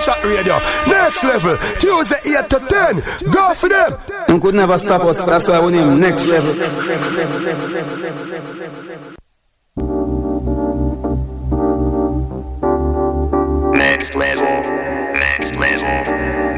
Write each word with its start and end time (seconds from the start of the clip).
Chat 0.00 0.24
Radio, 0.24 0.58
next 0.86 1.24
level, 1.24 1.56
Tuesday 1.78 2.38
8 2.38 2.50
to 2.50 2.58
10. 2.58 3.02
Go 3.32 3.54
for 3.54 3.68
them. 3.68 3.92
You 4.28 4.40
could 4.40 4.54
never 4.54 4.78
stop 4.78 5.02
us, 5.02 5.22
that's 5.22 5.48
why 5.48 5.60
we 5.60 5.72
name 5.72 6.00
next 6.00 6.26
level. 6.26 6.54
Next 13.74 14.14
level, 14.16 14.62
next 15.14 15.56
level, 15.56 15.88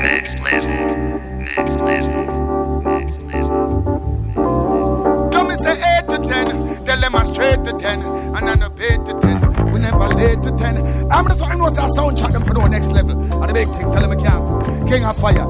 next 0.02 0.42
level, 0.42 0.96
next 1.38 1.80
level, 1.80 2.82
next 2.82 3.22
level. 3.22 5.30
Come 5.32 5.50
and 5.50 5.60
say 5.60 5.72
8 5.72 6.08
to 6.08 6.18
10, 6.18 6.84
tell 6.84 7.00
them 7.00 7.14
I'm 7.14 7.26
straight 7.26 7.62
to 7.64 7.72
10, 7.78 8.02
and 8.02 8.48
I 8.48 8.54
know 8.54 8.66
8 8.66 8.70
to 9.06 9.20
10. 9.20 9.45
We 9.86 9.92
never 9.92 10.14
late 10.14 10.42
to 10.42 10.50
10. 10.50 11.12
I'm 11.12 11.28
just 11.28 11.42
I 11.42 11.54
know 11.54 11.68
say 11.68 11.84
a 11.84 11.88
sound 11.90 12.18
chat 12.18 12.32
them 12.32 12.42
for 12.42 12.54
the 12.54 12.66
next 12.66 12.90
level. 12.90 13.12
And 13.12 13.48
the 13.48 13.54
big 13.54 13.68
thing, 13.68 13.92
tell 13.92 14.02
them 14.02 14.10
I 14.10 14.16
can't. 14.16 14.88
King 14.88 15.04
of 15.04 15.16
fire. 15.16 15.46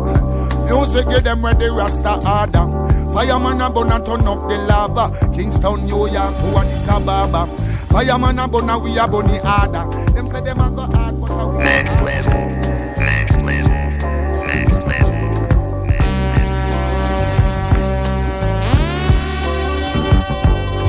Music 0.66 1.09
get 1.09 1.24
them 1.24 1.42
ready, 1.42 1.68
Rasta 1.70 2.16
order. 2.20 2.66
Fireman 3.14 3.60
a 3.62 3.70
bun 3.70 3.90
and 3.90 4.04
turn 4.04 4.28
up 4.28 4.48
the 4.50 4.59
lava. 4.68 5.10
Kingston, 5.34 5.86
New 5.86 6.06
York 6.10 6.36
to 6.36 6.59
Addis 6.59 6.86
Ababa. 6.86 7.46
Fireman 7.88 8.38
a 8.38 8.46
bun 8.46 8.68
and 8.68 8.82
we 8.82 8.98
a 8.98 9.09
bunny 9.09 9.38
harder. 9.38 9.88
Them 10.12 10.28
say 10.28 10.42
them 10.42 10.60
a 10.60 10.70
go 10.70 10.82
hard, 10.82 11.18
but 11.18 11.28
how 11.30 11.48
we 11.48 11.64
Next 11.64 12.02
next 12.02 12.02
level, 12.02 12.50
next 12.98 13.42
level, 13.42 13.73
next 14.52 14.87
level. 14.87 15.14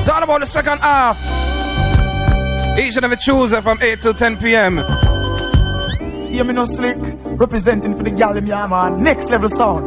It's 0.00 0.08
all 0.08 0.22
about 0.22 0.40
the 0.40 0.46
second 0.46 0.80
half. 0.80 1.47
Each 2.78 2.94
and 2.94 3.04
every 3.04 3.16
Tuesday 3.16 3.60
from 3.60 3.78
8 3.82 4.00
to 4.00 4.14
10 4.14 4.36
p.m. 4.38 4.76
Hear 6.30 6.44
me 6.44 6.52
no 6.52 6.64
slick, 6.64 6.96
representing 7.24 7.96
for 7.96 8.04
the 8.04 8.10
gal 8.10 8.36
in 8.36 8.46
yeah, 8.46 8.68
man. 8.68 9.02
Next 9.02 9.30
level 9.30 9.48
sound. 9.48 9.82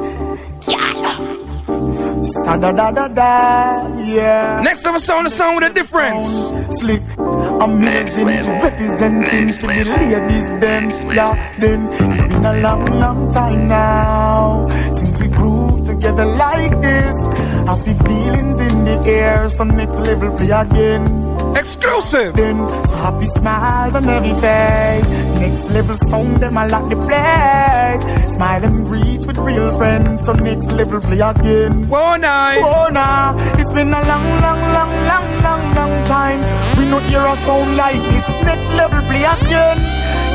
Sta 2.25 2.57
da 2.57 2.71
da 2.71 2.91
da 2.91 3.07
da, 3.07 3.87
yeah. 3.98 4.61
Next 4.61 4.83
level 4.83 4.99
sound, 4.99 5.25
the 5.25 5.29
sound 5.29 5.55
with 5.55 5.71
a 5.71 5.73
difference. 5.73 6.51
Slick, 6.79 7.01
amazing, 7.17 8.27
representing 8.27 9.49
to 9.49 9.67
the 9.67 9.83
ladies, 9.98 10.49
them, 10.59 10.91
yeah, 11.15 11.55
then. 11.57 11.87
It's 11.91 12.27
been 12.27 12.45
a 12.45 12.59
long, 12.59 12.85
long 12.99 13.31
time 13.31 13.70
now 13.70 14.67
since 14.91 15.20
we 15.20 15.29
groove 15.29 15.87
together 15.87 16.26
like 16.26 16.79
this. 16.81 17.26
Happy 17.65 17.93
feelings 18.05 18.59
in 18.59 18.83
the 18.83 19.01
air, 19.07 19.49
so 19.49 19.63
next 19.63 19.98
level 19.99 20.35
play 20.37 20.51
again. 20.51 21.30
Exclusive. 21.55 22.35
Then, 22.35 22.57
so 22.85 22.94
happy 22.96 23.26
smiles 23.26 23.96
on 23.96 24.07
every 24.07 24.35
face. 24.35 25.07
Next 25.40 25.71
level 25.71 25.96
song, 25.96 26.34
them 26.35 26.57
I 26.57 26.68
like 26.68 26.90
the 26.90 26.96
place. 26.96 28.34
Smile 28.34 28.63
and 28.66 28.85
breathe 28.88 29.26
with 29.26 29.38
real 29.38 29.70
friends, 29.77 30.26
so 30.26 30.34
next 30.34 30.72
level 30.72 30.99
play 31.02 31.20
again. 31.20 31.88
Whoa, 31.88 32.16
night. 32.18 32.62
Oh, 32.63 32.90
nah, 32.91 33.35
it's 33.60 33.72
been 33.72 33.90
a 33.94 34.02
long, 34.07 34.27
long, 34.41 34.62
long, 34.74 34.94
long, 35.05 35.44
long, 35.44 35.76
long 35.76 36.05
time. 36.05 36.40
We 36.77 36.90
not 36.90 37.04
hear 37.04 37.26
a 37.26 37.35
sound 37.35 37.77
like 37.77 38.02
this. 38.10 38.27
Next 38.44 38.72
level 38.74 39.02
play 39.07 39.24
again. 39.24 39.77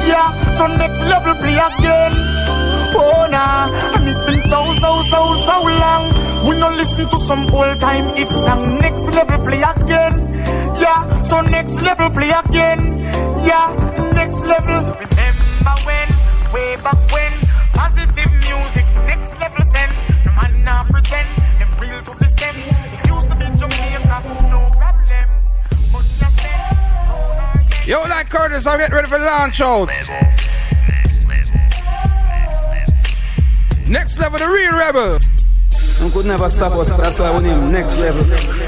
Yeah, 0.06 0.30
so 0.52 0.66
next 0.66 1.02
level 1.02 1.34
play 1.34 1.58
again. 1.58 2.12
Oh, 2.98 3.26
nah, 3.30 3.68
and 3.96 4.08
it's 4.08 4.24
been 4.24 4.40
so, 4.42 4.72
so, 4.72 5.02
so, 5.02 5.34
so 5.34 5.62
long. 5.62 6.12
We 6.48 6.56
not 6.58 6.74
listen 6.74 7.08
to 7.10 7.18
some 7.18 7.46
old 7.52 7.80
time 7.80 8.14
hit 8.14 8.28
song. 8.28 8.78
Next 8.78 9.14
level 9.14 9.44
play 9.44 9.62
again. 9.62 10.25
Yeah, 10.86 11.22
so 11.24 11.40
next 11.40 11.82
level 11.82 12.08
play 12.10 12.30
again. 12.30 12.78
Yeah, 13.42 13.74
next 14.14 14.38
level. 14.46 14.86
Remember 14.94 15.74
when, 15.82 16.08
way 16.54 16.76
back 16.76 17.00
when, 17.10 17.32
positive 17.74 18.30
music, 18.46 18.86
next 19.04 19.34
level 19.40 19.64
send. 19.74 19.90
No 20.24 20.30
man 20.38 20.62
nah 20.62 20.84
pretend, 20.84 21.26
them 21.58 21.68
real 21.80 22.00
to 22.04 22.16
the 22.16 22.26
stem. 22.26 22.54
It 22.54 23.02
used 23.10 23.28
to 23.28 23.34
be 23.34 23.46
Jamaica, 23.58 24.18
no 24.46 24.70
problem. 24.78 25.26
But 25.90 26.06
now 26.20 26.30
spend. 26.38 27.88
Yo, 27.88 28.02
like 28.02 28.30
Curtis, 28.30 28.64
I'm 28.68 28.78
getting 28.78 28.94
ready 28.94 29.08
for 29.08 29.18
launch 29.18 29.60
out. 29.60 29.88
Next 29.88 31.26
level, 31.26 31.50
next 32.30 32.62
level. 32.62 32.94
Next 33.88 34.18
level, 34.20 34.38
the 34.38 34.46
real 34.46 34.70
rebel. 34.70 35.18
You 36.00 36.12
could 36.12 36.26
never 36.26 36.48
stop 36.48 36.74
us, 36.74 36.94
that's 36.94 37.18
why 37.18 37.36
we 37.36 37.42
name 37.42 37.72
next 37.72 37.98
level. 37.98 38.65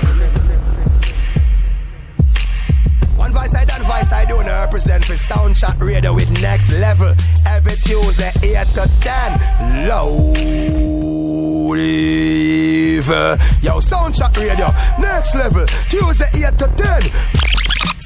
Represent 4.78 5.04
for 5.04 5.16
Sound 5.16 5.56
Chat 5.56 5.76
Radio 5.80 6.14
with 6.14 6.30
next 6.40 6.72
level. 6.72 7.12
Every 7.46 7.74
Tuesday 7.74 8.30
8 8.44 8.64
to 8.74 8.88
10. 9.00 9.88
Loud. 9.88 10.36
Yo, 13.60 13.80
Sound 13.80 14.14
Chat 14.14 14.36
Radio, 14.38 14.68
next 15.00 15.34
level. 15.34 15.66
Tuesday 15.90 16.28
8 16.46 16.58
to 16.58 16.68
10. 16.76 17.02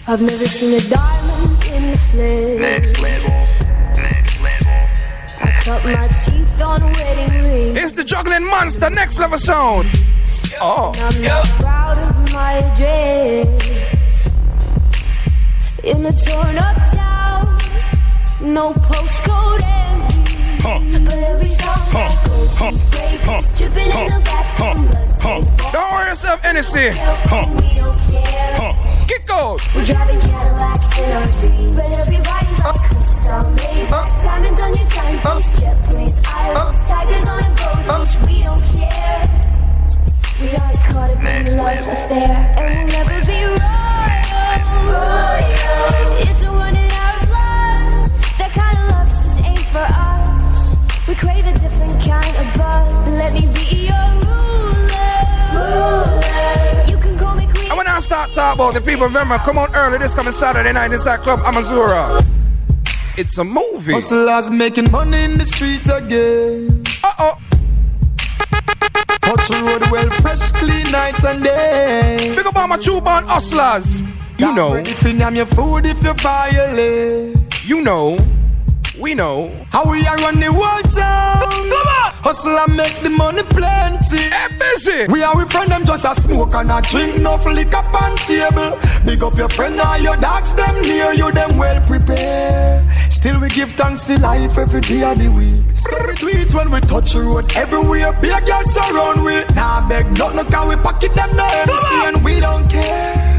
I've 0.09 0.23
never 0.23 0.47
seen 0.47 0.75
a 0.75 0.81
diamond 0.89 1.65
in 1.67 1.91
the 1.91 1.99
flesh. 2.11 2.59
Next 2.59 3.03
level, 3.03 3.29
next 3.95 4.41
level, 4.41 4.73
next 5.45 5.65
Cut 5.65 5.85
level. 5.85 6.01
my 6.01 6.09
teeth 6.25 6.63
on 6.63 6.83
wedding 6.85 7.51
rings. 7.51 7.79
It's 7.85 7.93
the 7.93 8.05
juggling 8.05 8.47
monster, 8.47 8.89
next 8.89 9.19
level 9.19 9.37
sound. 9.37 9.89
Oh, 10.59 10.93
I'm 10.97 11.21
not 11.21 11.45
oh. 11.45 11.57
proud 11.61 11.99
of 11.99 12.33
my 12.33 12.53
address. 12.55 13.72
In 15.85 16.07
a 16.07 16.13
torn 16.13 16.57
up 16.59 16.77
town, 16.93 17.59
no 18.41 18.73
postcode 18.73 19.63
envy. 19.65 21.05
But 21.05 21.19
every 21.27 21.49
song 21.49 21.91
that 21.91 22.23
goes, 22.25 22.55
we 22.63 22.79
break 22.95 23.19
is 23.39 23.59
dripping 23.59 23.91
in 23.91 24.07
the 24.07 24.23
bathroom. 24.23 24.87
bloodstains 24.87 25.73
don't 25.73 25.93
worry 25.93 26.09
yourself, 26.11 26.43
NSC. 26.43 26.77
We 26.87 27.75
don't 27.75 27.99
care. 28.15 28.73
Kick 29.09 29.27
out. 29.31 29.59
We're 29.75 29.85
driving 29.85 30.21
Cadillacs 30.21 30.99
in 30.99 31.11
our 31.19 31.27
dreams, 31.41 31.77
but 31.77 31.91
everybody's 31.99 32.61
on 32.63 32.77
uh. 32.77 32.87
crystal 32.87 33.51
made. 33.51 33.91
Uh. 33.91 34.07
Diamonds 34.23 34.61
on 34.61 34.75
your 34.77 34.89
timepiece, 34.89 35.27
uh. 35.27 35.61
jet 35.61 35.77
planes, 35.91 36.19
islands, 36.27 36.79
tigers 36.87 37.27
on 37.27 37.43
a 37.43 37.51
gold 37.59 37.83
leash. 37.91 38.15
We 38.23 38.43
don't 38.47 38.63
care. 38.71 39.23
We 40.41 40.49
aren't 40.55 40.79
caught 40.95 41.11
up 41.11 41.19
in 41.19 41.25
Next 41.25 41.57
love 41.59 41.89
affair, 41.91 42.55
and 42.55 42.71
we'll 42.71 42.87
never 42.87 43.27
be 43.27 43.39
royal. 43.51 43.83
It's 46.25 46.43
a 46.43 46.51
running 46.51 46.91
out 47.03 47.15
of 47.23 47.29
blood. 47.29 48.11
That 48.39 48.53
kind 48.55 48.77
of 48.79 48.85
love 48.93 49.09
just 49.09 49.39
ain't 49.45 49.67
for 49.75 49.87
us. 49.87 51.09
We 51.09 51.15
crave 51.15 51.47
a 51.47 51.53
different 51.59 51.93
kind 52.03 52.37
of 52.37 52.47
buzz. 52.57 53.09
Let 53.11 53.33
me 53.35 53.47
be 53.55 53.87
your 53.91 54.09
ruler. 54.27 55.73
You 56.89 56.99
can 56.99 57.19
call 57.19 57.35
me 57.35 57.47
queen. 57.47 57.69
And 57.69 57.77
when 57.77 57.87
I 57.87 57.99
start 58.01 58.33
talking 58.33 58.61
about 58.61 58.75
the 58.75 58.81
people, 58.81 59.07
remember, 59.07 59.39
come 59.39 59.59
on 59.59 59.75
early 59.75 59.99
this 59.99 60.15
coming 60.15 60.33
Saturday 60.33 60.73
night 60.73 60.93
inside 60.93 61.21
Club 61.21 61.41
Amazura. 61.41 62.25
It's 63.17 63.37
a 63.39 63.45
movie. 63.45 63.93
Hustlers 63.93 64.51
making 64.51 64.91
money 64.91 65.25
in 65.25 65.37
the 65.37 65.45
streets 65.45 65.91
again. 65.91 66.83
Uh 67.05 67.13
oh. 67.19 67.39
Touch 69.21 69.49
the 69.49 69.63
road 69.63 69.91
well, 69.91 70.11
fresh, 70.21 70.51
clean 70.53 70.91
night 70.91 71.23
and 71.25 71.45
day. 71.45 72.33
Big 72.35 72.47
up 72.47 72.57
all 72.57 72.69
my 72.69 72.77
true 72.77 73.01
born 73.01 73.25
hustlers. 73.25 74.03
You 74.43 74.53
know, 74.55 74.75
If 74.75 75.05
you 75.05 75.13
name 75.13 75.37
your 75.37 75.47
food, 75.47 75.87
if 75.87 76.03
you 76.03 76.13
violate. 76.15 77.37
you 77.65 77.81
know, 77.81 78.19
we 79.01 79.15
know. 79.15 79.55
How 79.71 79.85
we 79.89 80.05
are 80.05 80.17
run 80.17 80.41
the 80.41 80.53
world 80.53 80.85
town. 80.93 81.41
Come 81.41 81.71
on. 81.71 82.13
Hustle 82.27 82.59
and 82.59 82.77
make 82.77 82.97
the 83.03 83.11
money 83.11 83.45
plenty. 83.45 84.19
Hey, 84.19 84.49
busy. 84.59 85.07
We 85.13 85.23
are 85.23 85.37
with 85.37 85.51
friend 85.53 85.71
them 85.71 85.85
just 85.85 86.05
a 86.05 86.15
smoke 86.21 86.55
and 86.55 86.71
a 86.71 86.81
drink, 86.83 87.21
no 87.23 87.37
liquor 87.37 87.77
on 88.03 88.17
table. 88.17 88.79
Big 89.07 89.23
up 89.23 89.37
your 89.37 89.49
friend 89.49 89.79
and 89.81 90.03
your 90.03 90.17
dogs, 90.17 90.55
them 90.55 90.75
near 90.83 91.13
you, 91.13 91.31
them 91.31 91.57
well 91.57 91.81
prepared. 91.87 92.85
Still 93.13 93.41
we 93.41 93.49
give 93.49 93.71
thanks 93.73 94.05
for 94.05 94.17
life 94.19 94.59
every 94.59 94.81
day 94.81 95.03
of 95.05 95.19
the 95.19 95.29
week. 95.31 95.77
So 95.77 95.97
we 96.07 96.15
do 96.15 96.29
it 96.41 96.53
when 96.53 96.71
we 96.73 96.81
touch 96.81 97.13
the 97.13 97.23
road 97.23 97.57
everywhere. 97.57 98.13
Big 98.21 98.45
girls 98.45 98.73
surround 98.75 99.25
we. 99.25 99.45
Nah 99.55 99.87
beg 99.89 100.07
nothing, 100.19 100.51
cause 100.51 100.69
we 100.69 100.77
pocket 100.77 101.15
them 101.15 101.31
no 101.37 101.45
empty 101.47 101.97
and 102.07 102.25
we 102.25 102.41
don't 102.41 102.69
care. 102.69 103.32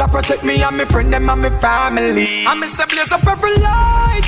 Jah 0.00 0.08
protect 0.08 0.42
me 0.44 0.62
and 0.62 0.78
my 0.78 0.86
friend 0.86 1.12
them 1.12 1.28
and 1.28 1.42
my 1.42 1.50
family. 1.58 2.46
And 2.48 2.58
me 2.58 2.66
say 2.68 2.86
blaze 2.88 3.12
up 3.12 3.26
every 3.26 3.54
light. 3.56 4.24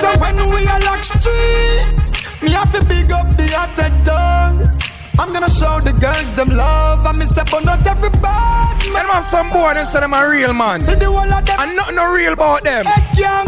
So 0.00 0.08
when 0.16 0.36
we 0.48 0.66
are 0.66 0.80
lock 0.80 1.04
streets, 1.04 2.40
me 2.40 2.52
have 2.52 2.72
to 2.72 2.82
big 2.86 3.12
up 3.12 3.28
the 3.36 3.44
attendants. 3.52 4.80
I'm 5.18 5.30
gonna 5.30 5.50
show 5.50 5.78
the 5.80 5.92
girls 5.92 6.30
them 6.30 6.56
love 6.56 7.04
and 7.04 7.18
me 7.18 7.26
say 7.26 7.42
but 7.50 7.66
not 7.66 7.86
everybody. 7.86 8.88
And 8.96 9.08
man, 9.08 9.22
some 9.22 9.50
boy, 9.50 9.74
them 9.74 9.84
say 9.84 10.00
them 10.00 10.14
a 10.14 10.26
real 10.26 10.54
man. 10.54 10.80
See 10.80 10.94
the 10.94 11.12
whole 11.12 11.30
of 11.30 11.44
them 11.44 11.60
And 11.60 11.76
nothing 11.76 11.96
no 11.96 12.14
real 12.14 12.32
about 12.32 12.64
them. 12.64 12.86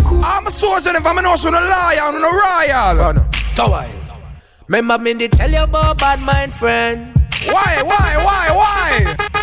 cool. 0.05 0.23
I'm 0.23 0.47
a 0.47 0.51
soldier, 0.51 0.95
if 0.95 1.07
I'm 1.07 1.17
an 1.17 1.25
also 1.25 1.49
no 1.49 1.59
liar, 1.59 2.01
I'm 2.03 2.21
no 2.21 2.31
royal. 2.31 3.15
Tawai. 3.57 3.89
Remember 4.69 4.99
me 4.99 5.15
they 5.15 5.29
tell 5.29 5.51
you 5.51 5.63
about 5.63 5.97
bad 5.97 6.21
mind 6.21 6.53
friend. 6.53 7.15
Why, 7.47 7.81
why, 7.83 8.17
why, 8.19 8.51
why? 8.53 9.34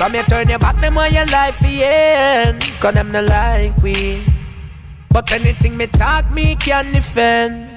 Come 0.00 0.14
here 0.14 0.22
turn 0.22 0.48
your 0.48 0.58
back 0.58 0.80
them 0.80 0.96
on 0.96 1.12
your 1.12 1.26
life 1.26 1.60
yeah. 1.60 2.58
Cause 2.80 2.94
them 2.94 3.12
no 3.12 3.20
like 3.20 3.76
we. 3.82 4.22
But 5.10 5.30
anything 5.30 5.76
me 5.76 5.88
talk, 5.88 6.32
me 6.32 6.56
can 6.56 6.90
defend. 6.90 7.68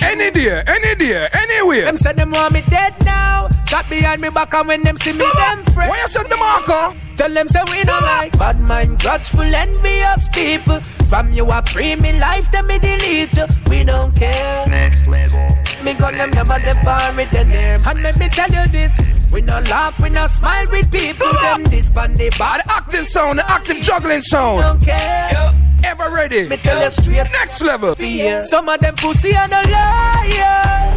Any 0.00 0.30
day, 0.30 0.62
any 0.68 0.94
day, 0.94 1.26
anywhere. 1.32 1.86
Them 1.86 1.96
say 1.96 2.12
them 2.12 2.30
want 2.30 2.54
me 2.54 2.62
dead 2.70 2.94
now. 3.04 3.48
Shot 3.66 3.90
behind 3.90 4.20
me 4.20 4.30
back 4.30 4.54
and 4.54 4.68
when 4.68 4.84
them 4.84 4.96
see 4.98 5.14
me, 5.14 5.26
them 5.34 5.64
friends. 5.74 5.90
Why 5.90 5.98
you 6.00 6.06
said 6.06 6.30
the 6.30 6.36
marker? 6.36 6.96
Tell 7.16 7.34
them 7.34 7.48
say 7.48 7.60
we 7.72 7.82
don't 7.82 8.02
like 8.02 8.38
bad 8.38 8.60
mind, 8.60 9.00
grudgeful, 9.00 9.42
envious 9.42 10.28
people. 10.28 10.80
From 11.10 11.32
you 11.32 11.44
a 11.50 11.60
free 11.62 11.96
me 11.96 12.16
life, 12.20 12.52
them 12.52 12.68
me 12.68 12.78
delete 12.78 13.36
you. 13.36 13.46
We 13.68 13.82
don't 13.82 14.14
care. 14.14 14.64
Next 14.68 15.08
level. 15.08 15.48
Me 15.82 15.94
gun 15.94 16.14
them 16.14 16.30
never 16.30 16.56
define 16.60 17.18
it 17.18 17.34
in 17.34 17.48
them. 17.48 17.80
And 17.84 18.00
let 18.00 18.16
me 18.16 18.28
tell 18.28 18.48
you 18.48 18.64
this. 18.68 18.96
We 19.34 19.40
no 19.42 19.58
laugh, 19.68 20.00
we 20.00 20.10
no 20.10 20.28
smile 20.28 20.64
with 20.70 20.92
people. 20.92 21.26
Them 21.42 21.64
this 21.64 21.90
band 21.90 22.16
they 22.16 22.28
Ah, 22.34 22.38
bad. 22.38 22.60
the 22.64 22.72
active 22.72 23.04
sound, 23.06 23.40
the 23.40 23.50
active 23.50 23.78
juggling 23.78 24.20
sound. 24.20 24.62
Don't 24.62 24.80
care. 24.80 25.50
Ever 25.82 26.14
ready? 26.14 26.48
Me 26.48 26.56
tell 26.56 26.80
you 26.80 26.88
straight. 26.90 27.26
Next 27.32 27.60
level. 27.60 27.96
fear. 27.96 28.40
Some 28.42 28.68
of 28.68 28.78
them 28.78 28.94
pussy 28.94 29.34
and 29.34 29.50
a 29.50 29.62
liar. 29.74 30.94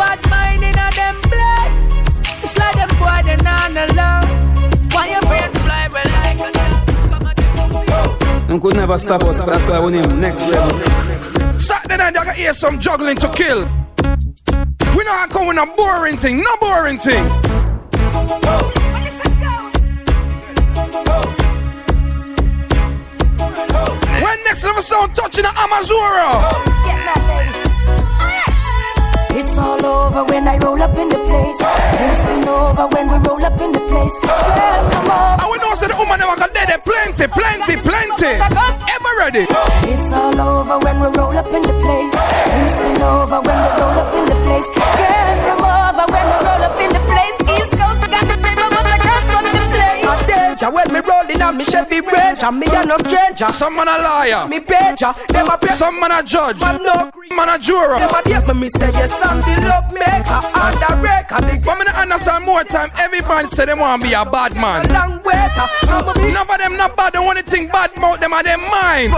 Bad 0.00 0.20
mind 0.30 0.62
in 0.64 0.72
a 0.72 0.88
them 0.96 1.16
blood. 1.28 1.70
It's 2.42 2.56
like 2.56 2.74
them 2.74 2.88
boy 2.98 3.20
they 3.22 3.36
not 3.44 3.76
alone. 3.76 4.24
Why 4.92 5.08
your 5.12 5.20
brain 5.28 5.52
fly 5.62 5.88
well 5.92 6.10
like 6.16 6.40
a 6.40 6.50
dove? 6.50 7.10
Some 7.10 7.26
of. 7.26 8.48
Them 8.48 8.58
could 8.58 8.76
never 8.76 8.96
stop 8.96 9.22
us, 9.24 9.42
that's 9.42 9.68
why 9.68 9.78
we 9.80 9.92
name 9.92 10.18
next 10.18 10.48
level. 10.48 10.78
Saturday 11.60 11.98
night, 11.98 12.16
I 12.16 12.24
got 12.24 12.34
hear 12.34 12.54
some 12.54 12.80
juggling 12.80 13.16
to 13.16 13.28
kill. 13.28 13.68
We 15.08 15.14
not 15.14 15.30
going 15.30 15.56
a 15.56 15.64
boring 15.64 16.18
thing, 16.18 16.42
no 16.42 16.54
boring 16.60 16.98
thing. 16.98 17.24
When 24.22 24.44
next 24.44 24.64
level 24.64 24.82
sound 24.82 25.16
touching 25.16 25.44
the 25.44 25.48
Amazura. 25.48 27.67
It's 29.30 29.58
all 29.58 29.84
over 29.84 30.24
when 30.24 30.48
I 30.48 30.58
roll 30.58 30.80
up 30.82 30.96
in 30.96 31.08
the 31.08 31.18
place. 31.28 31.58
Things 31.98 32.18
spin 32.18 32.48
over 32.48 32.86
when 32.94 33.08
we 33.10 33.18
roll 33.28 33.44
up 33.44 33.60
in 33.60 33.72
the 33.72 33.80
place. 33.90 34.14
Girls, 34.22 34.86
come 34.94 35.10
on. 35.10 35.40
I 35.40 35.46
would 35.48 35.60
know 35.60 35.74
say 35.74 35.88
the 35.88 35.96
woman 35.96 36.18
never 36.18 36.36
got 36.36 36.52
dead. 36.54 36.68
Plenty, 36.84 37.26
plenty, 37.28 37.76
plenty. 37.76 38.32
Ever 38.96 39.12
ready? 39.18 39.46
It's 39.92 40.12
all 40.12 40.38
over 40.40 40.78
when 40.84 41.00
we 41.00 41.08
roll 41.18 41.36
up 41.36 41.46
in 41.52 41.62
the 41.62 41.74
place. 41.82 42.16
Things 42.48 42.74
spin 42.74 43.02
over 43.02 43.40
when 43.40 43.56
we 43.56 43.68
roll 43.80 43.98
up 44.02 44.14
in 44.14 44.24
the 44.24 44.36
place. 44.44 44.68
Girls, 44.74 45.42
come 45.44 45.58
over 45.58 45.67
danger 50.68 50.74
when 50.74 50.92
me 50.92 51.00
rolling 51.08 51.42
on 51.42 51.56
me 51.56 51.64
Chevy 51.64 52.00
Ranger. 52.00 52.52
Me 52.52 52.66
a 52.70 52.84
no 52.84 52.96
stranger. 52.98 53.48
Some 53.48 53.76
man 53.76 53.88
a 53.88 53.98
liar. 54.02 54.48
Me 54.48 54.60
pager. 54.60 55.08
Uh, 55.08 55.26
them 55.28 55.46
a 55.48 55.58
pray. 55.58 55.74
Some 55.74 56.00
man 56.00 56.12
a 56.12 56.22
judge. 56.22 56.60
Man 56.60 56.82
no 56.82 57.10
green. 57.10 57.36
Man 57.36 57.48
a 57.48 57.58
juror. 57.58 57.98
Them 57.98 58.10
a 58.10 58.22
date 58.22 58.54
me. 58.54 58.60
Me 58.60 58.68
say 58.70 58.90
yes, 58.92 59.20
I'm 59.24 59.40
the 59.40 59.68
love 59.68 59.92
maker 59.92 60.40
and 60.58 60.74
the 60.74 60.96
breaker. 61.00 61.40
The 61.40 61.62
But 61.64 61.78
me 61.78 61.84
not 61.84 61.96
understand 61.96 62.44
more 62.44 62.64
time. 62.64 62.90
Everybody 62.98 63.48
say 63.48 63.66
they 63.66 63.74
want 63.74 64.02
to 64.02 64.08
be 64.08 64.14
a 64.14 64.24
bad 64.24 64.54
man. 64.54 64.88
long 64.90 65.20
waiter. 65.24 65.66
I'm 65.88 66.08
a 66.08 66.12
big 66.14 66.34
None 66.34 66.50
of 66.50 66.58
them 66.58 66.76
not 66.76 66.96
bad. 66.96 67.12
The 67.12 67.18
only 67.18 67.42
thing 67.42 67.68
bad 67.68 67.96
about 67.96 68.20
them 68.20 68.32
are 68.32 68.42
them 68.42 68.60
mind. 68.60 69.12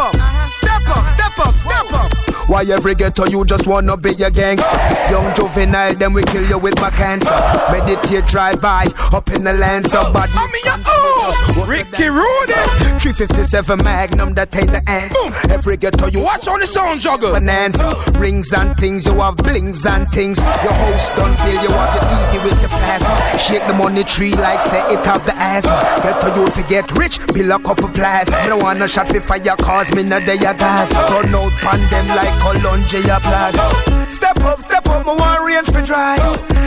Step 0.52 0.88
up, 0.88 1.04
step 1.10 1.38
up, 1.38 1.54
step 1.54 1.92
up. 1.94 2.29
Why 2.50 2.64
every 2.64 2.96
ghetto 2.96 3.26
you 3.28 3.44
just 3.44 3.68
wanna 3.68 3.96
be 3.96 4.10
a 4.24 4.28
gangster? 4.28 4.74
Young 5.08 5.32
juvenile, 5.36 5.94
then 5.94 6.12
we 6.12 6.24
kill 6.24 6.44
you 6.48 6.58
with 6.58 6.74
my 6.80 6.90
cancer. 6.90 7.30
Meditate, 7.70 8.26
drive 8.26 8.60
by, 8.60 8.86
up 9.12 9.30
in 9.30 9.44
the 9.44 9.52
lands 9.52 9.94
of 9.94 10.12
bad. 10.12 10.28
I 10.34 10.46
mean, 10.50 10.62
yeah, 10.64 10.76
oh, 10.84 11.66
Ricky 11.68 12.08
Rudy. 12.08 12.90
357 12.98 13.78
Magnum, 13.84 14.34
that 14.34 14.54
ain't 14.56 14.72
the 14.72 14.82
end. 14.90 15.12
Boom. 15.14 15.32
Every 15.48 15.76
ghetto 15.76 16.08
you 16.08 16.20
Watch 16.20 16.48
all 16.48 16.58
the 16.58 16.66
sound 16.66 17.00
juggle. 17.00 17.32
bonanza. 17.32 17.94
Rings 18.18 18.52
and 18.52 18.76
things, 18.76 19.06
you 19.06 19.14
have 19.14 19.36
blings 19.36 19.86
and 19.86 20.08
things. 20.08 20.38
Your 20.38 20.74
host 20.74 21.14
don't 21.14 21.32
kill 21.38 21.62
you 21.62 21.70
have 21.70 21.94
your 21.94 22.04
TV 22.10 22.44
with 22.50 22.60
the 22.60 22.68
plasma. 22.68 23.38
Shake 23.38 23.64
the 23.68 23.74
money 23.74 24.02
tree 24.02 24.34
like 24.34 24.60
say 24.60 24.82
it 24.92 25.06
have 25.06 25.24
the 25.24 25.34
asthma. 25.38 25.78
Get 26.02 26.20
to 26.20 26.28
you 26.34 26.46
forget 26.50 26.90
rich, 26.98 27.20
bill 27.32 27.52
a 27.52 27.58
couple 27.62 27.88
plasma. 27.88 28.36
Me 28.42 28.48
don't 28.48 28.62
want 28.62 28.80
no 28.80 28.86
shot 28.88 29.06
for 29.06 29.20
fire 29.20 29.54
cause 29.56 29.94
me 29.94 30.02
not 30.02 30.26
there 30.26 30.36
gas. 30.36 30.92
Run 31.08 31.30
out 31.30 31.52
pan 31.62 31.80
them 31.94 32.08
like 32.08 32.39
Columbia 32.40 33.18
Plaza. 33.20 33.68
Step 34.10 34.40
up, 34.40 34.60
step 34.60 34.88
up, 34.88 35.04
my 35.04 35.14
one 35.14 35.44
range 35.46 35.70
for 35.70 35.82
drive. 35.82 36.18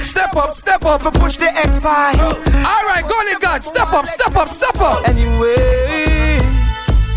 Step 0.04 0.36
up, 0.36 0.52
step 0.52 0.86
up. 0.86 1.02
For 1.02 1.12
push 1.12 1.38
the 1.38 1.48
X5. 1.48 1.86
All 2.64 2.84
right, 2.88 3.04
go 3.08 3.16
on, 3.16 3.40
God. 3.40 3.64
Step 3.64 3.92
up, 3.92 4.06
step 4.06 4.36
up, 4.36 4.48
step 4.48 4.80
up. 4.80 5.08
Anyway, 5.08 6.38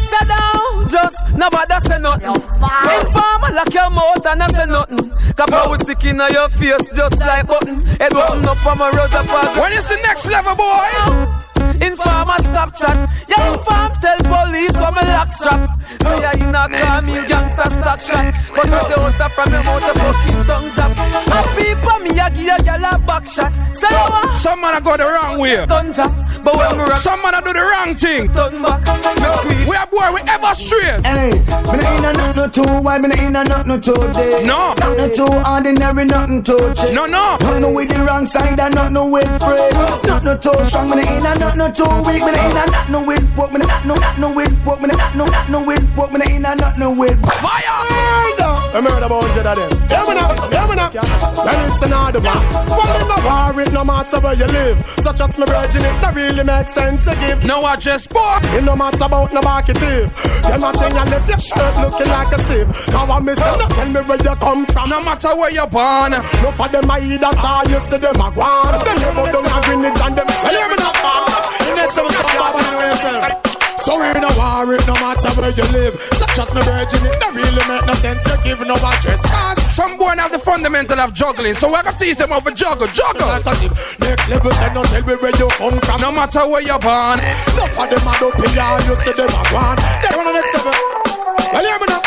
sit 0.06 0.26
down, 0.26 0.75
just 0.88 1.16
nobody 1.34 1.74
say 1.86 1.98
nothing. 1.98 2.30
Informer 2.30 3.52
lock 3.54 3.72
your 3.74 3.90
mouth 3.90 4.26
and 4.26 4.42
I 4.42 4.48
say 4.48 4.66
nothing. 4.66 5.10
Cause 5.36 5.50
we 5.50 5.56
oh. 5.56 5.76
stick 5.76 6.04
in 6.06 6.20
your 6.32 6.48
face 6.48 6.88
just 6.94 7.20
like 7.20 7.46
button. 7.46 7.76
Head 8.00 8.12
oh. 8.14 8.24
open 8.24 8.46
up 8.46 8.56
from 8.58 8.80
a 8.80 8.90
Rosa 8.94 9.22
Park. 9.26 9.56
When 9.56 9.72
is 9.72 9.88
the 9.88 9.96
next 10.02 10.26
level, 10.26 10.54
boy? 10.56 11.36
Informer 11.84 12.38
stop 12.40 12.72
chat. 12.74 12.96
Yeah, 13.28 13.52
inform 13.52 13.92
tell 14.00 14.18
police 14.24 14.72
what 14.80 14.94
me 14.94 15.02
lock 15.12 15.28
strap. 15.28 15.68
Say 16.00 16.16
yeah, 16.20 16.36
you 16.36 16.50
not 16.50 16.72
call 16.72 17.02
me 17.02 17.20
gangster 17.28 17.68
stock 17.68 18.00
shot. 18.00 18.32
But 18.54 18.66
you 18.66 18.80
say 18.88 18.96
out 18.96 19.32
from 19.32 19.52
your 19.52 19.62
mouth 19.64 19.84
a 19.84 19.92
fucking 19.92 20.42
tongue 20.46 20.70
chop. 20.72 20.92
Happy 21.28 21.74
for 21.84 21.98
me, 22.00 22.18
I 22.18 22.30
give 22.30 22.48
a 22.48 22.56
girl 22.62 22.84
a 22.86 22.98
back 23.04 23.26
shot. 23.26 23.52
Say 23.74 23.88
you 23.90 24.06
want 24.08 24.36
Some 24.36 24.60
man 24.60 24.76
a 24.76 24.80
go 24.80 24.96
the 24.96 25.04
wrong 25.04 25.38
way. 25.38 25.66
But 25.66 26.56
when 26.56 26.78
me 26.78 26.84
rock 26.84 26.96
Some 26.96 27.20
man 27.22 27.34
a 27.34 27.42
do 27.42 27.52
the 27.52 27.60
wrong 27.60 27.94
thing. 27.94 28.28
tongue 28.32 28.62
back. 28.62 28.80
We 29.68 29.74
are 29.76 29.86
boy, 29.86 30.14
we 30.14 30.20
ever 30.28 30.54
straight. 30.54 30.75
Hey, 31.04 31.30
me 31.32 31.78
nah 31.78 31.96
inna 31.96 32.12
nothing 32.12 32.36
no 32.36 32.48
too 32.48 32.82
wild, 32.82 33.02
me 33.02 33.08
nah 33.08 33.22
inna 33.22 33.44
nothing 33.44 33.68
no 33.68 33.80
too 33.80 34.12
day. 34.12 34.44
No. 34.44 34.74
Nothing 34.78 35.14
too 35.16 35.32
ordinary, 35.44 36.04
nothing 36.04 36.42
too 36.42 36.58
cheap. 36.74 36.94
No, 36.94 37.06
no. 37.06 37.36
Nothing 37.40 37.74
with 37.74 37.88
the 37.88 38.04
wrong 38.04 38.26
side 38.26 38.58
and 38.60 38.74
nothing 38.74 39.10
with 39.10 39.28
free. 39.40 39.68
Nothing 40.06 40.38
too 40.40 40.64
strong, 40.64 40.90
me 40.90 40.96
nah 40.96 41.16
inna 41.16 41.56
nothing 41.56 41.74
too 41.74 41.90
weak, 42.06 42.22
me 42.24 42.32
nah 42.32 42.48
inna 42.50 42.64
nothing 42.66 43.06
with 43.06 43.34
broke, 43.34 43.52
me 43.52 43.58
nah 43.58 43.66
nothing 43.84 44.20
nothing 44.20 44.34
with 44.34 44.64
broke, 44.64 44.80
me 44.80 44.88
nah 44.88 44.96
nothing 45.14 45.52
nothing 45.52 45.66
with 45.66 45.94
broke, 45.94 46.12
me 46.12 46.18
nah 46.18 46.34
inna 46.34 46.54
nothing 46.56 46.96
with. 46.96 47.18
Fire! 47.40 48.26
I 48.76 48.80
murder 48.82 49.06
about 49.06 49.24
hundred 49.24 49.46
of 49.46 49.56
them. 49.56 49.88
Hear 49.88 50.04
me 50.04 50.14
now, 50.20 50.28
hear 50.52 50.66
me 50.68 50.76
now. 50.76 50.90
Then 50.92 51.70
it's 51.70 51.80
another 51.80 52.20
one. 52.20 52.44
Well, 52.68 53.00
in 53.00 53.08
the 53.08 53.18
war, 53.24 53.60
it 53.62 53.72
no 53.72 53.84
matter 53.84 54.20
where 54.20 54.34
you 54.34 54.44
live. 54.52 54.86
Such 55.00 55.20
as 55.22 55.38
my 55.38 55.46
virgin, 55.46 55.80
it 55.80 55.96
don't 56.02 56.14
really 56.14 56.44
make 56.44 56.68
sense 56.68 57.06
to 57.06 57.16
give. 57.16 57.46
No, 57.46 57.64
I 57.64 57.76
just 57.76 58.10
boy. 58.12 58.36
It 58.52 58.64
no 58.64 58.76
matter 58.76 59.04
about 59.04 59.32
no 59.32 59.40
marketing. 59.40 60.12
Them 60.44 60.60
a 60.66 60.72
thing 60.74 60.96
and 60.96 61.10
left 61.10 61.28
your 61.28 61.40
shirt 61.40 61.74
looking 61.80 62.10
like 62.10 62.32
a 62.34 62.38
sieve. 62.42 62.68
Now 62.90 63.06
I 63.06 63.20
miss 63.20 63.38
them, 63.38 63.54
not 63.58 63.70
tell 63.70 63.88
me 63.88 64.00
where 64.00 64.18
you 64.18 64.36
come 64.36 64.66
from. 64.66 64.90
No 64.90 65.00
matter 65.02 65.32
where 65.36 65.52
you're 65.52 65.66
born. 65.70 66.12
No 66.42 66.50
for 66.52 66.68
them 66.68 66.90
I 66.90 67.00
eat 67.00 67.20
that's 67.20 67.44
all 67.44 67.64
you 67.70 67.78
see 67.80 67.98
them 67.98 68.18
a 68.18 68.28
go 68.34 68.42
on. 68.42 68.78
Them 68.82 69.14
go 69.14 69.24
down 69.30 69.46
and 69.46 69.64
Greenwich 69.64 70.00
and 70.02 70.14
them 70.16 70.28
say 70.28 70.54
me 70.70 70.76
not 70.82 70.96
farm. 70.98 71.24
The 71.62 71.72
next 71.74 71.94
song 71.94 72.10
Baba 72.38 72.58
you 72.58 72.70
know 72.70 72.82
yourself. 72.90 73.55
So 73.78 74.02
in 74.02 74.24
a 74.24 74.32
war, 74.36 74.66
it 74.74 74.82
no 74.86 74.94
matter 74.98 75.30
where 75.38 75.50
you 75.50 75.66
live. 75.72 75.94
Such 76.00 76.38
as 76.38 76.54
my 76.54 76.62
virgin, 76.62 77.00
it 77.06 77.20
don't 77.20 77.34
really 77.36 77.64
make 77.68 77.86
no 77.86 77.94
sense. 77.94 78.26
You 78.26 78.36
give 78.44 78.60
no 78.66 78.74
address. 78.74 79.22
Cause 79.22 79.58
Some 79.74 79.96
boy 79.96 80.16
have 80.16 80.32
the 80.32 80.38
fundamental 80.38 80.98
of 81.00 81.14
juggling, 81.14 81.54
so 81.54 81.72
I 81.74 81.82
can 81.82 81.94
teach 81.94 82.16
them 82.16 82.30
how 82.30 82.40
to 82.40 82.52
juggle. 82.54 82.88
Juggle. 82.88 83.28
like 83.28 83.46
as 83.46 83.62
if 83.62 84.00
next 84.00 84.28
level 84.28 84.50
say 84.52 84.72
no 84.74 84.82
tell 84.84 85.04
me 85.04 85.14
where 85.16 85.36
you 85.38 85.48
come 85.60 85.78
from. 85.80 86.00
No 86.00 86.10
matter 86.10 86.42
where 86.48 86.62
you're 86.62 86.78
born. 86.80 87.20
No 87.54 87.64
for 87.76 87.86
them 87.86 88.06
a 88.06 88.12
up 88.16 88.34
here, 88.34 88.78
you 88.88 88.94
see 88.96 89.12
them 89.14 89.28
a 89.30 89.42
go 89.50 89.56
on. 89.60 89.76
They 90.02 90.10
run 90.16 90.24
the 90.24 90.32
next 90.34 90.52
level. 90.56 90.74
Well, 91.52 91.62
hear 91.62 91.78
me 91.78 91.86
now. 91.86 92.02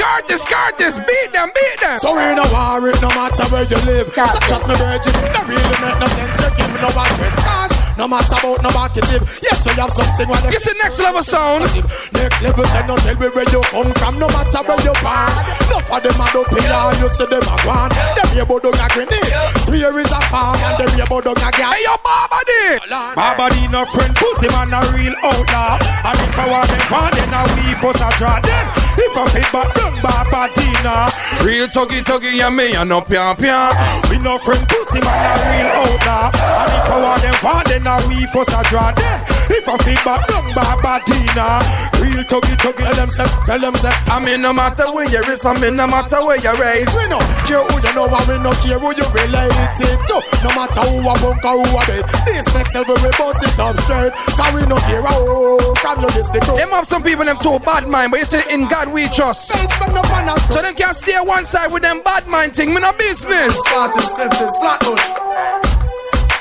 Curtis, 0.00 0.44
Curtis, 0.46 0.96
beat 1.02 1.30
them, 1.32 1.50
beat 1.52 1.76
them. 1.80 1.98
So 1.98 2.16
in 2.18 2.38
a 2.38 2.46
war, 2.54 2.80
it 2.88 2.96
no 3.02 3.08
matter 3.12 3.44
where 3.52 3.66
you 3.66 3.78
live. 3.84 4.12
Such 4.14 4.52
as 4.52 4.64
my 4.68 4.76
virgin, 4.80 5.12
it 5.12 5.32
don't 5.34 5.48
really 5.48 5.76
make 5.82 5.98
no 6.00 6.08
sense. 6.08 6.40
You 6.40 6.50
give 6.56 6.72
no 6.80 6.88
address. 6.88 7.36
Cause 7.44 7.65
no 7.96 8.06
matter 8.08 8.36
about 8.36 8.62
no 8.62 8.70
marketing. 8.70 9.24
Yes, 9.40 9.64
we 9.64 9.72
have 9.80 9.92
something 9.92 10.28
when 10.28 10.40
It's 10.52 10.64
the 10.64 10.76
next 10.80 11.00
level 11.00 11.22
sound. 11.22 11.64
Next 12.12 12.40
level, 12.42 12.64
say 12.64 12.84
no 12.86 12.96
tell 12.96 13.16
me 13.16 13.28
where 13.32 13.48
you 13.48 13.60
come 13.72 13.92
from, 13.96 14.18
no 14.20 14.28
matter 14.28 14.60
where 14.64 14.80
you 14.84 14.94
born. 15.00 15.32
No 15.72 15.80
for 15.88 16.00
them 16.00 16.20
a 16.20 16.26
up 16.36 16.52
here, 16.52 16.92
you 17.00 17.08
see 17.08 17.26
them 17.26 17.44
a 17.44 17.56
go 17.64 17.72
on. 17.72 17.90
Them 17.90 18.28
here 18.36 18.46
bout 18.46 18.62
down 18.62 18.76
a 18.76 18.86
grenade. 18.92 19.32
Swear 19.64 19.96
is 19.98 20.12
a 20.12 20.20
farm 20.28 20.60
and 20.60 20.76
them 20.76 20.92
here 20.94 21.08
bout 21.08 21.24
down 21.24 21.40
a 21.40 21.48
gas. 21.56 21.72
Hey, 21.72 21.82
yo, 21.88 21.96
Barbady. 22.04 23.16
Barbary 23.16 23.64
no 23.72 23.84
friend, 23.88 24.14
pussy 24.14 24.48
man 24.52 24.72
a 24.72 24.80
real 24.92 25.16
outlaw. 25.24 25.80
And 25.80 26.18
if 26.20 26.38
I 26.38 26.46
want 26.50 26.68
them 26.68 26.84
gone, 26.92 27.12
then 27.16 27.32
I 27.32 27.42
we 27.56 27.74
fuss 27.80 28.00
a 28.00 28.08
draw 28.20 28.40
them. 28.40 28.85
I 29.16 29.24
fit 29.32 29.50
back 29.52 29.74
down 29.74 29.94
Barbadina. 30.04 31.08
Real 31.44 31.66
tuggy 31.66 32.02
tuggy, 32.04 32.36
yeah, 32.36 32.50
me, 32.50 32.74
and 32.74 32.88
no 32.88 33.00
pian 33.00 33.34
pian. 33.36 33.72
We 34.10 34.18
no 34.18 34.38
friend, 34.38 34.66
pussy 34.68 35.00
man 35.00 35.24
a 35.24 35.32
real 35.48 35.70
outlaw. 35.72 36.30
And 36.32 36.72
if 36.76 36.90
I 36.90 37.00
want 37.02 37.22
them 37.22 37.34
gone, 37.40 37.64
then 37.66 37.86
I 37.86 37.96
we 38.08 38.26
fuss 38.26 38.48
a 38.52 38.62
draw 38.68 38.92
them. 38.92 39.35
If 39.50 39.68
I 39.68 39.76
feel 39.78 40.00
back, 40.04 40.26
down 40.28 40.44
Barbadina. 40.52 41.62
Real 42.02 42.24
tuggy 42.24 42.54
tuggy. 42.58 42.82
Tell 42.82 42.94
them 42.94 43.10
say, 43.10 43.26
tell 43.44 43.60
them 43.60 43.74
say. 43.74 43.90
I 44.10 44.18
mean, 44.22 44.42
no 44.42 44.52
matter 44.52 44.86
where 44.92 45.08
you 45.08 45.20
is, 45.30 45.44
I 45.44 45.58
mean, 45.60 45.76
no 45.76 45.86
matter 45.86 46.18
where 46.24 46.38
you 46.38 46.54
raised. 46.60 46.94
We 46.96 47.06
no 47.08 47.18
care 47.46 47.62
who 47.62 47.76
you 47.78 47.92
know, 47.94 48.06
and 48.06 48.26
we 48.26 48.36
no 48.42 48.52
care 48.62 48.78
who 48.78 48.90
you 48.94 49.06
related 49.14 49.98
to. 50.10 50.16
No 50.42 50.50
matter 50.54 50.82
who 50.86 51.02
a 51.02 51.14
bunk 51.22 51.44
or 51.44 51.62
who 51.62 51.70
a 51.76 51.82
bed. 51.86 52.04
This 52.26 52.46
next 52.54 52.74
level 52.74 52.96
we 53.02 53.10
bust 53.18 53.42
it 53.42 53.58
up 53.58 53.76
straight. 53.86 54.12
Cause 54.12 54.52
we 54.54 54.62
no 54.66 54.76
care 54.86 55.02
who 55.02 55.74
from 55.82 56.00
your 56.00 56.10
list. 56.10 56.32
Them 56.32 56.70
have 56.70 56.86
some 56.86 57.02
people 57.02 57.24
them 57.24 57.38
too 57.38 57.58
bad 57.60 57.88
mind, 57.88 58.10
but 58.10 58.20
you 58.20 58.26
say 58.26 58.42
in 58.52 58.66
God 58.68 58.88
we 58.92 59.08
trust. 59.08 59.52
So 59.52 60.62
them 60.62 60.74
can't 60.74 60.96
stay 60.96 61.18
one 61.20 61.44
side 61.44 61.72
with 61.72 61.82
them 61.82 62.02
bad 62.02 62.26
mind 62.26 62.54
thing. 62.56 62.74
Me 62.74 62.80
no 62.80 62.92
business. 62.92 63.56
Spartans, 63.58 64.12
Memphis, 64.18 64.56
Flatbush. 64.56 65.08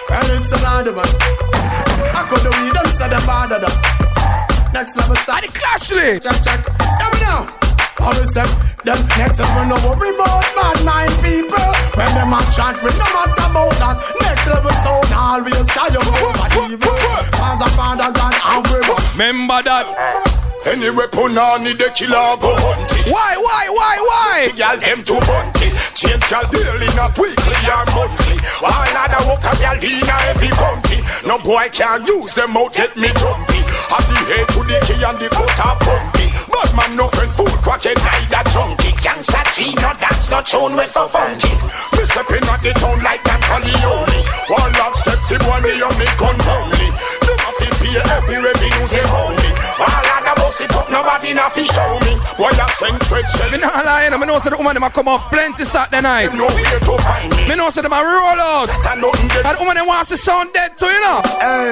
Well, 0.09 0.39
it's 0.39 0.51
a 0.51 0.63
lot 0.63 0.87
of 0.87 0.95
man. 0.95 1.64
I 2.15 2.21
could 2.29 2.41
do 2.43 2.51
weed, 2.61 2.73
them 2.75 2.87
say 2.95 3.09
them 3.09 3.23
bad 3.25 3.51
at 3.55 3.61
them. 3.63 3.75
Next 4.73 4.95
level, 4.97 5.15
side. 5.23 5.43
the 5.43 5.49
clashly. 5.55 6.19
Check, 6.19 6.37
check. 6.43 6.61
Hear 6.99 7.09
me 7.13 7.19
now. 7.23 7.47
How 7.95 8.11
we 8.11 8.27
say, 8.27 8.43
them 8.83 8.99
next 9.17 9.39
level 9.39 9.65
no 9.71 9.77
worry 9.87 10.11
about 10.13 10.43
bad 10.51 10.77
mind 10.83 11.15
people. 11.23 11.69
When 11.95 12.11
them 12.11 12.35
a 12.35 12.39
chat, 12.51 12.75
we 12.83 12.91
no 12.99 13.07
matter 13.15 13.47
about 13.47 13.71
that. 13.79 13.97
Next 14.19 14.45
level 14.51 14.75
sound 14.83 15.09
always 15.15 15.65
try 15.71 15.87
your 15.95 16.03
over 16.03 16.47
evil. 16.67 16.99
Cause 17.39 17.61
a 17.63 17.69
father 17.71 18.11
God 18.11 18.35
and 18.35 18.63
we 18.67 18.83
Remember 19.15 19.63
that. 19.63 20.35
Anyway, 20.65 21.07
punani 21.13 21.77
the 21.77 21.87
killer 21.95 22.35
go 22.41 22.51
hunt 22.57 22.91
it. 22.99 23.05
Why, 23.07 23.37
why, 23.37 23.69
why, 23.69 23.95
why? 24.01 24.35
Girl, 24.57 24.77
them 24.81 24.99
too 25.05 25.21
bunty. 25.23 25.69
Change 25.93 26.25
girl 26.27 26.45
daily, 26.51 26.89
not 26.97 27.13
weekly 27.17 27.57
or 27.69 27.85
monthly. 27.93 28.37
While 28.59 28.97
other 28.97 29.21
walk 29.29 29.45
a 29.45 29.53
girl 29.61 29.77
in 29.77 30.03
every 30.03 30.49
county. 30.51 30.84
No 31.25 31.39
boy 31.39 31.69
can 31.73 32.05
use 32.05 32.35
them 32.35 32.55
out, 32.55 32.73
get 32.73 32.95
me 32.95 33.09
jumpy. 33.17 33.57
Have 33.89 34.05
the 34.05 34.17
head 34.29 34.45
to 34.53 34.61
the 34.61 34.77
key 34.85 35.01
and 35.01 35.17
the 35.17 35.25
cutter 35.33 35.73
pumpy. 35.81 36.29
But 36.45 36.69
man, 36.77 36.95
no 36.95 37.09
friend, 37.09 37.33
fool, 37.33 37.49
cracking 37.65 37.97
neither 37.97 38.45
junkie. 38.53 38.93
Gangsta 39.01 39.41
G, 39.49 39.73
no 39.81 39.89
dance, 39.97 40.29
no 40.29 40.45
tune 40.45 40.77
with 40.77 40.93
for 40.93 41.09
funky. 41.09 41.49
Me 41.97 42.05
stepping 42.05 42.45
at 42.45 42.61
the 42.61 42.77
town 42.77 43.01
like 43.01 43.25
Don 43.25 43.41
Corleone. 43.41 44.21
One 44.53 44.71
log 44.77 44.93
step, 44.93 45.17
the 45.25 45.41
boy 45.41 45.65
me 45.65 45.81
on 45.81 45.97
me 45.97 46.05
gun 46.21 46.37
only. 46.37 46.87
Them 47.25 47.41
a 47.41 47.49
fi 47.57 47.67
pay 47.73 47.97
every 48.05 48.37
revenue 48.45 48.85
they 48.93 49.05
it 51.27 51.37
up, 51.37 51.49
nobody 51.49 51.49
na 51.49 51.49
fi 51.49 51.63
show 51.63 51.99
me. 52.05 52.13
Why 52.37 52.51
you 52.51 52.67
send 52.75 53.01
sell 53.03 53.51
Me 53.51 53.57
not 53.57 53.85
lying, 53.85 54.13
I 54.13 54.17
know 54.25 54.39
say 54.39 54.49
the 54.49 54.57
woman 54.57 54.73
them 54.75 54.83
a 54.83 54.89
come 54.89 55.07
off 55.07 55.31
plenty 55.31 55.63
Saturday 55.63 56.01
night. 56.01 56.33
No 56.33 56.45
way 56.51 56.63
to 56.63 56.93
find 56.99 57.31
me. 57.31 57.49
Me 57.49 57.55
know 57.55 57.69
say 57.69 57.81
them 57.81 57.93
a 57.93 57.99
roll 58.01 58.39
out. 58.39 58.67
That 58.83 58.99
nothing 58.99 59.29
get 59.31 59.45
And 59.45 59.55
the 59.55 59.59
woman 59.61 59.75
them 59.79 59.87
wants 59.87 60.09
to 60.11 60.17
sound 60.17 60.51
dead 60.53 60.77
too, 60.77 60.89
you 60.89 61.01
know. 61.01 61.23
Hey, 61.39 61.71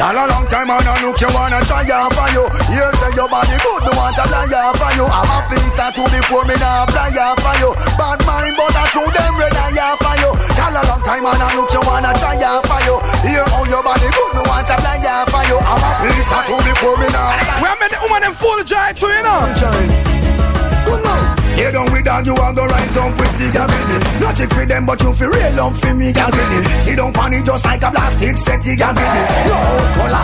girl, 0.00 0.16
a 0.16 0.24
long 0.26 0.46
time 0.48 0.70
I 0.70 0.80
look 1.04 1.20
you 1.20 1.30
wanna 1.30 1.60
try 1.68 1.84
out 1.92 2.12
for 2.14 2.28
you. 2.32 2.44
Here 2.72 2.90
say 2.98 3.12
your 3.14 3.28
body 3.28 3.56
good, 3.60 3.82
me 3.84 3.92
want 3.94 4.16
to 4.16 4.24
fly 4.26 4.48
out 4.48 4.74
for 4.80 4.92
you. 4.96 5.06
I'm 5.06 5.28
a 5.28 5.38
piece 5.52 5.78
or 5.78 5.90
two 5.92 6.06
before 6.08 6.44
me 6.48 6.56
now 6.56 6.88
fly 6.88 7.12
out 7.20 7.38
for 7.38 7.54
you. 7.60 7.70
Bad 8.00 8.18
mind, 8.24 8.56
but 8.56 8.74
I 8.74 8.84
show 8.90 9.04
them 9.04 9.32
red 9.36 9.54
eye 9.54 9.76
out 9.76 9.98
for 10.00 10.16
you. 10.24 10.30
Girl, 10.56 10.74
a 10.74 10.82
long 10.88 11.02
time 11.04 11.24
I 11.28 11.36
look 11.52 11.70
you 11.70 11.82
wanna 11.84 12.12
try 12.16 12.40
out 12.40 12.64
for 12.64 12.80
you. 12.88 12.96
Here 13.28 13.44
how 13.44 13.64
your 13.68 13.82
body 13.84 14.08
good, 14.08 14.32
me 14.32 14.42
want 14.48 14.64
to 14.72 14.76
fly 14.80 14.96
out 15.04 15.28
for 15.28 15.44
you. 15.44 15.58
I'm 15.60 15.84
a 15.84 15.90
piece 16.00 16.32
or 16.32 16.42
two 16.48 16.60
before 16.64 16.96
me 16.96 17.08
now. 17.12 17.36
We 17.60 17.68
have 17.68 17.78
made 17.80 17.92
the 17.92 18.00
woman 18.08 18.24
them 18.24 18.32
full 18.32 18.60
joy 18.94 19.06
too, 19.06 19.12
you 19.12 19.22
now. 19.22 19.48
You 21.58 21.72
done 21.72 21.90
with 21.90 22.04
that, 22.06 22.22
you 22.22 22.38
are 22.38 22.54
gonna 22.54 22.70
rise 22.70 22.96
up 22.96 23.10
with 23.18 23.34
the 23.34 23.50
gabini. 23.50 23.98
Not 24.22 24.38
chick 24.38 24.46
for 24.54 24.64
them, 24.64 24.86
but 24.86 25.02
you 25.02 25.12
feel 25.12 25.26
real 25.26 25.52
love 25.58 25.74
for 25.74 25.92
me, 25.92 26.14
gabini. 26.14 26.62
See 26.80 26.94
don't 26.94 27.12
panic 27.12 27.44
just 27.44 27.64
like 27.66 27.82
a 27.82 27.90
plastic 27.90 28.36
set, 28.38 28.62
the 28.62 28.78
gabini. 28.78 29.22
Your 29.42 29.58
house 29.58 29.90
color. 29.98 30.22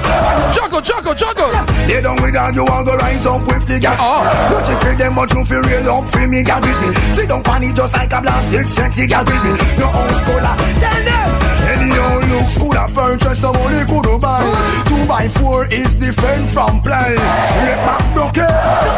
Juggle, 0.55 0.81
juggle, 0.81 1.15
juggle. 1.15 1.51
You 1.91 2.01
done 2.01 2.23
with 2.23 2.39
that, 2.39 2.55
you 2.55 2.63
are 2.63 2.85
gonna 2.87 3.03
rise 3.03 3.27
up 3.27 3.43
with 3.51 3.67
the 3.67 3.83
gabini. 3.83 3.99
Oh. 3.99 4.23
Not 4.55 4.63
chick 4.63 4.79
for 4.79 4.95
them, 4.95 5.15
but 5.19 5.29
you 5.35 5.43
feel 5.45 5.63
real 5.67 5.83
love 5.83 6.07
for 6.15 6.23
me, 6.23 6.41
gabini. 6.47 6.95
See 7.13 7.27
don't 7.27 7.43
panic 7.43 7.75
just 7.75 7.95
like 7.99 8.15
a 8.15 8.23
plastic 8.23 8.67
set, 8.71 8.95
the 8.95 9.05
gabini. 9.11 9.53
Your 9.75 9.91
house 9.91 10.23
color. 10.23 10.55
Tell 10.79 11.03
them. 11.03 11.31
Any 11.67 11.91
old 11.99 12.24
looks 12.35 12.59
could 12.59 12.77
have 12.77 12.93
purchased 12.95 13.43
the 13.43 13.53
money 13.53 13.83
could 13.87 14.21
buy. 14.21 14.43
Two 14.87 15.07
by 15.07 15.29
four 15.29 15.67
is 15.71 15.95
different 15.95 16.49
from 16.49 16.83
play. 16.83 17.15
Straight 17.51 17.81
back 17.87 18.05
bucket. 18.15 18.51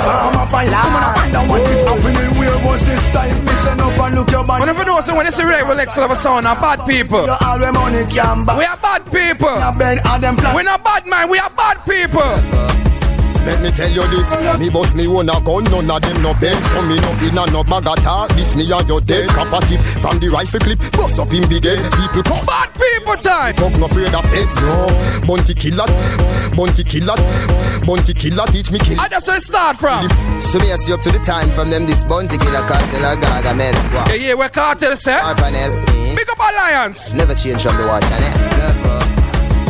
Farmer 0.04 0.46
pie. 0.48 0.66
Come 0.66 0.96
on, 0.96 1.02
I 1.04 1.12
wonder 1.20 1.42
what 1.50 1.62
is 1.68 1.82
happening. 1.84 2.32
Where 2.38 2.58
was 2.64 2.84
this 2.84 3.04
time? 3.12 3.36
Miss 3.44 3.66
enough 3.66 3.98
and 4.00 4.14
look 4.14 4.30
your 4.30 4.44
body. 4.44 4.60
Whenever 4.60 4.84
know 4.84 5.00
say 5.00 5.16
when 5.16 5.26
it's 5.26 5.38
a 5.38 5.46
regular 5.46 5.76
of 5.82 6.10
a 6.10 6.16
sound, 6.16 6.46
are 6.46 6.56
bad 6.56 6.86
people. 6.86 7.24
You 7.24 7.36
all 7.40 7.58
where 7.58 7.72
money 7.72 8.04
can 8.06 8.44
buy. 8.44 8.56
We 8.58 8.64
are 8.64 8.76
bad 8.78 9.04
people. 9.06 9.52
We're 10.54 10.62
not 10.62 10.84
bad 10.84 11.06
man, 11.06 11.28
we 11.28 11.38
are 11.38 11.50
bad 11.50 11.84
people. 11.84 12.85
Let 13.46 13.62
me 13.62 13.70
tell 13.70 13.88
you 13.88 14.02
this, 14.10 14.34
me 14.58 14.68
boss 14.68 14.94
me 14.94 15.06
own 15.06 15.30
a 15.30 15.38
gun, 15.40 15.62
none 15.70 15.88
of 15.88 16.02
them 16.02 16.22
no 16.22 16.34
bend 16.34 16.58
So 16.66 16.82
me 16.82 16.98
no 16.98 17.10
in 17.22 17.38
a 17.38 17.46
no 17.54 17.62
bag 17.62 17.86
of 17.86 18.02
talk, 18.02 18.30
this 18.34 18.56
me 18.56 18.66
and 18.66 18.88
your 18.88 19.00
dead 19.00 19.28
Copper 19.30 19.64
tip 19.66 19.80
from 20.02 20.18
the 20.18 20.28
rifle 20.28 20.58
clip, 20.58 20.78
bust 20.92 21.20
up 21.22 21.32
in 21.32 21.48
big 21.48 21.62
head 21.62 21.78
People 21.94 22.26
come 22.26 22.44
Bad 22.44 22.74
people 22.74 23.14
time! 23.14 23.54
Talk 23.54 23.78
no 23.78 23.86
afraid 23.86 24.12
of 24.12 24.26
feds, 24.26 24.50
no. 24.58 24.90
Bounty 25.30 25.54
killer, 25.54 25.86
bounty 26.58 26.82
killer 26.82 27.14
Bounty 27.86 28.14
killer 28.14 28.46
teach 28.50 28.70
me 28.72 28.78
kill. 28.80 28.98
And 28.98 29.12
that's 29.12 29.28
where 29.28 29.36
it 29.36 29.42
start 29.42 29.76
from. 29.76 30.02
So 30.40 30.58
me 30.58 30.72
ask 30.72 30.88
you 30.88 30.94
up 30.94 31.02
to 31.02 31.10
the 31.12 31.20
time 31.20 31.48
from 31.50 31.70
them 31.70 31.86
this 31.86 32.02
bounty 32.02 32.36
killer 32.36 32.66
cartel 32.66 33.06
or 33.06 33.14
gaga 33.14 33.54
man. 33.54 33.74
Wow. 33.94 34.06
Yeah, 34.08 34.14
yeah, 34.14 34.34
we're 34.34 34.48
cartel 34.48 34.96
set? 34.96 35.22
Our 35.22 35.36
panel 35.36 35.70
eh? 35.70 36.14
Big 36.16 36.28
up 36.28 36.38
Alliance. 36.38 37.14
Never 37.14 37.34
change 37.34 37.62
from 37.62 37.76
the 37.76 37.86
water 37.86 38.08
Never 38.10 38.75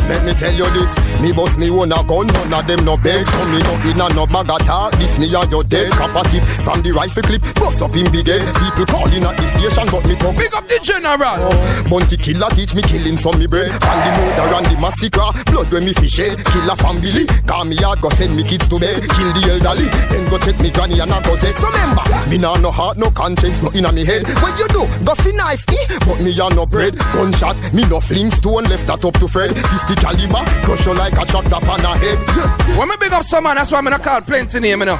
Let 0.07 0.23
me 0.25 0.33
tell 0.33 0.53
you 0.53 0.69
this, 0.71 0.95
me 1.21 1.31
boss 1.33 1.57
me 1.57 1.69
own 1.69 1.91
a 1.91 2.03
gun, 2.03 2.27
none 2.27 2.53
of 2.53 2.67
them 2.67 2.85
no 2.85 2.97
beg 2.97 3.27
So 3.27 3.45
me 3.45 3.59
no 3.59 3.73
in 3.89 4.01
a 4.01 4.07
no 4.13 4.25
bag 4.25 4.49
of 4.49 4.65
talk, 4.65 4.93
this 4.97 5.17
me 5.17 5.33
and 5.35 5.51
your 5.51 5.63
dead 5.63 5.91
Copper 5.91 6.27
tip 6.29 6.43
from 6.67 6.81
the 6.81 6.91
rifle 6.91 7.23
clip, 7.23 7.41
bust 7.55 7.81
up 7.81 7.95
in 7.95 8.11
big 8.11 8.27
head. 8.27 8.43
People 8.59 8.85
calling 8.85 9.23
at 9.23 9.35
the 9.39 9.47
station, 9.47 9.87
but 9.87 10.03
me 10.03 10.15
talk. 10.19 10.35
Big 10.35 10.53
up 10.53 10.67
the 10.67 10.79
general. 10.83 11.47
Bounty 11.87 12.17
killer 12.17 12.51
teach 12.51 12.75
me 12.75 12.81
killing 12.83 13.15
some 13.15 13.39
me 13.39 13.47
bread. 13.47 13.71
And 13.71 13.99
the 14.03 14.11
murder 14.19 14.55
and 14.59 14.65
the 14.67 14.75
massacre. 14.79 15.31
Blood 15.47 15.71
when 15.71 15.85
me 15.85 15.93
fish 15.93 16.17
head. 16.17 16.35
Kill 16.43 16.69
a 16.69 16.75
family. 16.75 17.25
Call 17.47 17.65
me 17.65 17.75
hard 17.79 18.01
go 18.01 18.09
send 18.09 18.35
me 18.35 18.43
kids 18.43 18.67
to 18.67 18.79
bed. 18.79 18.99
Kill 19.15 19.31
the 19.31 19.41
elderly. 19.47 19.87
Then 20.11 20.27
go 20.29 20.37
check 20.37 20.59
me 20.59 20.71
granny 20.71 20.99
and 20.99 21.11
I 21.11 21.23
go 21.23 21.35
sex 21.35 21.61
So 21.61 21.71
remember 21.71 22.03
Me 22.27 22.37
nah 22.37 22.57
no 22.57 22.71
heart 22.71 22.97
no 22.97 23.09
conscience 23.11 23.63
no 23.63 23.71
inna 23.71 23.91
me 23.91 24.03
head. 24.03 24.27
What 24.43 24.59
you 24.59 24.67
do? 24.69 24.83
Go 25.07 25.15
fi 25.15 25.31
knife 25.31 25.63
eh? 25.71 25.87
But 26.03 26.19
me 26.19 26.35
a 26.35 26.47
no 26.51 26.65
bread. 26.65 26.99
Gunshot 27.15 27.55
Me 27.73 27.87
no 27.87 27.99
fling 27.99 28.31
stone. 28.31 28.67
Left 28.67 28.85
that 28.87 29.05
up 29.05 29.15
to 29.23 29.27
Fred. 29.27 29.55
50 29.55 29.95
caliber 30.01 30.43
Crush 30.63 30.85
you 30.85 30.93
like 30.93 31.13
a 31.13 31.25
tractor 31.25 31.59
pan 31.61 31.85
a 31.85 31.97
head. 31.97 32.77
When 32.77 32.89
me 32.89 32.95
big 32.99 33.13
up 33.13 33.23
some 33.23 33.43
man, 33.43 33.55
that's 33.55 33.71
why 33.71 33.81
me 33.81 33.89
not 33.91 34.03
call 34.03 34.21
plenty 34.21 34.59
name, 34.59 34.79
you 34.79 34.85
know. 34.85 34.99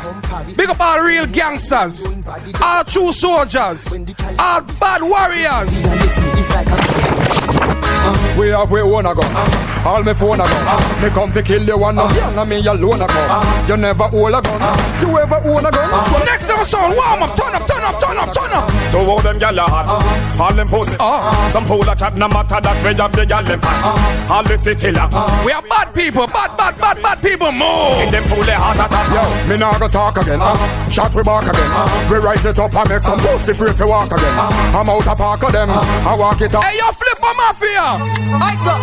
Big 0.56 0.70
up 0.70 0.80
all 0.80 1.04
real 1.04 1.26
gangsters, 1.28 2.16
all 2.62 2.84
true 2.84 3.12
soldiers, 3.12 3.94
all 4.40 4.62
bad 4.62 5.02
warriors. 5.02 5.74
We 8.38 8.50
have 8.50 8.70
we 8.72 8.82
own 8.82 9.06
a 9.06 9.14
gun. 9.16 9.32
All 9.86 10.04
me 10.04 10.14
phone 10.14 10.40
a 10.40 10.46
gun. 10.46 11.02
Me 11.02 11.10
come 11.10 11.32
to 11.34 11.42
kill 11.42 11.64
you 11.64 11.78
one. 11.78 11.96
Young 11.96 12.38
and 12.38 12.50
me 12.50 12.66
alone 12.66 13.02
a 13.02 13.08
gun. 13.08 13.68
You 13.68 13.78
never 13.78 14.08
hold 14.08 14.36
a 14.36 14.42
gun. 14.42 14.62
You 15.02 15.18
ever 15.18 15.42
own 15.44 15.66
a 15.66 15.72
gun. 15.72 16.06
So 16.06 16.18
next 16.24 16.48
time 16.48 16.64
song, 16.64 16.96
warm 16.96 17.24
up, 17.24 17.36
turn 17.36 17.54
up, 17.56 17.66
turn 17.66 17.84
up, 17.84 18.00
turn 18.00 18.18
up, 18.18 18.34
turn 18.34 18.54
up. 18.54 18.92
To 18.92 18.98
all 19.00 19.20
them 19.20 19.40
gyal 19.40 19.58
a 19.58 19.62
hot, 19.62 20.40
all 20.40 20.54
them 20.54 20.68
pussy. 20.68 20.96
Some 21.52 21.66
fool 21.66 21.90
a 21.90 21.96
chat, 21.96 22.16
no 22.16 22.28
matter 22.28 22.62
that 22.62 22.78
we 22.84 22.94
have 22.94 23.12
the 23.12 23.26
gyal 23.26 23.46
them 23.46 23.60
hot. 23.64 24.32
All 24.32 24.44
the 24.44 24.58
city 24.58 24.92
lock. 24.92 25.12
We 25.44 25.52
are 25.52 25.62
bad 25.64 25.94
people, 25.94 26.28
bad, 26.28 26.56
bad, 26.58 26.78
bad, 26.80 27.02
bad 27.02 27.22
people. 27.22 27.52
More. 27.52 28.04
In 28.04 28.12
them 28.12 28.24
fool 28.24 28.44
they 28.44 28.54
hot 28.54 28.78
at 28.78 28.92
top. 28.92 29.08
Yo, 29.12 29.50
me 29.50 29.58
nah 29.58 29.78
go 29.80 29.88
talk 29.88 30.18
again. 30.18 30.40
Uh. 30.42 30.90
Shot 30.90 31.14
we 31.14 31.24
back 31.24 31.44
again. 31.44 31.72
Uh. 31.74 32.08
We 32.12 32.18
rise 32.18 32.46
it 32.46 32.60
up 32.60 32.74
and 32.76 32.90
make 32.90 33.02
some 33.02 33.20
pussy 33.20 33.54
free 33.54 33.74
to 33.74 33.88
walk 33.88 34.12
again. 34.12 34.36
Uh. 34.38 34.78
I'm 34.78 34.90
out 34.90 35.08
of 35.08 35.18
park 35.18 35.44
of 35.44 35.52
them. 35.52 35.70
I 35.72 36.16
walk 36.16 36.42
it 36.42 36.54
up. 36.54 36.64
Hey, 36.64 36.78
yo, 36.78 36.92
flip 36.92 37.18
a 37.18 37.32
mafia. 37.58 37.98
I 38.38 38.54
go. 38.62 38.76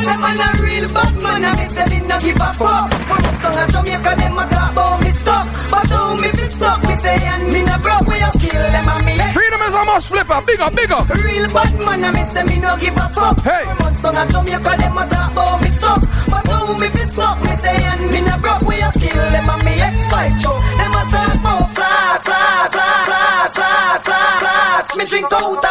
Say 0.00 0.16
man 0.16 0.40
a 0.40 0.48
real 0.62 0.86
bad 0.94 1.14
man 1.22 1.44
and 1.44 1.58
me 1.58 1.66
say 1.66 1.86
me 1.90 2.06
no 2.06 2.18
give 2.20 2.36
a 2.36 2.52
fuck. 2.54 2.90
From 3.04 3.24
Uptown 3.26 3.58
and 3.58 3.72
Jamaica 3.72 4.12
them 4.16 4.38
a 4.38 4.44
talk 4.48 4.72
about 4.72 5.00
me 5.02 5.10
stuck, 5.10 5.46
but 5.70 5.88
how 5.90 6.14
me 6.16 6.28
fi 6.30 6.46
stuck? 6.48 6.80
Me 6.88 6.94
say 6.96 7.18
and 7.20 7.52
me 7.52 7.62
no 7.62 7.76
broke. 7.78 8.06
We 8.06 8.16
a 8.20 8.30
kill 8.38 8.62
them 8.62 8.88
and 8.88 9.04
me. 9.04 9.14
Freedom 9.34 9.60
is 9.62 9.74
a 9.74 9.84
must 9.84 10.08
flipper. 10.08 10.40
Big 10.46 10.60
up, 10.60 10.74
big 10.74 10.92
up. 10.92 11.08
Real 11.10 11.46
bad 11.52 11.72
man 11.84 12.04
and 12.04 12.14
me 12.14 12.22
say 12.24 12.44
me 12.44 12.58
no 12.58 12.76
give 12.78 12.96
a 12.96 13.06
fuck. 13.10 13.38
Hey. 13.42 13.64
From 13.66 13.86
Uptown 13.86 14.16
and 14.16 14.30
Jamaica 14.30 14.72
them 14.78 14.98
a 14.98 15.04
talk 15.08 15.32
about 15.32 15.60
me 15.60 15.68
stuck, 15.68 16.00
but 16.30 16.46
how 16.46 16.72
me 16.78 16.88
fi 16.88 17.04
stuck? 17.04 17.38
Me 17.42 17.54
say 17.56 17.76
and 17.76 18.02
me 18.12 18.20
no 18.22 18.34
broke. 18.38 18.62
We 18.64 18.80
a 18.80 18.90
kill 18.94 19.26
them 19.34 19.50
and 19.50 19.62
me 19.64 19.74
X5 19.76 20.14
show. 20.40 20.56
Them 20.78 20.94
a 20.96 21.02
talk 21.12 21.34
about 21.34 21.66
flash, 21.76 22.22
flash, 22.24 22.70
flash, 22.72 23.52
flash, 23.58 24.02
flash, 24.06 24.38
flash. 24.40 24.96
Me 24.96 25.04
drink 25.04 25.32
out 25.32 25.69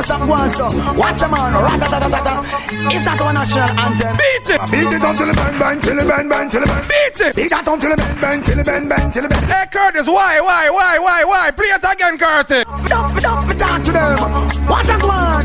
What 0.00 0.08
some 0.08 0.26
go 0.26 0.32
on 0.32 0.48
so? 0.48 0.64
Watch 0.96 1.20
a 1.20 1.28
man, 1.28 1.52
rat-a-ta-ta-ta-ta. 1.52 2.40
Is 2.88 3.04
that 3.04 3.20
our 3.20 3.36
national 3.36 3.68
anthem? 3.76 4.16
Beat 4.16 4.48
it! 4.48 4.60
Beat 4.72 4.88
it 4.96 5.04
until 5.04 5.28
the 5.28 5.36
bang 5.36 5.56
bang, 5.60 5.76
till 5.76 5.92
the 5.92 6.08
bang 6.08 6.24
bang, 6.24 6.48
till 6.48 6.64
the 6.64 6.68
bang. 6.72 6.88
Beat 6.88 7.20
it! 7.20 7.36
Beat 7.36 7.50
that 7.52 7.68
until 7.68 7.92
the 7.92 8.00
bang 8.00 8.16
bang, 8.16 8.40
till 8.40 8.56
the 8.56 8.64
bang 8.64 8.88
bang, 8.88 9.12
till 9.12 9.20
the 9.20 9.28
bang. 9.28 9.44
Hey 9.44 9.68
Curtis, 9.68 10.08
why, 10.08 10.40
why, 10.40 10.72
why, 10.72 10.96
why, 10.96 11.20
why? 11.28 11.52
Play 11.52 11.68
it 11.68 11.84
again, 11.84 12.16
Curtis. 12.16 12.64
Fit 12.64 12.96
up, 12.96 13.12
fit 13.12 13.28
up, 13.28 13.44
fit 13.44 13.60
out 13.60 13.84
to 13.84 13.92
them. 13.92 14.16
What 14.64 14.88
a 14.88 14.96
man? 15.04 15.44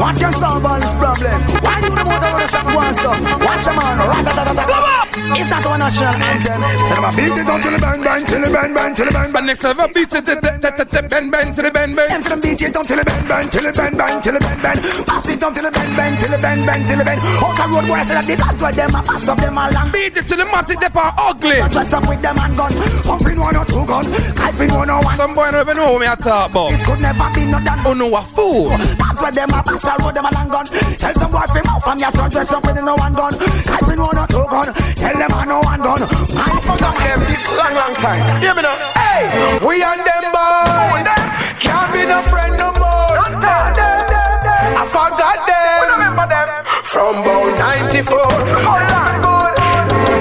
What 0.00 0.16
can 0.16 0.32
solve 0.32 0.64
all 0.64 0.80
this 0.80 0.96
problem? 0.96 1.36
Why 1.60 1.76
you 1.84 1.92
the 1.92 2.00
motor 2.00 2.30
wanna 2.32 2.48
stop 2.48 2.72
one 2.72 2.96
so? 2.96 3.12
Watch 3.44 3.68
a 3.68 4.89
man, 5.30 5.40
rat-a-ta-ta-ta. 5.50 5.70
our 5.70 5.78
national 5.78 6.14
anthem. 6.18 6.60
Say 6.86 6.94
them 6.94 7.06
a 7.06 7.10
beat 7.14 7.38
it 7.38 7.46
until 7.46 7.70
the 7.70 7.78
bang 7.78 8.02
bang, 8.02 8.22
till 8.26 8.42
the 8.42 8.50
bang 8.50 8.74
bang, 8.74 8.94
till 8.94 9.06
the 9.06 9.12
bang 9.14 9.30
bang. 9.32 9.46
Next 9.46 9.64
level 9.64 9.88
beat 9.94 10.12
it, 10.12 10.26
bang 10.26 11.30
bang, 11.30 11.48
till 11.54 11.64
the 11.64 11.70
bang 11.70 11.94
bang. 11.94 12.08
Them 12.10 12.20
say 12.20 12.30
them 12.30 12.40
beat 12.40 12.62
it 12.62 12.74
until 12.74 12.96
the 12.98 13.04
bang 13.06 13.24
bang, 13.30 13.46
till 13.50 13.62
the 13.62 13.72
bang 13.72 13.94
bang, 13.94 14.16
till 14.20 14.34
the 14.34 14.40
bang 14.40 14.60
bang. 14.60 14.78
Pass 15.06 15.28
it 15.30 15.42
until 15.42 15.62
the 15.62 15.70
bang 15.70 15.92
bang, 15.94 16.14
till 16.18 16.30
the 16.30 16.38
bang 16.42 16.60
bang, 16.66 16.82
till 16.86 16.98
the 16.98 17.04
bang. 17.06 17.20
Out 17.38 17.54
the 17.54 17.64
road 17.70 17.86
boy 17.86 18.02
say 18.02 18.14
that 18.18 18.26
the 18.26 18.34
that's 18.34 18.60
why 18.60 18.72
them 18.74 18.94
a 18.94 19.00
pass 19.06 19.28
up 19.30 19.38
them 19.38 19.58
a 19.58 19.62
long. 19.70 19.88
Beat 19.94 20.16
it 20.18 20.24
to 20.26 20.34
the 20.34 20.46
matic, 20.50 20.78
they 20.82 20.90
are 20.90 21.14
ugly. 21.14 21.58
Dress 21.70 21.92
up 21.94 22.04
with 22.10 22.20
them 22.22 22.38
and 22.42 22.54
gun, 22.58 22.72
pumping 23.06 23.38
one 23.38 23.56
or 23.56 23.66
two 23.70 23.84
gun, 23.86 24.04
kifing 24.34 24.72
one 24.74 24.90
or 24.90 25.00
one. 25.02 25.14
Some 25.14 25.34
boy 25.34 25.50
don't 25.54 25.62
even 25.62 25.76
know 25.78 25.98
me 25.98 26.06
I 26.10 26.18
talk 26.18 26.50
about. 26.50 26.74
This 26.74 26.82
could 26.82 26.98
never 26.98 27.28
be 27.30 27.46
no 27.46 27.58
done. 27.62 27.80
Oh 27.86 27.94
no, 27.94 28.10
a 28.10 28.22
fool. 28.26 28.74
That's 28.74 29.20
why 29.22 29.30
them 29.30 29.54
a 29.54 29.60
pass 29.62 29.86
a 29.86 29.94
road 30.02 30.14
them 30.18 30.26
a 30.26 30.30
long 30.34 30.50
gun. 30.50 30.66
Tell 30.98 31.14
some 31.14 31.30
boy 31.30 31.46
from 31.46 31.66
out 31.70 31.80
from 31.82 31.98
your 32.02 32.10
son 32.10 32.28
dress 32.30 32.50
up 32.50 32.66
with 32.66 32.82
no 32.82 32.94
one 32.98 33.14
gun, 33.14 33.32
kifing 33.70 34.00
one 34.02 34.18
or 34.18 34.26
two 34.26 34.46
gun. 34.50 34.68
Tell 34.98 35.16
them 35.20 35.36
I 35.36 35.44
no 35.44 35.60
one 35.60 35.80
gun. 35.84 36.00
Man 36.00 36.60
fuck 36.64 36.80
them 36.80 37.20
this 37.28 37.44
long 37.52 37.74
long 37.76 37.92
time. 38.00 38.24
Hear 38.40 38.54
me 38.56 38.62
now. 38.62 38.72
Hey, 38.96 39.28
we 39.60 39.84
and 39.84 40.00
them 40.00 40.24
boys 40.32 41.12
can't 41.60 41.92
be 41.92 42.08
no 42.08 42.24
friend 42.24 42.56
no 42.56 42.72
more. 42.80 43.20
I 43.20 44.84
forgot 44.88 45.44
them 45.44 46.64
from 46.88 47.20
about 47.20 47.52
94. 47.60 48.16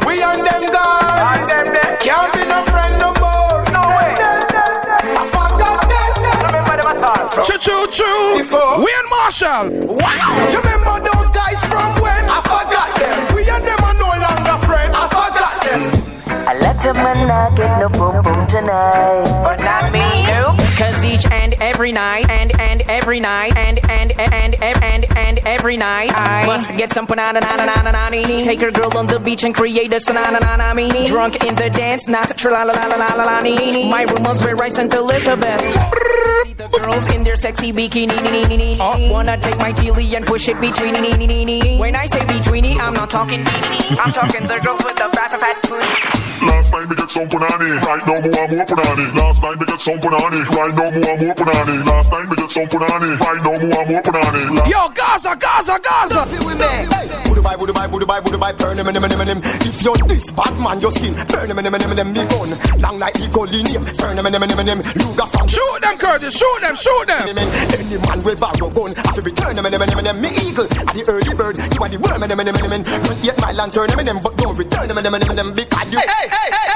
We 0.04 0.20
and 0.20 0.44
them 0.44 0.68
guys 0.68 1.48
can't 2.04 2.28
be 2.36 2.44
no 2.44 2.60
friend 2.68 3.00
no 3.00 3.16
more. 3.24 3.64
I 5.16 5.24
forgot 5.32 5.80
them. 5.88 6.12
Choo 7.48 7.56
choo 7.58 7.88
choo. 7.88 8.44
We 8.84 8.92
and 9.00 9.10
Marshall. 9.10 9.72
Wow. 9.96 10.36
You 10.52 10.60
remember 10.60 11.00
those 11.08 11.19
A 16.90 16.92
lot 16.92 16.98
of 16.98 17.18
men 17.18 17.28
not 17.28 17.56
get 17.56 17.80
no 17.80 17.88
boom 17.88 18.24
boom 18.24 18.48
tonight. 18.48 19.42
But 19.44 19.60
not 19.60 19.94
me. 19.94 20.02
No. 20.26 20.58
Cause 20.74 21.06
each 21.06 21.24
and 21.30 21.54
every 21.62 21.92
night 21.92 22.28
and 22.32 22.52
and 22.60 22.82
every 22.90 23.20
night 23.20 23.56
and 23.58 23.78
and 23.92 24.12
and 24.20 24.56
and 24.60 24.76
and, 24.82 25.06
and 25.16 25.40
every 25.46 25.78
night 25.78 26.10
I 26.16 26.48
must 26.48 26.76
get 26.78 26.92
some 26.92 27.06
banana 27.06 27.42
na 27.42 27.56
na 27.58 27.66
na 27.66 27.82
na 27.84 27.92
na 27.92 28.10
Take 28.42 28.62
her 28.62 28.72
girl 28.72 28.98
on 28.98 29.06
the 29.06 29.20
beach 29.20 29.44
and 29.44 29.54
create 29.54 29.94
a 29.94 30.02
sanana 30.02 30.42
na 30.42 30.56
na 30.56 30.74
me. 30.74 30.90
Drunk 31.06 31.46
in 31.46 31.54
the 31.54 31.70
dance, 31.70 32.08
not 32.08 32.30
tra 32.36 32.50
la 32.50 32.64
la 32.64 32.74
la 32.74 32.88
la 32.88 33.14
la 33.14 33.24
la. 33.24 33.42
My 33.92 34.08
room 34.10 34.24
was 34.24 34.44
where 34.44 34.58
I 34.58 34.70
sent 34.70 34.92
Elizabeth. 34.96 35.62
See 36.42 36.54
the 36.54 36.70
girls 36.74 37.14
in 37.14 37.24
their 37.24 37.36
sexy 37.36 37.72
bikini. 37.72 39.12
Wanna 39.12 39.38
take 39.38 39.60
my 39.60 39.74
chili 39.74 40.16
and 40.16 40.26
push 40.26 40.50
it 40.50 40.60
between. 40.60 40.96
When 41.78 41.96
I 41.96 42.08
say 42.08 42.26
between, 42.26 42.82
I'm 42.82 42.96
not 42.96 43.12
talking. 43.12 43.42
I'm 44.02 44.12
talking 44.12 44.48
the 44.48 44.60
girls 44.66 44.82
with 44.84 44.96
the 44.96 45.10
fat 45.14 45.30
fat 45.38 45.40
fat 45.40 45.66
foot. 45.68 46.29
Last 46.42 46.72
night 46.72 46.88
we 46.90 46.96
get 46.96 47.12
some 47.12 47.28
punani, 47.28 47.70
right 47.84 48.04
now 48.08 48.20
more 48.20 48.48
more 48.48 48.66
punani. 48.66 49.06
Last 49.16 49.44
night 49.44 49.60
we 49.60 49.66
get 49.66 49.82
some 49.82 50.00
punani, 50.00 50.40
right 50.56 50.74
now 50.74 50.90
more 50.90 51.18
more 51.20 51.36
punani. 51.36 51.86
Last 51.86 52.12
night 52.12 52.30
we 52.30 52.36
get 52.36 52.52
some 52.52 52.68
punani, 52.68 53.20
right 53.20 53.42
now 53.44 53.56
more 53.60 53.86
more 53.86 54.02
punani. 54.02 54.70
Yo, 54.70 54.90
Gaza, 54.96 55.36
Gaza, 55.36 55.80
Gaza. 55.84 56.26
Budu 57.28 57.44
bye, 57.44 57.56
budu 57.56 57.74
bye, 57.74 57.88
budu 57.88 58.06
bye, 58.08 58.22
budu 58.22 58.40
bye, 58.40 58.54
burn 58.54 58.78
them, 58.78 58.88
them, 58.88 59.04
them, 59.04 59.28
them. 59.28 59.40
If 59.68 59.84
you're 59.84 59.98
this 60.08 60.32
bad 60.32 60.56
man, 60.58 60.80
your 60.80 60.92
skin, 60.92 61.14
burn 61.28 61.48
them, 61.48 61.58
them, 61.58 61.74
them, 61.74 61.96
them, 61.96 62.14
me 62.14 62.24
gun. 62.26 62.52
Long 62.80 62.98
like 62.98 63.20
eagle 63.20 63.44
linear, 63.44 63.80
burn 64.00 64.16
them, 64.16 64.32
them, 64.32 64.42
them, 64.42 64.66
them. 64.66 64.80
Luger 64.96 65.28
from 65.28 65.48
Shoot 65.50 65.82
them, 65.82 65.98
Curtis, 65.98 66.38
shoot 66.38 66.62
them, 66.62 66.76
shoot 66.76 67.08
them. 67.08 67.26
Any 67.26 67.98
man 68.08 68.24
with 68.24 68.40
borrow 68.40 68.70
gun, 68.70 68.94
I 68.96 69.12
feel 69.12 69.24
return 69.24 69.56
them, 69.56 69.66
them, 69.66 69.82
them, 69.82 70.04
them. 70.04 70.22
Me 70.22 70.30
eagle, 70.46 70.70
at 70.88 70.94
the 70.96 71.04
early 71.10 71.34
bird, 71.36 71.58
you 71.58 71.82
are 71.82 71.90
the 71.90 71.98
worm, 72.00 72.22
them, 72.22 72.30
them, 72.30 72.46
them, 72.46 72.70
them. 72.70 72.84
Don't 72.86 73.20
eat 73.26 73.36
my 73.42 73.52
lantern, 73.52 73.90
them, 73.90 74.06
them, 74.06 74.20
but 74.22 74.38
don't 74.38 74.56
return 74.56 74.88
them, 74.88 75.02
them, 75.02 75.12
them, 75.20 75.36
them, 75.36 75.54
because 75.54 75.90
you. 75.92 76.00
Hey, 76.00 76.29
hey, 76.32 76.50
hey. 76.52 76.69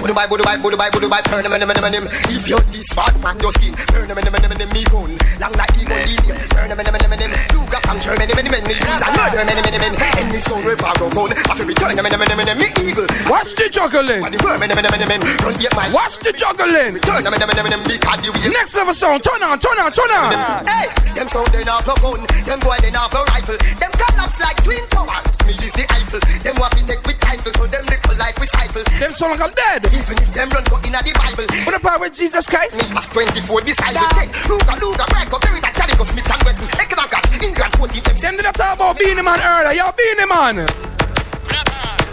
Budu 0.00 0.14
bye, 0.16 0.26
budu 0.26 0.44
bye, 0.44 0.56
budu 0.56 0.76
bye, 0.80 0.88
budu 0.88 1.08
bye, 1.12 1.20
burn 1.28 1.44
them, 1.44 1.52
them, 1.52 1.68
them, 1.68 1.92
them. 1.92 2.08
If 2.32 2.48
you're 2.48 2.64
this 2.72 2.88
bad 2.96 3.12
man, 3.20 3.36
your 3.44 3.52
skin, 3.52 3.76
burn 3.92 4.08
them, 4.08 4.16
them, 4.16 4.32
them, 4.32 4.56
them. 4.56 4.70
Me 4.72 4.80
gun, 4.88 5.12
long 5.36 5.52
like 5.60 5.76
eagle 5.76 6.00
linear, 6.00 6.40
burn 6.56 6.72
them, 6.72 6.80
them, 6.80 6.96
them, 6.96 7.12
them. 7.20 7.32
Luger 7.52 7.80
from 7.84 8.00
Germany, 8.00 8.32
them, 8.32 8.48
them, 8.48 8.64
me 8.64 8.72
use 8.80 9.02
and 9.04 9.12
murder, 9.12 9.44
them, 9.44 9.60
them, 9.60 9.76
them. 9.76 9.94
Any 10.16 10.40
son 10.40 10.64
with 10.64 10.80
borrow 10.80 11.12
gun, 11.12 11.36
I 11.36 11.52
feel 11.52 11.68
return 11.68 12.00
them, 12.00 12.08
them, 12.08 12.16
them, 12.16 12.40
them. 12.40 12.56
Me 12.56 12.68
eagle. 12.80 13.04
What's 13.28 13.52
the 13.52 13.68
juggling? 13.68 14.24
What 14.24 14.32
the 14.32 14.40
worm, 14.40 14.64
them, 14.64 14.72
them, 14.72 14.88
them, 14.88 15.04
them. 15.04 15.20
Don't 15.44 15.60
eat 15.60 15.74
my. 15.76 15.84
What's 15.92 16.16
the 16.16 16.32
juggling? 16.32 16.96
Return 16.96 17.20
them, 17.20 17.36
them, 17.36 17.52
them, 17.52 17.68
them. 17.68 17.82
Because 17.84 18.24
you. 18.24 18.32
Next 18.56 18.72
level 18.72 18.96
sound, 18.96 19.20
turn 19.20 19.44
on, 19.44 19.60
turn 19.60 19.76
on, 19.84 19.92
turn 19.92 20.10
on. 20.16 20.64
Hey, 20.64 20.88
them 21.12 21.28
sound 21.28 21.52
they 21.52 21.60
not 21.68 21.84
no 21.84 21.92
gun, 22.00 22.24
them 22.48 22.56
boy 22.64 22.80
they 22.80 22.90
not 22.90 23.12
no 23.12 23.20
rifle. 23.36 23.60
Them 23.76 23.92
collapse 24.00 24.40
like 24.40 24.56
twin 24.64 24.80
tower. 24.88 25.20
Me 25.44 25.52
use 25.60 25.76
the 25.76 25.84
Eiffel. 25.92 26.24
Them 26.40 26.56
want 26.56 26.72
to 26.78 26.82
take 26.88 27.04
with 27.04 27.20
rifle, 27.20 27.52
so 27.52 27.68
them 27.68 27.84
little 27.84 28.16
life 28.16 28.38
we 28.40 28.46
stifle. 28.48 28.82
Them 28.96 29.12
sound 29.12 29.36
like 29.36 29.44
I'm 29.44 29.52
dead. 29.52 29.89
Even 29.92 30.16
if 30.22 30.30
them 30.34 30.48
run 30.50 30.64
go 30.70 30.76
in 30.86 30.92
the 30.92 31.12
Bible. 31.14 31.46
What 31.66 31.74
about 31.78 32.00
with 32.00 32.14
Jesus 32.14 32.46
Christ? 32.46 32.78
Me 32.78 32.84
have 32.94 33.10
24 33.10 33.60
disciples. 33.62 34.12
Take 34.14 34.30
Luger, 34.48 34.76
Luger, 34.80 35.06
Branko, 35.10 35.38
Beretta, 35.42 35.70
Calico, 35.74 36.04
Smith 36.04 36.30
and 36.30 36.42
Wesson. 36.44 36.68
Ekran 36.78 37.08
catch, 37.10 37.32
England 37.42 37.72
14 37.76 38.02
MC. 38.10 38.20
Them 38.22 38.36
did 38.36 38.46
I 38.46 38.52
talk 38.52 38.76
about 38.76 38.98
Beenie 38.98 39.22
Man 39.22 39.40
earlier. 39.40 39.74
Yo, 39.74 39.90
Beenie 39.96 40.26
Man. 40.26 40.66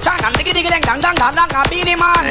Changam 0.02 0.34
diggy 0.38 0.54
diggy 0.54 0.70
dang 0.70 0.82
dang 0.82 1.02
dang 1.02 1.16
dang 1.16 1.34
dang 1.36 1.50
dang 1.50 1.68
Beenie 1.70 1.96
Man. 1.98 2.26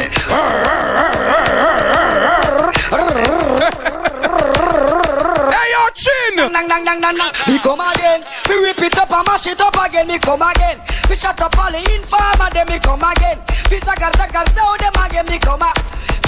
Chin. 5.95 6.37
Dang 6.37 6.69
dang 6.69 6.85
dang 6.85 7.01
dang 7.01 7.17
dang. 7.17 7.33
Me 7.47 7.59
come 7.61 7.81
again, 7.81 8.25
me 8.49 8.55
rip 8.65 8.81
it 8.83 8.99
up 8.99 9.11
and 9.13 9.27
mash 9.27 9.47
it 9.47 9.61
up 9.61 9.77
again. 9.77 10.07
Me 10.07 10.19
come 10.19 10.43
again, 10.43 10.81
me 11.09 11.15
shut 11.17 11.41
up 11.41 11.57
all 11.59 11.71
the 11.71 11.79
informer. 11.95 12.51
Then 12.53 12.67
me 12.69 12.79
come 12.81 13.05
again, 13.05 13.39
me 13.71 13.79
zaga 13.81 14.11
zaga 14.19 14.43
sow 14.51 14.77
them 14.81 14.97
again. 15.05 15.27
Me 15.27 15.39
come 15.39 15.65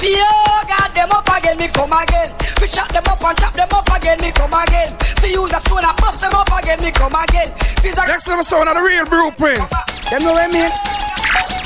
me 0.03 0.15
oh 0.15 0.63
God 0.69 0.91
them 0.95 1.11
up 1.11 1.27
again. 1.35 1.59
Me 1.59 1.69
come 1.69 1.93
again, 1.93 2.31
me 2.61 2.67
shut 2.67 2.89
them 2.91 3.03
up 3.11 3.23
and 3.23 3.37
chop 3.39 3.53
them 3.55 3.69
up 3.75 3.89
again. 3.97 4.21
Me 4.21 4.31
come 4.31 4.55
again, 4.55 4.95
me 5.23 5.33
use 5.35 5.53
a 5.53 5.61
stone 5.61 5.85
and 5.85 5.97
bust 5.99 6.21
them 6.21 6.35
up 6.35 6.51
again. 6.55 6.79
Me 6.81 6.91
come 6.91 7.15
again. 7.15 7.51
Next 7.83 8.29
level 8.29 8.45
sound 8.45 8.69
of 8.69 8.77
the 8.77 8.83
real 8.83 9.05
blueprint. 9.07 9.63
Them 10.11 10.23
know 10.23 10.33
what 10.33 10.47
I 10.47 10.53
mean? 10.53 10.71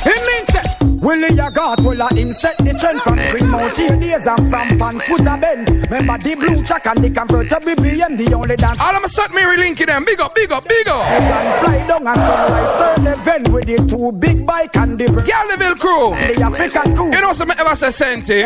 It 0.05 0.21
means 0.27 0.49
that 0.55 0.77
Willie 1.03 1.39
a 1.39 1.51
God 1.51 1.85
will 1.85 2.01
a 2.01 2.15
him 2.15 2.33
set 2.33 2.57
the 2.59 2.73
trend 2.79 3.03
from 3.03 3.17
Green 3.31 3.51
Mountain 3.51 4.01
days 4.01 4.27
and 4.27 4.51
from 4.51 4.69
Panfoot 4.79 5.27
a 5.27 5.41
bend. 5.41 5.69
Remember 5.91 6.19
the 6.19 6.37
blue 6.37 6.63
track 6.65 6.87
and 6.87 6.99
the 6.99 7.11
convertible 7.11 7.75
BM, 7.83 8.17
the 8.17 8.35
only 8.35 8.57
dance. 8.57 8.81
All 8.81 8.95
of 8.95 9.03
a 9.03 9.09
sudden, 9.09 9.35
me 9.35 9.43
relinking 9.43 9.87
them. 9.87 10.05
Big 10.05 10.21
up, 10.21 10.35
big 10.35 10.53
up, 10.53 10.67
big 10.69 10.89
up. 10.89 11.03
They 11.09 11.19
can 11.19 11.65
fly 11.65 11.87
down 11.89 12.07
and 12.07 12.17
sunrise 12.17 12.73
turn 12.79 13.07
event 13.07 13.49
with 13.49 13.67
the 13.67 13.77
two 13.89 14.13
big 14.13 14.47
bike 14.47 14.77
and 14.77 14.99
the 14.99 15.07
Galliville 15.07 15.79
crew. 15.79 16.15
The 16.35 16.43
African 16.43 16.97
crew. 16.97 17.13
You 17.13 17.21
know 17.21 17.33
some 17.33 17.51
ever 17.51 17.75
say 17.75 17.91
Senti. 17.91 18.43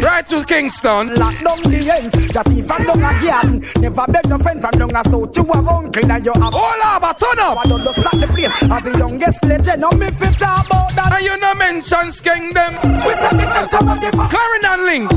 Right 0.00 0.26
to 0.26 0.44
Kingston. 0.44 1.14
Lock 1.14 1.36
down 1.44 1.60
the 1.62 1.90
ends. 1.92 2.32
That 2.32 2.48
even 2.50 2.82
down 2.88 3.04
a 3.04 3.12
garden. 3.20 3.64
Never 3.80 4.06
beg 4.08 4.28
no 4.28 4.38
friend 4.38 4.60
from 4.60 4.70
down 4.70 4.96
a 4.96 5.04
south. 5.08 5.36
You 5.36 5.44
have 5.52 5.68
uncle 5.68 6.10
and 6.10 6.24
you 6.24 6.32
have. 6.32 6.52
Hold 6.54 7.04
up, 7.04 7.18
turn 7.18 7.38
up. 7.38 7.58
I 7.58 7.68
don't 7.68 7.84
start 7.92 8.16
the 8.16 8.26
place. 8.28 8.52
As 8.62 8.82
the 8.84 8.96
youngest 8.96 9.44
legend, 9.44 9.80
no 9.82 9.90
me 9.90 10.10
fit 10.10 10.40
talk 10.52 10.66
about 10.66 10.90
that. 10.96 11.12
And 11.16 11.24
you 11.24 11.36
no 11.38 11.54
mention 11.54 12.06
skeng 12.12 12.52
them. 12.52 12.72
We 13.04 13.12
say 13.14 13.32
the 13.36 13.46
chance 13.52 13.74
of 13.74 13.86
the 14.00 14.10
fuck. 14.16 14.30
Clarendon 14.30 14.80
link. 14.86 15.10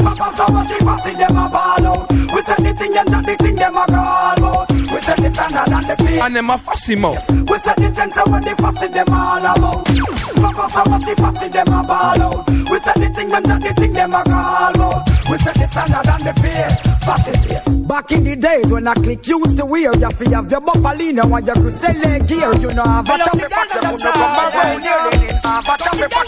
Papa 0.00 0.28
so 0.36 0.52
much 0.52 0.70
if 0.70 0.86
I 0.86 1.00
see 1.00 1.14
them 1.14 1.36
a 1.36 1.48
ball 1.48 1.86
out. 1.86 2.12
We 2.12 2.40
say 2.42 2.56
the 2.56 2.72
thing 2.74 2.96
and 2.96 3.10
not 3.10 3.26
the 3.26 3.34
thing 3.36 3.56
them 3.56 3.76
a 3.76 3.86
call 3.86 4.44
out. 4.44 4.70
We 4.70 5.00
say 5.00 5.16
the 5.16 5.30
standard 5.34 5.72
and 5.72 5.86
the 5.86 5.96
play. 5.96 6.20
And 6.20 6.36
them 6.36 6.50
a 6.50 6.58
fussy 6.58 6.96
mouth. 6.96 7.24
We 7.30 7.58
say 7.58 7.74
the 7.76 7.88
chance 7.94 8.16
of 8.16 8.24
the 8.24 8.54
fussy 8.58 8.88
them 8.88 9.12
all 9.12 9.46
about. 9.46 9.86
Papa 10.40 10.64
so 10.72 10.90
much 10.90 11.08
if 11.08 11.20
I 11.20 11.34
see 11.34 11.48
them 11.48 11.68
a 11.68 11.82
ball 11.84 12.22
out. 12.22 12.50
We 12.50 12.78
say 12.78 12.92
the 12.96 13.08
thing 13.14 13.32
and 13.32 13.46
not 13.48 13.60
the 13.62 13.72
thing 13.74 13.92
them 13.92 14.14
a 14.14 14.22
call 14.24 14.80
out. 14.80 15.08
We 15.30 15.38
say 15.38 15.52
the 15.52 15.66
standard 15.68 16.08
and 16.08 16.24
the 16.24 16.32
play. 16.40 16.68
Fussy 17.06 17.32
face. 17.48 17.80
Back 17.90 18.12
in 18.12 18.22
the 18.22 18.36
days 18.36 18.66
when 18.70 18.86
I 18.86 18.94
click 18.94 19.26
used 19.26 19.56
to 19.58 19.66
wear, 19.66 19.92
you 19.96 20.10
feel 20.12 20.30
have 20.30 20.50
your 20.50 20.60
buffalino 20.60 21.24
and 21.36 21.46
your 21.46 21.56
crucelle 21.56 22.26
gear. 22.28 22.54
You 22.60 22.72
know 22.72 22.84
have 22.84 23.08
a 23.08 23.18
choppy 23.18 23.40
fox 23.50 23.76
and 23.76 23.98
you 23.98 24.10
come 24.12 24.39
Oh 24.40 24.48
and 24.48 24.84
and 24.84 25.36
I'm. 25.44 26.20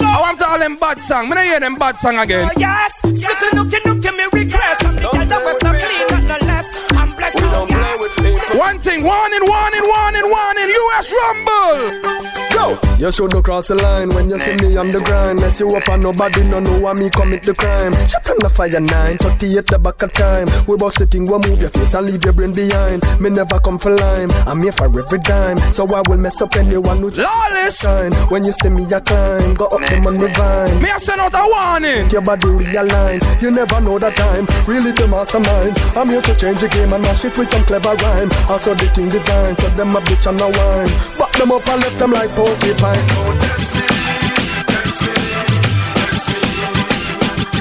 Oh 0.00 0.24
I 0.24 0.36
to 0.38 0.46
all 0.46 0.58
them 0.58 0.76
bad 0.76 1.00
song. 1.00 1.28
Me 1.28 1.34
not 1.34 1.44
hear 1.44 1.60
them 1.60 1.76
bad 1.76 1.98
song 1.98 2.18
again. 2.18 2.48
Oh 2.48 2.52
yes, 2.58 2.92
slicky 3.00 3.48
nookie 3.56 3.80
nookie 3.86 4.16
me 4.16 4.24
request 4.32 4.82
from 4.82 4.96
the 4.96 5.08
and 5.14 5.30
we 5.30 5.52
so 5.62 5.70
clean 5.70 6.12
and 6.16 6.28
no 6.28 6.36
less 6.46 6.92
I'm 6.92 7.16
blessed. 7.16 7.42
Oh 7.42 7.66
yes. 7.68 8.17
One 8.58 8.80
thing, 8.80 9.04
warning, 9.04 9.38
warning, 9.42 9.82
warning, 9.86 10.28
warning. 10.28 10.68
US 10.68 11.12
Rumble. 11.12 12.18
Yo, 12.50 12.76
you 12.98 13.12
shouldn't 13.12 13.44
cross 13.44 13.68
the 13.68 13.76
line 13.76 14.08
when 14.08 14.28
you 14.28 14.36
see 14.36 14.56
me 14.56 14.74
on 14.76 14.88
the 14.88 14.98
grind. 15.00 15.38
Mess 15.38 15.60
you 15.60 15.70
up 15.76 15.86
and 15.88 16.02
nobody 16.02 16.42
no 16.42 16.58
know 16.58 16.80
why 16.80 16.92
me 16.92 17.08
commit 17.08 17.44
the 17.44 17.54
crime. 17.54 17.92
Shut 18.08 18.28
on 18.28 18.38
the 18.40 18.48
fire 18.50 18.80
nine, 18.80 19.16
38 19.18 19.66
the 19.66 19.78
back 19.78 20.02
of 20.02 20.12
time. 20.12 20.48
We 20.66 20.76
bust 20.76 20.98
the 20.98 21.06
thing, 21.06 21.26
we 21.26 21.38
move 21.38 21.60
your 21.60 21.70
face 21.70 21.94
and 21.94 22.06
leave 22.06 22.24
your 22.24 22.32
brain 22.32 22.52
behind. 22.52 23.04
Me 23.20 23.30
never 23.30 23.60
come 23.60 23.78
for 23.78 23.94
lime, 23.94 24.30
I'm 24.44 24.60
here 24.60 24.72
for 24.72 24.86
every 24.86 25.20
dime. 25.20 25.58
So 25.72 25.86
I 25.94 26.02
will 26.08 26.18
mess 26.18 26.42
up 26.42 26.56
anyone 26.56 26.98
who 26.98 27.10
Lawless. 27.10 27.86
When 28.28 28.42
you 28.42 28.52
see 28.52 28.70
me, 28.70 28.86
I 28.90 29.00
climb, 29.00 29.54
go 29.54 29.66
up 29.66 29.80
them 29.86 30.06
on 30.06 30.14
the 30.14 30.26
vine. 30.34 30.82
Me 30.82 30.90
I 30.90 30.98
send 30.98 31.20
out 31.20 31.34
a 31.34 31.44
warning. 31.46 32.10
Your 32.10 32.22
body 32.22 32.48
realign, 32.48 33.22
you 33.40 33.52
never 33.52 33.80
know 33.80 34.00
the 34.00 34.10
time. 34.10 34.46
Really 34.66 34.90
the 34.90 35.06
mastermind. 35.06 35.78
I'm 35.94 36.08
here 36.08 36.22
to 36.22 36.34
change 36.34 36.58
the 36.58 36.68
game 36.68 36.92
and 36.92 37.02
mash 37.04 37.24
it 37.24 37.38
with 37.38 37.50
some 37.50 37.62
clever 37.64 37.94
rhyme. 37.94 38.30
Also 38.50 38.72
the 38.72 38.86
thing 38.96 39.10
design, 39.10 39.54
so 39.58 39.68
them 39.76 39.90
a 39.90 40.00
bitch 40.00 40.26
and 40.26 40.40
a 40.40 40.48
wine. 40.48 40.88
Back 41.18 41.32
them 41.36 41.52
up 41.52 41.68
and 41.68 41.82
left 41.82 41.98
them 41.98 42.12
like 42.12 42.30
porcupine. 42.30 42.96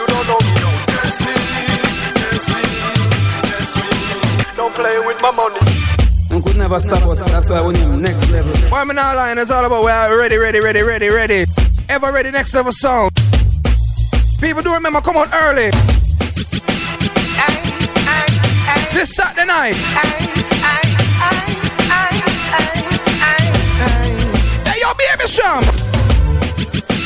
Don't 0.07 0.23
know, 0.23 0.39
don't 4.55 4.73
play 4.75 4.99
with 5.05 5.21
my 5.21 5.31
money. 5.31 5.59
And 6.31 6.43
could 6.43 6.55
never 6.55 6.79
stop 6.79 7.03
us. 7.05 7.21
That's 7.31 7.49
why 7.49 7.67
we 7.67 7.73
need 7.73 7.87
next 7.99 8.31
level. 8.31 8.51
Why 8.69 8.81
am 8.81 8.91
I 8.91 8.93
not 8.93 9.15
lying? 9.17 9.37
It's 9.39 9.51
all 9.51 9.65
about 9.65 9.83
we 9.83 9.91
are 9.91 10.17
ready, 10.17 10.37
ready, 10.37 10.61
ready, 10.61 10.81
ready, 10.83 11.09
ready. 11.09 11.45
Ever 11.89 12.13
ready, 12.13 12.31
next 12.31 12.53
level 12.53 12.71
sound. 12.71 13.11
People 14.39 14.63
do 14.63 14.73
remember, 14.73 15.01
come 15.01 15.17
on 15.17 15.27
early. 15.33 15.69
This 18.93 19.13
Saturday 19.15 19.45
night. 19.45 20.36
Hey, 25.27 25.43
yo, 25.43 25.59
baby 25.59 25.63
Sham. 25.63 25.63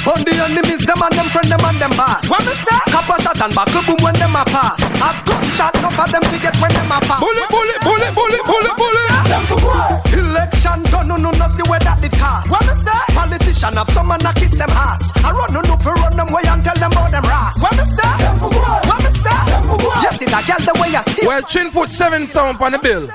On 0.01 0.17
the 0.25 0.34
enemies, 0.34 0.86
them 0.86 1.01
and 1.01 1.13
them 1.13 1.29
friend, 1.29 1.49
them 1.49 1.62
and 1.62 1.77
them 1.77 1.93
boss. 1.93 2.25
What 2.29 2.41
me 2.45 2.53
say? 2.53 2.73
Copper 2.89 3.21
shot 3.21 3.38
and 3.41 3.53
buckle 3.53 3.86
boom 3.86 3.97
when 4.01 4.13
them 4.17 4.34
a 4.34 4.41
pass. 4.45 4.81
A 4.81 5.10
gunshot, 5.25 5.73
no 5.81 5.89
for 5.93 6.10
them 6.10 6.25
to 6.25 6.38
get 6.41 6.57
when 6.57 6.73
them 6.73 6.89
a 6.89 6.97
pass. 7.05 7.21
Bullet, 7.21 7.49
bullet, 7.53 7.81
bullet, 7.86 8.13
bullet, 8.13 8.43
bullet, 8.45 8.75
bullet. 8.77 9.10
Them 9.29 9.43
for 9.45 9.62
what? 9.62 10.13
Election 10.13 10.81
done, 10.89 11.07
no, 11.07 11.17
no, 11.17 11.29
no, 11.29 11.45
see 11.53 11.65
where 11.69 11.79
that 11.86 12.01
did 12.01 12.13
cost. 12.17 12.49
What 12.49 12.65
me 12.65 12.73
say? 12.81 13.01
Politician 13.13 13.77
have 13.77 13.89
some 13.93 14.10
man 14.10 14.25
a 14.25 14.34
kiss 14.34 14.57
them 14.57 14.73
ass. 14.73 15.01
I 15.21 15.34
run 15.38 15.53
no, 15.53 15.62
no, 15.62 15.77
for 15.77 15.93
run 15.93 16.17
them 16.17 16.34
way 16.34 16.41
and 16.49 16.65
tell 16.65 16.77
them 16.81 16.91
about 16.91 17.13
them 17.13 17.25
ras. 17.25 17.62
What 17.62 17.77
me 17.77 17.86
say? 17.86 18.13
Them 18.25 18.38
for 18.41 18.49
what? 18.49 18.81
What 18.89 18.99
me 19.05 19.12
say? 19.21 19.41
Them 19.53 19.63
for 19.69 19.77
what? 19.86 20.01
You 20.01 20.12
see 20.17 20.29
that 20.34 20.45
girl 20.49 20.62
the 20.65 20.73
way 20.81 20.89
you 20.89 21.01
steal. 21.13 21.29
Well, 21.29 21.41
Chin 21.45 21.69
put 21.69 21.89
seven 21.93 22.25
sound 22.25 22.57
on 22.57 22.73
the 22.73 22.81
bill. 22.81 23.05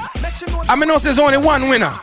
I 0.70 0.78
mean, 0.78 0.86
there's 0.86 1.18
only 1.18 1.38
one 1.38 1.66
winner. 1.66 1.94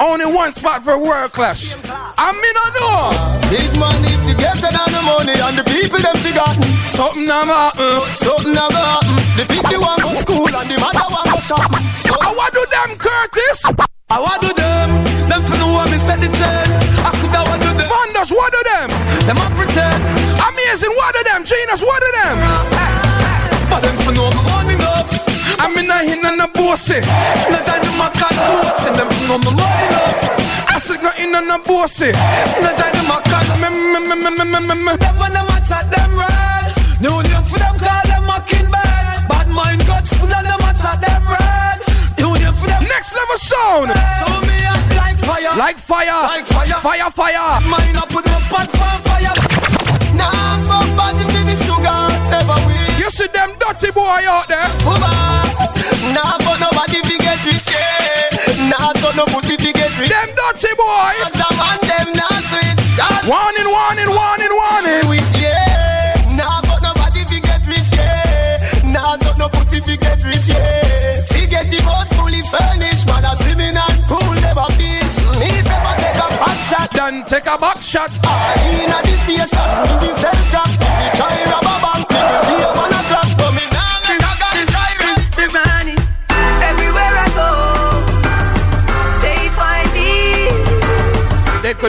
Only 0.00 0.26
one 0.26 0.52
spot 0.52 0.82
for 0.82 0.92
a 0.92 0.98
world 0.98 1.32
clash. 1.32 1.74
I 2.18 2.32
mean, 2.32 2.56
I 2.56 2.68
know. 2.76 3.12
Big 3.48 3.68
money 3.80 4.12
if 4.12 4.22
you 4.28 4.36
get 4.36 4.60
it 4.60 4.76
on 4.76 4.90
the 4.92 5.02
money 5.04 5.32
and 5.32 5.56
the 5.56 5.64
people 5.64 6.00
them 6.00 6.16
forgotten. 6.20 6.64
Something 6.84 7.26
never 7.26 7.52
happen. 7.52 8.04
Something 8.12 8.52
never 8.52 8.76
happen. 8.76 9.16
The 9.40 9.44
people 9.48 9.80
want 9.80 10.04
go 10.04 10.12
school 10.20 10.48
and 10.52 10.68
the 10.68 10.76
mother 10.76 11.06
want 11.08 11.32
go 11.32 11.40
shop. 11.40 11.72
So 11.96 12.12
I 12.12 12.28
want 12.36 12.52
do 12.52 12.64
them, 12.68 12.92
Curtis. 13.00 13.64
I 14.12 14.20
want 14.20 14.40
do 14.44 14.52
them. 14.52 14.88
Them 15.32 15.40
for 15.48 15.56
no 15.56 15.72
one 15.72 15.88
me 15.88 15.96
set 15.96 16.20
the 16.20 16.28
trend. 16.28 16.68
I 17.00 17.10
could 17.16 17.32
have 17.32 17.48
want 17.48 17.62
do 17.64 17.72
them. 17.72 17.88
Wonders, 17.88 18.28
what 18.28 18.52
do 18.52 18.60
them? 18.76 18.88
Them 19.24 19.40
a 19.40 19.46
pretend. 19.56 20.00
Amazing, 20.44 20.92
what 20.92 21.16
do 21.16 21.24
them? 21.24 21.40
Genius, 21.44 21.80
what 21.80 22.00
do 22.04 22.10
them? 22.20 22.36
But 23.72 23.80
them 23.80 23.96
for 24.04 24.12
no 24.12 24.28
me 24.28 24.42
money 24.44 24.74
enough. 24.76 25.08
I 25.60 25.72
mean, 25.72 25.90
I 25.90 26.04
hear 26.04 26.20
none 26.20 26.40
of 26.40 26.52
bossy. 26.52 27.00
No 27.48 27.58
boss. 29.30 29.38
Them 29.38 29.38
for 29.38 29.38
no 29.38 29.38
me 29.38 29.56
money 29.56 29.86
enough. 29.86 30.70
I 30.70 30.78
said 30.78 31.02
nothing 31.02 31.34
on 31.34 31.46
the 31.46 31.58
bossy. 31.66 32.12
No 32.62 32.70
time 32.74 32.92
to 32.94 33.02
my 33.06 33.20
can. 33.22 33.46
Me, 33.60 33.68
me, 33.70 33.98
me, 34.00 34.14
me, 34.16 34.30
me, 34.30 34.44
me, 34.44 34.60
me, 34.60 34.74
me. 34.74 34.96
Them 34.96 35.14
when 35.18 35.32
them 35.32 35.46
attack 35.54 35.86
them 35.90 36.18
red. 36.18 36.74
No 37.00 37.20
name 37.20 37.42
for 37.42 37.58
them 37.58 37.76
call 37.78 38.02
them 38.06 38.24
mocking 38.26 38.70
bad. 38.70 39.28
Bad 39.28 39.48
mind 39.48 39.86
got 39.86 40.06
full 40.08 40.32
of 40.32 40.42
them 40.42 40.60
attack 40.66 41.00
them 41.00 41.22
red. 41.28 41.78
No 42.18 42.34
name 42.34 42.54
for 42.54 42.66
them. 42.66 42.82
Next 42.88 43.14
level 43.14 43.38
sound. 43.38 43.90
So 44.18 44.26
me 44.46 44.56
act 44.66 44.96
like 44.96 45.18
fire. 45.18 45.56
Like 45.56 45.78
fire. 45.78 46.22
Like 46.26 46.46
fire. 46.46 46.80
Fire, 46.80 47.10
fire. 47.10 47.60
Mine 47.68 47.96
up 47.96 48.08
put 48.08 48.24
my 48.26 48.40
pot 48.50 48.68
on 48.68 49.00
fire. 49.06 49.34
Nah, 50.14 50.58
fuck 50.66 50.88
body 50.96 51.24
for 51.24 51.44
the 51.46 51.54
sugar, 51.56 52.00
never 52.30 52.58
will. 52.66 52.98
You 52.98 53.08
see 53.10 53.28
them 53.28 53.54
dirty 53.58 53.90
boy 53.92 54.26
out 54.26 54.48
there? 54.48 54.68
Nah, 56.12 56.36
but 56.38 56.58
nobody 56.58 57.00
fi 57.06 57.16
get 57.18 57.44
rich, 57.46 57.68
yeah. 57.70 58.29
Nah, 58.70 58.92
so 59.02 59.10
no 59.18 59.24
pussy 59.26 59.56
fi 59.58 59.72
get 59.72 59.90
rich. 59.98 60.10
Them 60.10 60.30
dirty 60.38 60.72
boy. 60.78 61.12
As 61.26 61.34
a 61.34 61.48
man, 61.58 61.78
them 61.90 62.08
nah 62.14 62.38
sweet. 62.48 62.78
God, 62.96 63.22
Warning, 63.26 63.68
warning, 63.68 64.10
warning, 64.14 64.52
warning. 64.54 65.04
Which, 65.10 65.30
yeah. 65.42 66.14
Nah, 66.38 66.62
but 66.62 66.78
nobody 66.82 67.26
fi 67.26 67.38
get 67.42 67.66
rich, 67.66 67.90
yeah. 67.92 68.62
Nah, 68.86 69.16
so 69.18 69.34
no 69.36 69.48
pussy 69.48 69.80
fi 69.80 69.96
get 69.96 70.22
rich, 70.22 70.46
yeah. 70.46 71.20
Fi 71.26 71.46
get 71.46 71.72
house 71.82 72.12
fully 72.14 72.42
furnished, 72.46 73.06
man, 73.06 73.24
a 73.26 73.34
swimming 73.34 73.74
and 73.74 73.98
pool 74.06 74.34
never 74.38 74.66
beach. 74.78 75.18
If 75.42 75.66
ever 75.66 75.94
take 75.98 76.20
a 76.22 76.28
fat 76.38 76.60
shot, 76.62 76.90
Then 76.94 77.24
take 77.24 77.46
a 77.46 77.58
back 77.58 77.82
shot. 77.82 78.10
I 78.24 78.54
in 78.82 78.90
a 78.94 78.98
this 79.02 79.20
station, 79.26 79.66
me 79.82 79.94
be 79.98 80.10
sell 80.14 80.40
crack, 80.54 80.70
me 80.78 81.06
try 81.18 81.59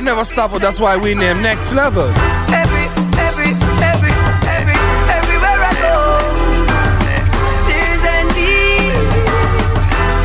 They 0.01 0.05
could 0.05 0.15
never 0.17 0.25
stop 0.25 0.51
us. 0.53 0.61
That's 0.61 0.79
why 0.79 0.97
we 0.97 1.13
name 1.13 1.43
next 1.43 1.73
level. 1.73 2.09
Every, 2.49 2.85
every, 3.21 3.53
every, 3.85 4.13
every, 4.49 4.77
everywhere 5.13 5.61
I 5.61 5.73
go, 5.77 5.97
there's 7.69 8.03
envy. 8.17 8.89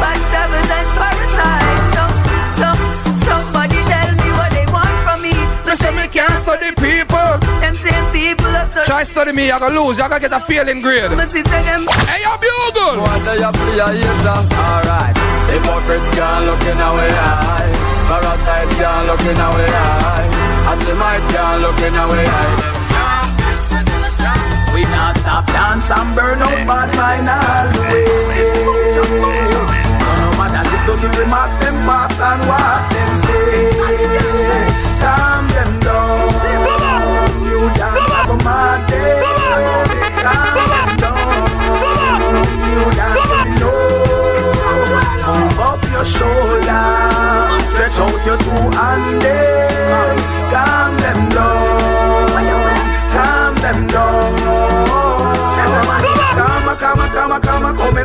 Backstabbers 0.00 0.70
and 0.72 0.88
parasites. 0.96 1.92
So, 1.92 2.04
so, 2.56 2.68
somebody 3.28 3.76
tell 3.92 4.10
me 4.16 4.28
what 4.40 4.50
they 4.56 4.64
want 4.72 4.96
from 5.04 5.20
me. 5.20 5.36
They 5.68 5.76
say 5.76 5.92
me 5.92 6.08
can't 6.08 6.38
study 6.40 6.72
people. 6.80 7.28
Them 7.60 7.74
same 7.76 8.06
people 8.16 8.48
are 8.56 8.64
studying. 8.72 8.88
Try 8.88 9.02
study 9.02 9.32
me, 9.32 9.50
I 9.50 9.58
gonna 9.58 9.76
lose. 9.76 10.00
I 10.00 10.08
gotta 10.08 10.24
get 10.24 10.32
a 10.32 10.40
failing 10.40 10.80
grade. 10.80 11.12
Me 11.12 11.26
see 11.28 11.42
them. 11.42 11.84
Hey, 12.08 12.24
you 12.24 12.32
bugle. 12.40 13.04
One 13.04 13.20
day 13.28 13.44
you 13.44 13.52
play 13.52 13.84
a 13.84 13.88
hater. 13.92 14.40
Alright. 14.56 15.16
Hypocrites 15.52 16.16
can't 16.16 16.46
look 16.46 16.64
in 16.64 16.78
our 16.80 16.96
eye. 16.96 17.75
Parasites 18.06 18.76
can't 18.78 19.06
look 19.06 19.20
in 19.22 19.36
our 19.36 19.66
eye. 19.66 20.26
Anti-might 20.70 21.24
can't 21.32 21.58
look 21.62 21.80
in 21.82 21.94
our 21.94 22.14
eye. 22.14 22.76
We 24.74 24.82
not 24.94 25.14
stop 25.16 25.46
dance 25.46 25.90
and 25.90 26.14
burn 26.14 26.38
out 26.40 26.66
bad 26.70 26.88
mind 26.96 27.28
all 27.28 27.66
the 27.74 27.80
way. 27.90 28.35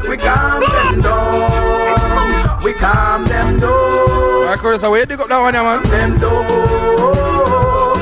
Make 0.02 0.10
we 0.10 0.18
calm 0.18 0.62
them 0.62 1.02
down. 1.02 2.64
We 2.64 2.74
calm 2.74 3.26
them 3.26 3.60
down. 3.60 3.70
Alright, 3.70 4.60
Curtis, 4.60 4.82
where 4.84 5.00
you 5.00 5.06
dig 5.06 5.20
up 5.20 5.30
that 5.30 5.40
one, 5.40 5.54
yeah, 5.54 5.64
man? 5.64 5.84
Them 5.90 6.20
down. 6.20 6.46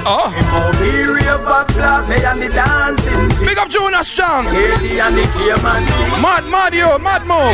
Oh. 0.09 0.31
We 0.79 1.05
rave 1.05 1.43
back 1.45 1.67
play 2.07 2.23
and 2.25 2.41
the 2.41 2.49
dancing. 2.49 3.29
Big 3.45 3.57
up 3.57 3.69
Jonas 3.69 4.07
Strong. 4.07 4.45
Katie 4.49 4.99
and 4.99 5.15
the 5.15 5.25
Cayman 5.38 5.85
team. 5.85 6.21
Mad, 6.21 6.43
mad, 6.49 6.73
yo, 6.73 6.97
mad 6.97 7.23
move. 7.29 7.53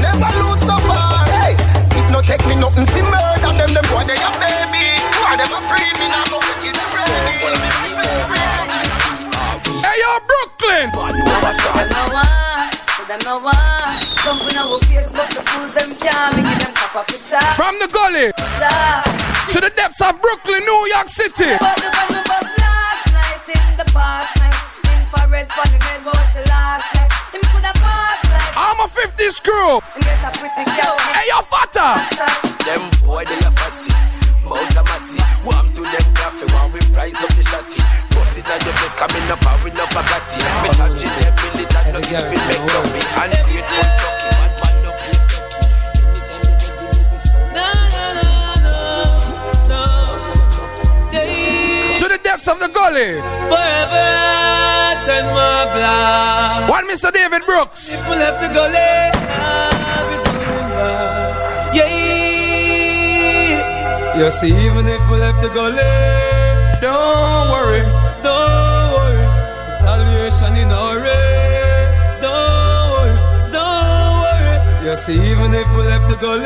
Never 0.00 0.30
lose 0.40 0.60
so 0.64 0.76
far, 0.88 1.26
hey. 1.28 1.52
It 1.92 2.08
no 2.10 2.22
take 2.22 2.44
me 2.48 2.54
nothing 2.56 2.86
to 2.86 3.00
murder 3.02 3.52
them, 3.52 3.70
them 3.74 3.84
boy 3.92 4.04
they 4.08 4.16
a 4.16 4.30
baby. 4.40 4.96
Why 5.20 5.36
them 5.36 5.52
a 5.52 5.60
free 5.68 5.92
me 6.00 6.06
now, 6.08 6.24
but 6.32 6.44
it 6.64 6.72
is 6.72 6.90
ready. 6.96 7.44
Hey, 9.84 9.96
yo, 10.00 10.10
Brooklyn. 10.24 10.88
Them 13.06 13.20
no 13.22 13.38
want, 13.38 13.54
them 14.26 14.34
no. 14.34 14.42
Jumping 14.42 14.58
our 14.58 14.78
Facebook, 14.90 15.30
the 15.30 15.42
fools 15.46 15.70
them 15.78 15.94
can't 16.02 16.34
make 16.34 16.58
them 16.58 16.74
pop 16.74 16.96
up 16.98 17.06
picture. 17.06 17.38
From 17.54 17.78
the 17.78 17.86
gully 17.86 18.34
to 18.34 19.58
the 19.62 19.70
depths 19.78 20.02
of 20.02 20.18
Brooklyn, 20.20 20.66
New 20.66 20.82
York 20.90 21.06
City. 21.06 21.54
But 21.54 21.78
the 21.78 21.86
one 21.86 22.18
was 22.18 22.50
last 22.58 23.06
night 23.14 23.46
in 23.46 23.78
the 23.78 23.86
past 23.94 24.34
night. 24.42 24.58
Infrared 24.90 25.46
funny 25.54 25.78
man 25.86 26.02
was 26.02 26.26
the 26.34 26.50
last 26.50 26.90
night. 26.98 27.12
Him 27.30 27.46
could 27.46 27.62
have 27.62 27.78
passed 27.78 28.26
like. 28.26 28.58
I'm 28.58 28.78
a 28.82 28.90
50s 28.90 29.38
crew. 29.38 29.78
And 29.94 30.02
get 30.02 30.26
a 30.26 30.30
pretty 30.34 30.66
girl. 30.66 30.98
Hey, 31.14 31.30
yo, 31.30 31.46
fatter. 31.46 31.94
Them 32.66 32.90
boy 33.06 33.22
they 33.22 33.38
a 33.38 33.54
fussy. 33.54 33.94
Mount 34.42 34.74
a 34.74 34.82
massy. 34.82 35.22
Warm 35.46 35.70
to 35.78 35.82
them 35.86 36.06
coffee 36.18 36.50
while 36.50 36.74
we 36.74 36.82
rise 36.90 37.22
up 37.22 37.30
the 37.38 37.46
shotty. 37.46 37.95
It 38.38 38.44
on 38.44 38.60
your 38.60 38.74
coming 39.00 39.30
up 39.32 39.40
and 39.46 39.64
we 39.64 39.70
no 39.70 39.86
Bugatti. 39.86 40.38
Me 40.62 40.68
them 40.76 40.92
militant, 40.94 41.88
no 41.92 42.00
give 42.04 42.26
me 42.28 42.36
make 42.46 42.68
up. 42.76 42.84
And 43.16 43.32
great 43.48 43.64
for 43.64 43.80
Chucky, 43.88 44.28
bad 44.36 44.60
man 44.60 44.76
no 44.84 44.90
place 44.92 45.24
To 51.98 52.06
the 52.08 52.18
depths 52.22 52.46
of 52.48 52.58
the 52.60 52.68
gully. 52.68 53.20
Forever 53.48 54.16
my 55.06 55.64
blood. 55.72 56.70
One 56.70 56.88
Mr. 56.88 57.12
David 57.12 57.44
Brooks. 57.46 58.02
We 58.02 58.16
left 58.16 58.40
the 58.42 58.48
gully, 58.52 58.76
I'll 58.76 60.06
be 60.10 60.16
going 60.24 60.70
back. 60.76 61.74
Yeah. 61.74 62.16
You 64.18 64.30
see, 64.30 64.52
even 64.66 64.88
if 64.88 65.02
we 65.10 65.16
left 65.18 65.42
the 65.42 65.48
gully, 65.50 65.76
don't 66.80 67.50
worry, 67.50 67.84
see, 74.96 75.18
even 75.30 75.52
if 75.54 75.68
we 75.76 75.82
left 75.84 76.08
the 76.08 76.16
gully, 76.16 76.44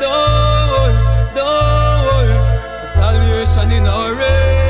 don't 0.00 0.66
worry, 0.72 0.94
don't 1.34 2.04
worry. 2.06 2.36
Retaliation 2.94 3.70
in 3.72 3.86
our 3.86 4.12
worry. 4.14 4.60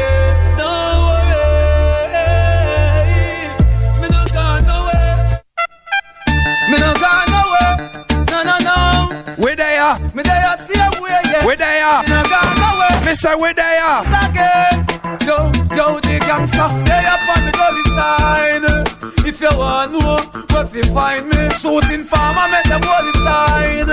Me 4.00 4.06
no 4.09 4.22
gone 4.33 4.64
nowhere. 4.66 5.42
Me 6.70 6.76
no 6.78 6.92
gone 6.94 7.28
nowhere. 7.35 7.74
No, 8.30 8.38
no, 8.48 8.56
no. 8.68 9.35
We 9.42 9.54
there. 9.54 9.98
Me 10.14 10.22
there, 10.22 10.56
see 10.66 10.80
a 10.80 10.88
way, 11.02 11.20
yeah. 11.26 11.46
We 11.46 11.56
there. 11.56 12.02
Me 12.02 12.14
no 12.14 12.22
gone 12.33 12.54
nowhere. 12.62 13.04
Me 13.04 13.14
say 13.14 13.35
we 13.35 13.52
there. 13.52 14.00
Again. 14.24 14.87
Yo, 15.26 15.50
yo, 15.76 16.00
the 16.00 16.18
gangster, 16.26 16.68
they 16.87 17.04
up 17.06 17.28
on 17.37 17.44
the 17.44 17.52
gully 17.52 17.85
side. 17.96 18.89
If 19.24 19.40
you 19.40 19.59
want 19.59 19.92
know 19.92 20.16
where 20.50 20.68
you 20.74 20.83
find 20.94 21.28
me, 21.28 21.50
shooting 21.56 22.04
farmer, 22.04 22.48
make 22.50 22.64
them 22.64 22.80
gully 22.80 23.12
side. 23.24 23.87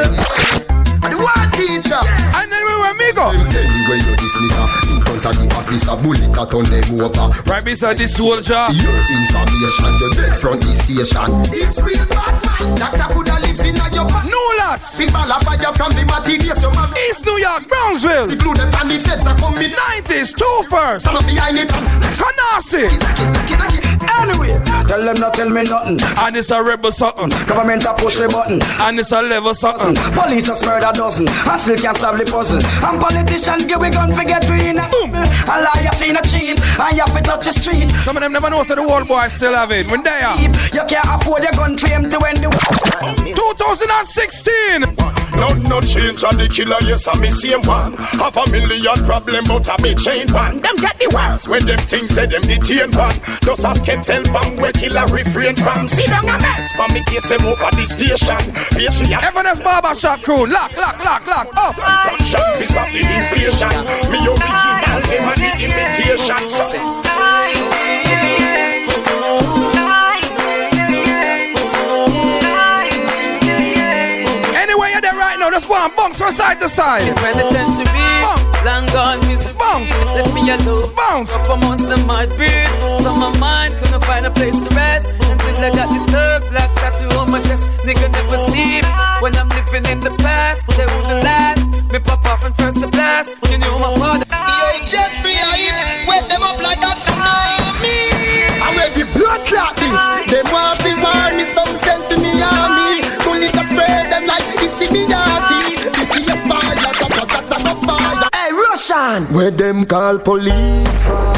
The 1.08 1.16
one 1.16 1.48
teacher. 1.56 2.02
And 2.36 2.52
then 2.52 2.64
we 2.68 2.76
were 2.84 2.96
me 3.00 3.10
go. 3.16 3.32
Anyway, 3.32 4.00
you 4.04 4.16
dismiss 4.20 4.52
her 4.52 4.68
in 4.92 5.00
front 5.00 5.24
of 5.24 5.36
the 5.40 5.48
officer, 5.56 5.96
bullet 6.04 6.28
that 6.36 6.52
on 6.52 6.66
them 6.68 7.00
over. 7.00 7.32
Right 7.48 7.64
beside 7.64 7.98
the 7.98 8.08
soldier. 8.08 8.60
Your 8.76 9.00
information, 9.08 9.92
you're 10.04 10.14
dead 10.20 10.36
from 10.36 10.60
the 10.60 10.72
station. 10.76 11.32
This 11.48 11.80
real 11.80 12.04
bad 12.12 12.44
man, 12.44 12.76
doctor 12.76 13.08
coulda 13.16 13.40
live 13.40 13.62
in 13.64 13.80
your 13.96 14.04
body. 14.04 14.28
No 14.28 14.42
lots. 14.60 15.00
Big 15.00 15.14
ball 15.16 15.32
of 15.32 15.40
fire 15.48 15.72
from 15.76 15.96
the 15.96 16.04
materials, 16.04 16.60
your 16.60 16.76
man. 16.76 16.92
East 17.08 17.24
New 17.24 17.40
York, 17.40 17.64
Brownsville. 17.72 18.28
The 18.28 18.36
glue 18.36 18.56
the 18.58 18.68
pan, 18.68 18.92
the 18.92 19.00
feds 19.00 19.24
are 19.28 19.38
coming. 19.40 19.72
90s, 19.72 20.36
two 20.36 20.58
first. 20.68 21.08
Stand 21.08 21.18
up 21.18 21.24
behind 21.24 21.56
it. 21.62 21.72
Canarsie. 22.20 23.97
Anyway, 24.18 24.56
tell 24.88 25.04
them 25.04 25.16
not 25.20 25.34
tell 25.34 25.50
me 25.50 25.64
nothing. 25.64 26.00
And 26.18 26.38
it's 26.38 26.52
a 26.52 26.64
rebel 26.64 26.92
something. 26.92 27.30
Government 27.46 27.86
a 27.86 27.94
push 27.94 28.18
the 28.18 28.28
button. 28.28 28.62
And 28.82 29.00
it's 29.00 29.12
a 29.12 29.22
level 29.22 29.54
something. 29.54 29.96
Police 30.14 30.48
has 30.48 30.64
murder 30.66 30.92
dozen. 30.94 31.28
And 31.28 31.62
still 31.62 31.78
can't 31.78 31.98
solve 31.98 32.18
the 32.18 32.26
puzzle. 32.26 32.62
And 32.64 33.00
politicians 33.00 33.66
give 33.66 33.80
we 33.80 33.90
gun 33.90 34.14
forget 34.14 34.50
we 34.50 34.70
in 34.70 34.78
a 34.80 34.88
boom. 34.90 35.14
And 35.14 35.62
lie 35.64 35.82
you 35.84 35.92
feel 36.00 36.16
cheap. 36.26 36.58
And 36.80 36.98
you 36.98 37.04
have 37.04 37.14
to 37.16 37.22
touch 37.22 37.46
the 37.46 37.52
street. 37.52 37.90
Some 38.04 38.18
of 38.18 38.22
them 38.24 38.34
never 38.34 38.50
know 38.50 38.64
so 38.64 38.76
the 38.76 38.84
world 38.84 39.08
boys 39.08 39.34
still 39.34 39.54
have 39.54 39.72
it. 39.72 39.88
When 39.90 40.04
they 40.04 40.22
are. 40.22 40.38
You 40.40 40.84
can't 40.88 41.06
afford 41.10 41.44
your 41.44 41.52
gun 41.54 41.78
claim 41.78 42.10
to 42.10 42.18
end 42.26 42.38
the 42.38 42.50
2016. 43.36 44.96
No, 45.38 45.54
no 45.70 45.80
change 45.82 46.24
on 46.24 46.34
the 46.34 46.50
killer, 46.50 46.82
yes, 46.82 47.06
I'm 47.06 47.22
the 47.22 47.30
same 47.30 47.62
one. 47.62 47.94
Half 48.18 48.42
a 48.42 48.50
million 48.50 48.98
problem, 49.06 49.46
but 49.46 49.70
I 49.70 49.78
be 49.78 49.94
chain 49.94 50.26
one. 50.34 50.58
Them 50.66 50.76
get 50.82 50.98
the 50.98 51.14
worst 51.14 51.48
when 51.48 51.62
them 51.62 51.78
things 51.86 52.10
say 52.10 52.26
them 52.26 52.42
detain 52.42 52.90
one. 52.98 53.14
Just 53.46 53.62
ask 53.62 53.86
can 53.86 53.97
tell 54.04 54.24
bang 54.34 54.56
where 54.62 54.74
killer 54.74 55.06
refrain 55.08 55.56
from. 55.56 55.88
See 55.88 56.06
down 56.06 56.28
a 56.28 56.38
mess, 56.40 56.72
but 56.78 56.94
me 56.94 57.04
case 57.06 57.28
them 57.30 57.46
over 57.46 57.70
the 57.72 57.86
station. 57.86 58.38
Patriot. 58.76 59.22
Evanes 59.22 59.64
Barber 59.64 59.96
Shop 59.96 60.22
crew, 60.22 60.46
lock, 60.46 60.76
lock, 60.78 61.00
lock, 61.04 61.26
lock, 61.28 61.48
oh. 61.58 61.70
up. 61.70 62.20
Sanction, 62.20 62.46
we 62.60 62.66
stop 62.66 62.90
the 62.92 63.02
inflation. 63.02 63.74
Me 64.12 64.20
original, 64.24 65.00
them 65.08 65.30
and 65.30 65.40
this 65.42 65.58
imitation. 65.62 66.42
Anywhere 74.56 74.90
you're 74.90 75.02
there 75.02 75.14
right 75.14 75.38
now, 75.40 75.50
just 75.50 75.68
go 75.68 75.76
and 75.76 75.96
bounce 75.96 76.18
from 76.18 76.32
side 76.32 76.60
to 76.60 76.70
side. 76.70 77.16
Penitentiary, 77.18 78.47
long 78.68 78.86
gone 78.92 79.20
music. 79.28 79.56
Bounce. 79.58 79.90
let 80.16 80.28
me 80.36 80.42
alone. 80.52 80.92
Bounce. 80.94 81.32
Couple 81.38 81.58
months 81.64 81.86
them 81.86 82.06
might 82.06 82.30
breathe. 82.36 82.68
So 83.04 83.16
my 83.16 83.32
mind 83.40 83.74
couldn't 83.80 84.04
find 84.04 84.26
a 84.26 84.32
place 84.32 84.60
to 84.60 84.70
rest. 84.76 85.08
Until 85.32 85.56
I 85.64 85.72
got 85.72 85.88
this 85.96 86.06
thug 86.12 86.44
black 86.52 86.72
tattoo 86.76 87.08
on 87.18 87.32
my 87.32 87.40
chest. 87.48 87.64
Nigga 87.88 88.12
never 88.12 88.38
sleep. 88.38 88.84
When 89.24 89.34
I'm 89.40 89.50
living 89.58 89.86
in 89.94 90.00
the 90.04 90.14
past, 90.20 90.68
they 90.78 90.86
wouldn't 90.86 91.24
last. 91.24 91.64
Me 91.92 92.00
pop 92.00 92.26
off 92.26 92.44
and 92.46 92.56
first 92.60 92.82
the 92.82 92.88
blast. 92.88 93.30
You 93.50 93.58
knew 93.58 93.76
my 93.80 93.92
father. 94.02 94.28
Yo, 94.28 94.86
Jeffrey, 94.92 95.38
I 95.40 96.04
wet 96.08 96.28
them 96.30 96.44
up 96.44 96.60
like 96.62 96.84
a 96.84 96.92
tsunami. 97.02 98.00
I 98.66 98.68
wear 98.76 98.90
the 98.92 99.06
blood 99.16 99.42
clot 99.48 99.76
this. 99.78 100.17
Hey, 108.98 109.20
Where 109.32 109.52
them 109.52 109.86
call 109.86 110.18
police 110.18 111.02
for? 111.04 111.34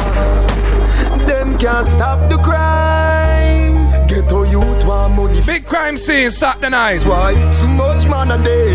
Them 1.28 1.58
can't 1.58 1.86
stop 1.86 2.30
the 2.30 2.38
crime. 2.38 4.06
Ghetto 4.08 4.44
youth 4.44 4.82
want 4.86 5.14
money. 5.14 5.42
Big 5.44 5.66
crime 5.66 5.98
scene 5.98 6.30
Saturday 6.30 6.70
night. 6.70 7.04
Why 7.04 7.34
too 7.58 7.68
much 7.68 8.06
man 8.08 8.30
a 8.30 8.42
day? 8.42 8.74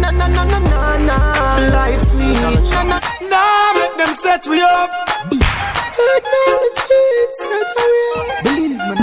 Na 0.00 0.10
na 0.10 0.28
na 0.28 0.44
na 0.44 0.58
na 0.58 0.96
na. 1.08 1.18
Life 1.76 2.00
sweet. 2.00 2.40
Na 2.40 2.84
na. 2.84 3.00
Nah, 3.28 3.72
make 3.74 3.96
them 3.98 4.14
set 4.14 4.46
we 4.46 4.62
up. 4.62 5.65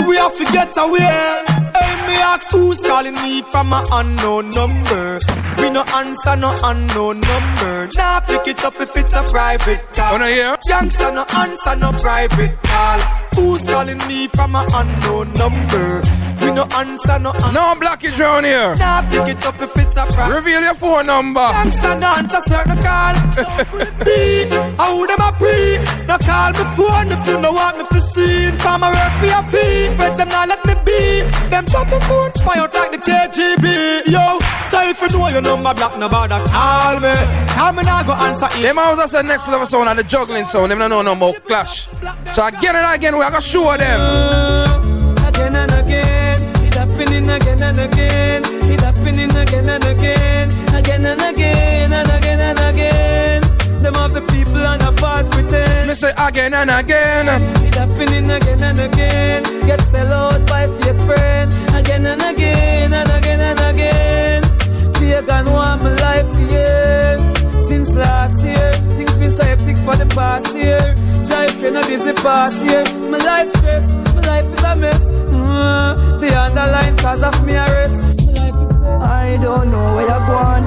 We 0.08 0.16
have 0.16 0.36
to 0.36 0.44
get 0.52 0.76
away. 0.76 1.00
Hey, 1.00 1.94
me 2.06 2.16
ask 2.22 2.50
who's 2.50 2.80
calling 2.82 3.14
me 3.14 3.42
from 3.42 3.72
an 3.72 3.84
unknown 3.92 4.50
number. 4.50 5.18
We 5.58 5.70
no 5.70 5.84
answer 5.94 6.36
no 6.36 6.54
unknown 6.62 7.20
number. 7.20 7.88
Nah, 7.96 8.20
pick 8.20 8.46
it 8.46 8.64
up 8.64 8.80
if 8.80 8.96
it's 8.96 9.14
a 9.14 9.22
private 9.22 9.80
call. 9.92 10.12
Wanna 10.12 10.28
hear? 10.28 10.56
Youngster 10.66 11.10
no 11.12 11.24
answer 11.36 11.76
no 11.76 11.92
private 11.92 12.56
call. 12.62 12.98
Who's 13.34 13.66
calling 13.66 13.98
me 14.08 14.28
from 14.28 14.54
an 14.54 14.66
unknown 14.72 15.32
number? 15.34 16.02
We 16.44 16.50
no 16.52 16.64
answer 16.76 17.18
no 17.18 17.30
un- 17.30 17.54
No 17.54 17.74
blockage 17.80 18.20
around 18.20 18.44
here. 18.44 18.74
Nah, 18.76 19.02
pick 19.08 19.28
it 19.36 19.46
up 19.46 19.60
if 19.60 19.76
it's 19.76 19.96
a 19.96 20.04
private. 20.06 20.34
Reveal 20.34 20.62
your 20.62 20.74
phone 20.74 21.06
number. 21.06 21.40
Youngster 21.40 21.94
no 21.98 22.08
answer 22.18 22.40
certain 22.46 22.78
call. 22.82 23.14
So 23.32 23.44
could 23.72 23.88
it 23.88 23.94
be? 24.04 24.48
How 24.76 25.06
them 25.06 25.20
a 25.20 25.32
pre? 25.32 25.78
No 26.06 26.16
call 26.18 26.52
me 26.52 26.64
phone 26.76 27.08
if 27.12 27.26
you 27.26 27.40
know 27.40 27.52
what 27.52 27.78
me 27.78 27.84
for 27.84 28.00
seen. 28.00 28.58
Farmer 28.58 28.88
work 28.92 29.12
for 29.20 29.26
your 29.26 29.42
feet. 29.50 29.96
Friends 29.96 30.16
them 30.18 30.28
not 30.28 30.48
let 30.48 30.64
me 30.66 30.74
be. 30.84 31.22
Them 31.48 31.64
top 31.66 31.90
of 31.92 32.02
phone 32.04 32.32
spy 32.34 32.58
out 32.58 32.74
like 32.74 32.92
the 32.92 32.98
KGB. 32.98 34.06
Yo, 34.12 34.38
so 34.64 34.82
if 34.86 35.00
you 35.00 35.08
know 35.18 35.28
your 35.28 35.40
number 35.42 35.72
block, 35.74 35.96
no 35.98 36.08
bother 36.08 36.44
call 36.46 37.00
me. 37.00 37.14
Call 37.56 37.72
me 37.72 37.82
now 37.84 38.02
go 38.04 38.12
answer 38.12 38.46
it. 38.52 38.62
Them 38.62 38.76
house 38.76 38.98
that's 38.98 39.12
the 39.12 39.22
next 39.22 39.48
level 39.48 39.66
sound 39.66 39.88
and 39.88 39.98
the 39.98 40.04
juggling 40.04 40.44
sound. 40.44 40.70
Them 40.70 40.78
don't 40.78 40.90
know 40.90 41.02
no 41.02 41.14
more 41.14 41.32
clash. 41.46 41.88
So 42.34 42.44
again 42.46 42.76
and 42.76 42.94
again, 42.94 43.16
we 43.16 43.24
are 43.24 43.30
gonna 43.30 43.40
show 43.40 43.76
them. 43.76 44.43
Happening 46.94 47.28
again 47.28 47.62
and 47.62 47.78
again. 47.78 48.42
It 48.70 48.80
happening 48.80 49.30
again 49.30 49.68
and 49.68 49.84
again, 49.84 50.74
again 50.74 51.04
and 51.04 51.20
again 51.20 51.92
and 51.92 52.10
again 52.10 52.40
and 52.40 52.58
again. 52.58 53.42
Them 53.82 53.96
of 53.96 54.14
the 54.14 54.22
people 54.22 54.58
and 54.58 54.80
the 54.80 54.92
false 55.00 55.28
pretend. 55.28 55.88
Me 55.88 55.94
say 55.94 56.12
again 56.16 56.54
and 56.54 56.70
again. 56.70 57.28
It 57.66 57.74
happening 57.74 58.30
again 58.30 58.62
and 58.62 58.80
again. 58.80 59.42
Get 59.66 59.80
sell 59.90 60.12
out 60.12 60.46
by 60.46 60.66
fake 60.78 61.00
friend. 61.00 61.52
Again 61.74 62.06
and 62.06 62.22
again 62.22 62.92
and 62.92 63.10
again 63.10 63.40
and 63.40 63.60
again. 63.60 64.42
Pagan 64.94 65.46
want 65.52 65.82
my 65.82 65.94
life 65.96 66.30
yeah. 66.50 67.18
Since 67.58 67.94
last 67.96 68.44
year, 68.44 68.72
things 68.96 69.16
been 69.18 69.32
so 69.32 69.42
hectic 69.42 69.76
for 69.78 69.96
the 69.96 70.06
past 70.14 70.54
year. 70.54 70.94
Jive 71.26 71.60
you 71.62 71.70
know 71.72 71.82
busy 71.82 72.12
past 72.12 72.58
year. 72.64 72.84
My 73.10 73.18
life 73.18 73.48
stress, 73.56 73.86
my 74.14 74.20
life 74.20 74.46
is 74.46 74.62
a 74.62 74.76
mess. 74.76 75.33
The 76.20 76.30
underlying 76.34 76.96
cause 76.96 77.22
of 77.22 77.44
me 77.44 77.54
arrest. 77.54 78.02
I 79.00 79.38
don't 79.40 79.70
know 79.70 79.94
where 79.94 80.06
you're 80.08 80.26
going. 80.26 80.64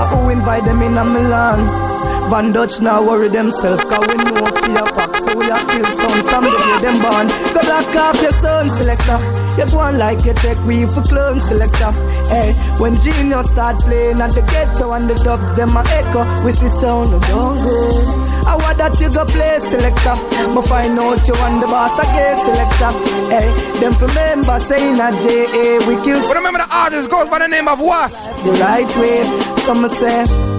I 0.00 0.04
who 0.10 0.30
invite 0.30 0.64
them 0.64 0.82
in 0.82 0.96
a 0.96 1.04
Milan. 1.04 1.88
Van 2.30 2.52
Dutch 2.52 2.80
now 2.82 3.02
worry 3.02 3.28
themselves 3.28 3.82
Cause 3.84 4.06
we 4.06 4.16
know 4.16 4.36
your 4.36 4.86
facts 4.92 5.18
So 5.20 5.34
we 5.34 5.50
are 5.50 5.64
kill 5.64 5.84
some 5.96 6.22
from 6.28 6.44
the 6.44 6.50
day 6.50 6.78
them 6.84 7.00
born 7.00 7.26
Go 7.54 7.62
back 7.62 7.96
off 7.96 8.20
your 8.20 8.32
son 8.32 8.68
selector 8.68 9.18
You 9.58 9.66
go 9.66 9.78
on 9.80 9.98
like 9.98 10.24
you 10.24 10.34
take 10.34 10.62
we 10.64 10.86
for 10.86 11.02
clone 11.02 11.40
selector. 11.40 11.90
Hey, 12.30 12.52
when 12.78 12.94
genius 13.02 13.50
start 13.50 13.80
playing 13.80 14.20
at 14.20 14.30
the 14.30 14.42
ghetto 14.42 14.92
and 14.92 15.10
the 15.10 15.16
dubs 15.16 15.56
them 15.56 15.76
a 15.76 15.82
echo, 15.98 16.22
we 16.44 16.52
see 16.52 16.68
sound 16.68 17.12
of 17.12 17.22
don't 17.26 17.56
go. 17.56 18.37
I 18.48 18.56
want 18.56 18.78
that 18.78 18.96
you 19.00 19.10
go 19.12 19.24
play 19.28 19.60
selector. 19.60 20.16
Me 20.56 20.62
find 20.64 20.98
out 20.98 21.20
you 21.28 21.34
want 21.36 21.60
the 21.60 21.68
boss 21.68 21.92
again 22.00 22.36
selector. 22.48 22.92
Hey, 23.28 23.48
them 23.80 23.92
for 23.92 24.08
member 24.16 24.58
saying 24.60 24.96
a 24.96 25.12
J.A. 25.12 25.84
we 25.86 26.00
kill. 26.02 26.20
But 26.26 26.36
remember 26.36 26.60
the 26.64 26.68
artist 26.74 27.10
goes 27.10 27.28
by 27.28 27.40
the 27.40 27.48
name 27.48 27.68
of 27.68 27.78
Wasp. 27.80 28.30
The 28.44 28.52
right 28.64 28.90
way, 28.96 29.24
some 29.68 29.86
say. 29.90 30.57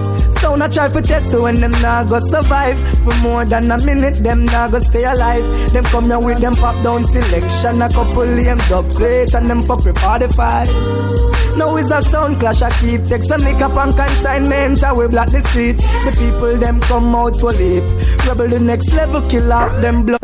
So 0.50 0.56
not 0.56 0.72
try 0.72 0.88
for 0.88 1.00
test 1.00 1.30
so 1.30 1.44
when 1.44 1.54
them 1.54 1.70
nah 1.80 2.02
go 2.02 2.18
survive 2.18 2.76
For 3.04 3.14
more 3.22 3.44
than 3.44 3.70
a 3.70 3.78
minute 3.86 4.16
them 4.16 4.46
nah 4.46 4.68
go 4.68 4.80
stay 4.80 5.04
alive 5.04 5.44
Them 5.72 5.84
come 5.84 6.06
here 6.06 6.18
with 6.18 6.40
them 6.40 6.54
pop 6.54 6.82
down 6.82 7.04
selection 7.04 7.80
A 7.80 7.88
couple 7.88 8.24
lame 8.24 8.58
dub 8.68 8.84
plate 8.90 9.32
and 9.32 9.48
them 9.48 9.62
fuck 9.62 9.84
with 9.84 9.96
45 9.96 10.66
now 11.56 11.76
is 11.76 11.90
a 11.90 12.00
sound 12.00 12.38
clash, 12.38 12.62
I 12.62 12.70
keep 12.80 13.02
take 13.04 13.24
some 13.24 13.40
liquor 13.40 13.64
and 13.64 13.94
consignment, 13.94 14.84
I 14.84 14.92
will 14.92 15.08
block 15.08 15.30
the 15.30 15.40
street. 15.40 15.78
The 15.78 16.16
people 16.16 16.56
them 16.56 16.80
come 16.80 17.12
out 17.12 17.34
to 17.40 17.46
leap. 17.46 17.82
Rebel 18.24 18.48
the 18.48 18.60
next 18.60 18.94
level, 18.94 19.20
kill 19.28 19.52
off 19.52 19.80
them 19.82 20.06
blood. 20.06 20.20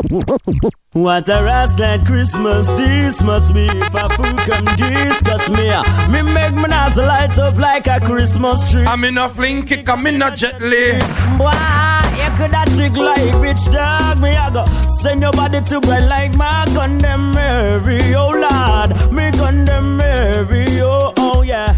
What 0.96 1.28
a 1.28 1.44
rascal 1.44 1.98
Christmas 2.06 2.68
this 2.68 3.20
must 3.20 3.52
be 3.52 3.66
if 3.66 3.94
a 3.94 4.08
fool 4.08 4.32
come 4.48 4.64
discuss 4.76 5.46
me. 5.50 5.68
Uh, 5.68 6.08
me 6.08 6.22
make 6.22 6.54
my 6.54 6.68
nozzle 6.68 7.04
light 7.04 7.38
up 7.38 7.58
like 7.58 7.86
a 7.86 8.00
Christmas 8.00 8.72
tree. 8.72 8.86
I'm 8.86 9.04
in 9.04 9.18
a 9.18 9.28
fling 9.28 9.66
kick, 9.66 9.86
I'm 9.90 10.06
in 10.06 10.22
a 10.22 10.34
jet 10.34 10.58
li. 10.58 10.92
Boy, 11.36 11.52
you 12.16 12.30
could 12.38 12.54
have 12.54 12.74
tick 12.74 12.96
like 12.96 13.34
bitch 13.44 13.70
dog. 13.70 14.22
Me 14.22 14.30
I 14.30 14.50
go 14.50 14.64
send 15.02 15.20
your 15.20 15.32
body 15.32 15.60
to 15.60 15.80
bread 15.82 16.08
like 16.08 16.34
my 16.34 16.64
them 16.64 17.34
Mary. 17.34 18.00
Oh 18.14 18.30
Lord, 18.30 19.12
me 19.12 19.30
them 19.66 19.98
Mary. 19.98 20.64
Oh, 20.80 21.12
oh 21.18 21.42
yeah. 21.42 21.76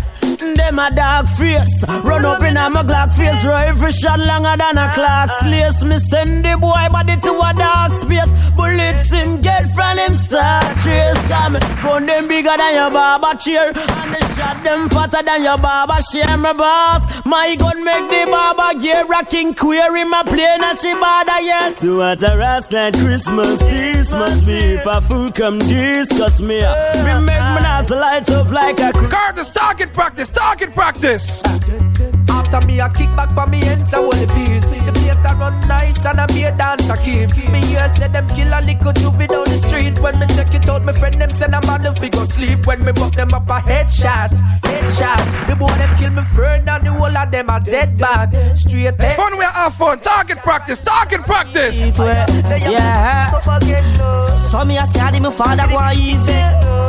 Them 0.68 0.80
a 0.80 0.90
dog 0.94 1.26
face, 1.30 1.82
run 2.04 2.26
up 2.26 2.42
in 2.42 2.58
a 2.58 2.68
my 2.68 2.82
Glock 2.82 3.14
face, 3.14 3.42
rifle 3.42 3.88
shot 3.88 4.18
longer 4.20 4.54
than 4.58 4.76
a 4.76 4.92
clock's 4.92 5.42
lace. 5.46 5.82
Me 5.82 5.96
send 5.96 6.44
the 6.44 6.58
boy 6.58 6.84
body 6.92 7.16
to 7.16 7.32
a 7.40 7.54
dark 7.56 7.94
space, 7.94 8.28
bullets 8.50 9.10
him 9.10 9.40
get 9.40 9.66
from 9.68 9.96
him 9.96 10.14
start 10.14 10.76
trace. 10.84 11.16
Come, 11.26 11.56
gun 11.82 12.04
them 12.04 12.28
bigger 12.28 12.54
than 12.54 12.74
your 12.74 12.90
barber 12.90 13.34
chair, 13.38 13.68
and 13.68 14.12
the 14.12 14.20
shot 14.36 14.62
them 14.62 14.90
fatter 14.90 15.22
than 15.22 15.42
your 15.42 15.56
barber 15.56 16.02
share. 16.12 16.36
My 16.36 16.52
boss, 16.52 17.24
my 17.24 17.56
gun 17.56 17.82
make 17.82 18.10
the 18.10 18.30
barber 18.30 18.78
gear, 18.78 19.06
rocking 19.06 19.54
queer 19.54 19.96
in 19.96 20.10
my 20.10 20.22
plane 20.22 20.62
and 20.62 20.76
she 20.76 20.92
bother 20.92 21.40
yes. 21.40 21.78
So 21.80 21.96
what 21.96 22.22
a 22.22 22.36
rascal 22.36 22.92
Christmas 22.92 23.60
this 23.60 24.12
must 24.12 24.44
be 24.44 24.76
if 24.76 24.84
a 24.84 25.00
fool 25.00 25.30
come 25.30 25.60
discuss 25.60 26.42
me. 26.42 26.60
Me 26.60 27.14
make 27.24 27.40
my 27.56 27.60
nozzle 27.62 28.00
light 28.00 28.28
up 28.28 28.50
like 28.50 28.78
a. 28.80 28.92
Curtis, 28.92 29.50
target 29.50 29.94
practice, 29.94 30.28
target 30.58 30.74
practice. 30.74 32.17
After 32.50 32.66
me, 32.66 32.80
I 32.80 32.88
kick 32.88 33.14
back 33.14 33.28
for 33.34 33.46
me 33.46 33.60
ends, 33.60 33.92
I 33.92 34.00
want 34.00 34.16
the 34.16 34.26
peace. 34.32 34.64
The 34.64 34.92
place 34.92 35.22
I 35.22 35.34
run 35.34 35.60
nice 35.68 36.06
and 36.06 36.18
I 36.18 36.24
be 36.24 36.44
a 36.44 36.56
dance, 36.56 36.88
I 36.88 36.96
keep. 36.96 37.28
Me 37.52 37.60
here 37.60 37.92
say 37.92 38.08
them 38.08 38.26
kill 38.28 38.48
a 38.48 38.64
little 38.64 38.92
juvie 38.96 39.28
down 39.28 39.44
the 39.44 39.58
street. 39.60 40.00
When 40.00 40.18
me 40.18 40.26
check 40.28 40.54
it 40.54 40.66
out, 40.66 40.82
my 40.82 40.94
friend 40.94 41.12
them 41.20 41.28
send 41.28 41.54
a 41.54 41.60
man 41.66 41.82
the 41.82 41.92
figure 41.92 42.24
sleep. 42.24 42.66
When 42.66 42.82
me 42.86 42.92
buck 42.92 43.12
them 43.12 43.28
up 43.34 43.44
a 43.52 43.60
headshot, 43.60 44.32
headshot. 44.64 45.46
The 45.46 45.56
boy 45.56 45.68
them 45.76 45.94
kill 45.98 46.10
me 46.10 46.22
friend 46.22 46.66
and 46.70 46.86
the 46.86 46.92
whole 46.92 47.14
of 47.14 47.30
them 47.30 47.50
are 47.50 47.60
dead 47.60 47.98
bad. 47.98 48.32
Straight 48.56 48.98
head. 48.98 49.16
Fun 49.16 49.36
we 49.36 49.44
have 49.44 49.74
fun, 49.74 50.00
target 50.00 50.38
practice, 50.38 50.78
target 50.78 51.20
practice. 51.28 51.92
Yeah. 51.98 53.38
So 54.48 54.64
me 54.64 54.78
a 54.78 54.86
say 54.86 55.00
I 55.00 55.20
my 55.20 55.30
father 55.30 55.68
go 55.68 55.84
easy. 55.92 56.32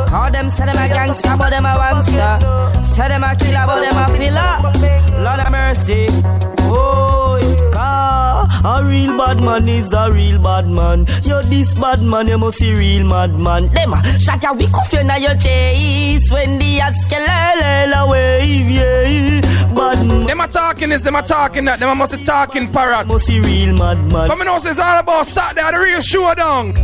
All 0.08 0.30
them 0.32 0.48
say 0.48 0.64
them 0.64 0.78
a 0.78 0.88
gangster, 0.88 1.36
but 1.36 1.50
them 1.50 1.66
a 1.66 1.76
gangster. 1.76 2.82
Say 2.82 3.08
them 3.08 3.24
a 3.24 3.36
killer, 3.36 3.66
but 3.66 3.80
them 3.84 3.96
a 4.00 4.08
filler. 4.16 5.00
Lord 5.20 5.38
of 5.38 5.49
mercy. 5.50 6.06
Oh. 6.62 7.10
A 8.62 8.84
real 8.84 9.16
bad 9.16 9.42
man 9.42 9.66
is 9.68 9.90
a 9.94 10.12
real 10.12 10.38
bad 10.38 10.68
man. 10.68 11.06
You're 11.22 11.42
this 11.44 11.74
bad 11.74 12.02
man, 12.02 12.28
you 12.28 12.36
must 12.36 12.60
be 12.60 12.74
real 12.74 13.06
mad 13.06 13.38
man. 13.38 13.68
Them 13.72 13.94
shut 14.18 14.42
your 14.42 14.54
wick 14.54 14.76
off 14.76 14.92
you 14.92 15.02
now 15.02 15.16
your 15.16 15.34
chase 15.34 16.30
when 16.30 16.58
the 16.58 16.78
askelela 16.78 18.10
wave, 18.10 18.70
yeah. 18.70 19.40
Bad 19.74 20.06
man. 20.06 20.26
Them 20.26 20.40
a 20.40 20.48
talking 20.48 20.90
this, 20.90 21.00
them 21.00 21.16
a 21.16 21.22
talking 21.22 21.64
that, 21.64 21.80
them 21.80 21.88
a 21.88 21.94
must 21.94 22.18
be 22.18 22.22
talking 22.22 22.70
parrot. 22.70 23.06
Must 23.06 23.28
be 23.28 23.40
real 23.40 23.74
mad 23.78 23.98
man. 24.12 24.28
Come 24.28 24.40
know 24.40 24.56
it's 24.56 24.78
all 24.78 24.98
about 25.00 25.24
Saturday, 25.24 25.70
the 25.70 25.78
real 25.78 26.00
showdown. 26.02 26.74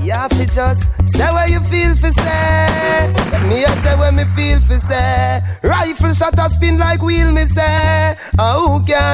You 0.00 0.12
have 0.12 0.30
to 0.30 0.46
just 0.46 0.90
say 1.06 1.30
what 1.32 1.50
you 1.50 1.60
feel 1.60 1.94
for 1.94 2.10
say. 2.10 3.12
Me 3.48 3.64
I 3.64 3.74
say 3.82 3.96
what 3.96 4.14
me 4.14 4.24
feel 4.36 4.60
for 4.60 4.78
say. 4.78 5.40
Rifle 5.62 6.12
shot 6.12 6.38
a 6.38 6.48
spin 6.48 6.78
like 6.78 7.02
wheel 7.02 7.30
me 7.32 7.44
say. 7.44 8.16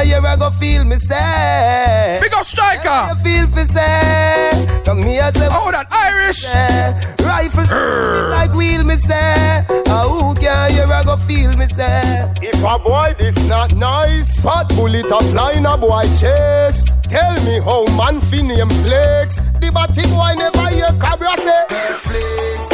Who 0.05 0.11
can 0.11 0.33
you 0.33 0.39
go 0.39 0.51
feel 0.51 0.85
me 0.85 0.97
say? 0.97 2.19
Big 2.21 2.35
up 2.35 2.45
striker. 2.45 3.09
You 3.09 3.25
feel 3.25 3.47
for 3.49 3.65
say. 3.65 4.83
Come 4.85 5.01
me 5.01 5.19
I 5.19 5.31
say. 5.31 5.49
Oh, 5.51 5.71
that 5.73 5.87
Irish. 5.91 6.43
Say. 6.45 7.25
Rifle 7.25 7.65
shot 7.65 7.73
a 7.73 8.05
spin 8.05 8.31
like 8.31 8.53
wheel 8.53 8.85
me 8.85 8.97
say. 8.97 9.65
Oh, 9.89 10.19
who 10.21 10.35
can 10.35 10.75
you 10.75 10.83
ever 10.83 11.03
go 11.07 11.17
feel 11.17 11.57
me 11.57 11.67
say? 11.69 12.31
If 12.43 12.63
a 12.63 12.79
boy 12.79 13.15
this 13.19 13.49
not 13.49 13.75
nice, 13.77 14.43
fat 14.43 14.69
bullet 14.77 15.07
a 15.07 15.25
fly 15.25 15.53
in 15.53 15.65
a 15.65 15.79
boy 15.79 16.05
chase. 16.21 16.97
Tell 17.09 17.35
me 17.47 17.61
how 17.65 17.87
man 17.97 18.21
fi 18.21 18.43
name 18.43 18.69
flex. 18.85 19.41
The 19.61 19.71
batty 19.73 20.03
boy 20.13 20.35
never 20.37 20.69
hear 20.69 20.93
cabra 21.01 21.35
say. 21.39 21.65
Netflix, 21.71 22.69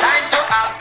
time 0.00 0.26
to 0.32 0.40
have 0.48 0.72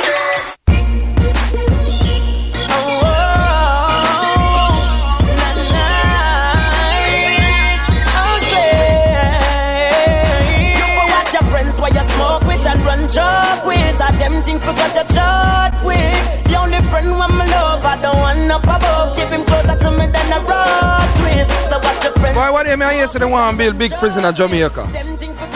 Joke 13.10 13.66
with 13.66 13.98
a 13.98 14.10
them 14.22 14.42
thing 14.44 14.60
forgot 14.60 14.94
your 14.94 15.08
short 15.10 15.74
quick. 15.82 16.46
The 16.46 16.56
only 16.62 16.78
friend 16.94 17.10
when 17.10 17.32
my 17.38 17.46
love, 17.50 17.84
I 17.84 17.98
don't 18.02 18.18
want 18.18 18.52
up 18.52 18.64
above. 18.64 19.18
Keep 19.18 19.30
him 19.30 19.44
closer 19.46 19.78
to 19.78 19.90
me 19.92 20.06
than 20.14 20.30
a 20.30 20.40
rock 20.46 21.10
twist. 21.18 21.50
So 21.70 21.80
watch 21.80 22.04
your 22.04 22.14
friend. 22.14 22.36
Boy, 22.36 22.52
what 22.54 22.64
do 22.66 22.70
you 22.70 22.78
mean? 22.78 23.02
Yesterday, 23.02 23.26
want 23.26 23.58
build 23.58 23.80
big 23.80 23.92
prison 23.94 24.26
in 24.26 24.36
Jamaica. 24.36 24.86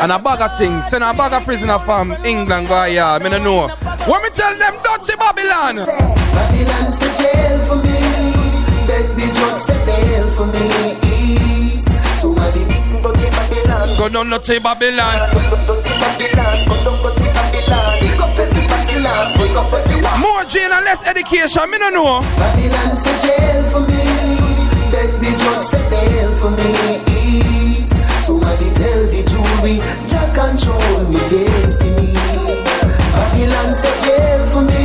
And 0.01 0.11
a 0.11 0.17
bag 0.17 0.41
of 0.41 0.57
things. 0.57 0.87
Send 0.87 1.03
a 1.03 1.13
bag 1.13 1.33
of 1.33 1.45
prisoner 1.45 1.77
from 1.79 2.11
England, 2.25 2.67
go 2.67 2.83
here. 2.85 3.03
I 3.03 3.19
don't 3.19 3.43
know. 3.43 3.67
What 4.09 4.23
me 4.23 4.29
tell 4.33 4.57
them, 4.57 4.73
dirty 4.83 5.15
Babylon? 5.15 5.75
Babylon's 5.77 7.01
a 7.01 7.09
jail 7.13 7.59
for 7.69 7.75
me. 7.77 8.01
Beg 8.89 9.13
the 9.15 9.29
judge 9.29 9.57
say 9.57 9.77
bail 9.85 10.27
for 10.31 10.47
me. 10.47 10.69
Somebody, 12.17 12.65
dirty 12.97 13.29
Babylon. 13.29 13.97
Go 13.97 14.09
down, 14.09 14.29
dirty 14.31 14.59
Babylon. 14.59 15.29
Dirty 15.31 15.93
Babylon. 16.01 16.67
Go 16.67 16.75
down, 16.83 16.99
dirty 17.03 17.32
More 20.43 20.49
jail 20.49 20.73
and 20.73 20.83
less 20.83 21.07
education, 21.07 21.71
me 21.71 21.77
don't 21.77 21.93
know. 21.93 22.19
Babylon's 22.35 23.07
a 23.07 23.13
jail 23.23 23.63
for 23.71 23.79
me. 23.79 24.03
Beg 24.91 25.07
the 25.21 25.31
judge 25.39 25.63
say 25.63 25.89
bail 25.89 26.35
for 26.35 26.51
me. 26.51 27.85
Somebody 28.19 28.69
tell 28.75 29.07
the 29.07 29.23
jury, 29.23 29.79
Jah 30.05 30.27
control 30.35 31.07
me 31.07 31.19
destiny. 31.31 32.11
Babylon's 33.15 33.85
a 33.85 33.91
jail 34.03 34.45
for 34.47 34.63
me. 34.63 34.83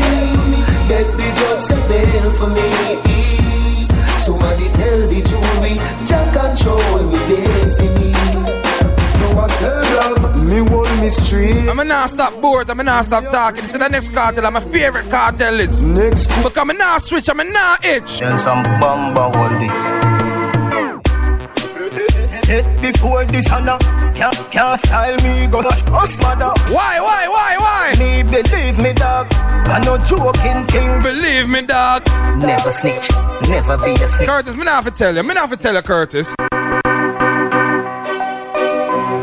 Beg 0.87 1.11
the 1.19 1.27
judge 1.35 1.61
say 1.61 1.89
bail 1.89 2.31
for 2.39 2.51
me. 2.55 2.71
Somebody 4.15 4.69
tell 4.71 5.01
the 5.11 5.21
jury, 5.27 5.75
Jah 6.07 6.23
control 6.31 7.03
me 7.11 7.19
destiny. 7.27 7.48
Me 11.09 11.15
hold 11.15 11.53
me 11.53 11.55
straight. 11.55 11.69
I'm 11.69 11.89
not 11.89 12.11
stop 12.11 12.41
bored, 12.41 12.71
I'm 12.71 12.79
not 12.79 13.05
stop 13.05 13.25
talking. 13.25 13.61
This 13.61 13.75
is 13.75 13.79
the 13.79 13.89
next 13.89 14.13
cartel, 14.13 14.47
I'm 14.47 14.53
my 14.55 14.61
favorite 14.61 15.11
cartel 15.11 15.61
is. 15.61 15.87
Next. 15.87 16.29
Because 16.29 16.57
I'm 16.57 16.77
not 16.77 17.03
switch, 17.03 17.29
I'm 17.29 17.53
not 17.53 17.85
itch. 17.85 18.23
And 18.23 18.39
some 18.39 18.63
bamba 18.81 19.35
hold 19.35 19.61
this. 19.61 20.09
Hit 22.47 22.65
before 22.81 23.25
this 23.27 23.51
honor, 23.53 23.79
can't, 24.15 24.35
can't 24.51 24.81
style 24.81 25.17
me, 25.19 25.47
go 25.49 25.59
us 25.61 26.23
mother. 26.23 26.53
Why, 26.73 26.99
why, 26.99 27.29
why, 27.29 27.57
why? 27.59 27.95
Me 27.99 28.23
believe 28.23 28.79
me, 28.79 28.93
dog. 28.95 29.27
I 29.35 29.81
no 29.85 29.99
joking 29.99 30.67
thing. 30.67 31.03
Believe 31.03 31.49
me, 31.49 31.63
dog. 31.63 32.07
Never 32.39 32.73
snitch, 32.73 33.11
never 33.49 33.77
be 33.77 33.93
a 33.93 34.09
snitch. 34.09 34.29
Curtis, 34.29 34.55
me 34.55 34.65
not 34.65 34.83
have 34.83 34.85
to 34.87 34.91
tell 34.91 35.15
you, 35.15 35.23
me 35.23 35.35
not 35.35 35.49
have 35.49 35.59
to 35.59 35.63
tell 35.63 35.75
you, 35.75 35.83
Curtis. 35.83 36.35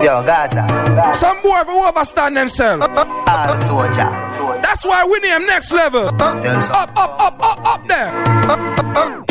Yo, 0.06 0.22
Gaza. 0.22 0.68
Some 1.15 1.41
boy 1.41 1.63
will 1.65 1.82
overstand 1.88 2.38
themselves. 2.38 2.86
All 2.96 3.60
soldier. 3.60 4.12
That's 4.62 4.86
why 4.86 5.04
we 5.04 5.18
name 5.22 5.48
next 5.48 5.72
level. 5.72 6.10
Up, 6.22 6.22
up, 6.22 6.91
up, 6.96 7.39
up, 7.39 7.65
up 7.65 7.88
there. 7.88 8.13
Uh, 8.48 9.24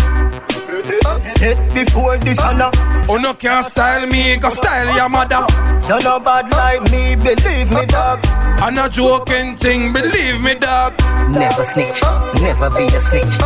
Before 1.44 2.16
this 2.16 2.38
ah. 2.40 2.48
honor. 2.48 2.70
Oh 3.06 3.18
no 3.18 3.34
can't 3.34 3.66
style 3.66 4.06
me, 4.06 4.36
go 4.38 4.48
style 4.48 4.96
your 4.96 5.10
mother. 5.10 5.44
You're 5.86 6.00
no 6.00 6.18
bad 6.18 6.50
like 6.52 6.90
me, 6.90 7.16
believe 7.16 7.68
me, 7.68 7.84
ah, 7.92 8.16
ah. 8.16 8.16
dog. 8.16 8.60
I'm 8.60 8.74
not 8.74 8.92
joking 8.92 9.54
thing, 9.54 9.92
believe 9.92 10.40
me, 10.40 10.54
dog. 10.54 10.94
Never 11.28 11.64
snitch, 11.64 12.00
never 12.40 12.70
be 12.70 12.86
a 12.86 13.00
snitch. 13.00 13.36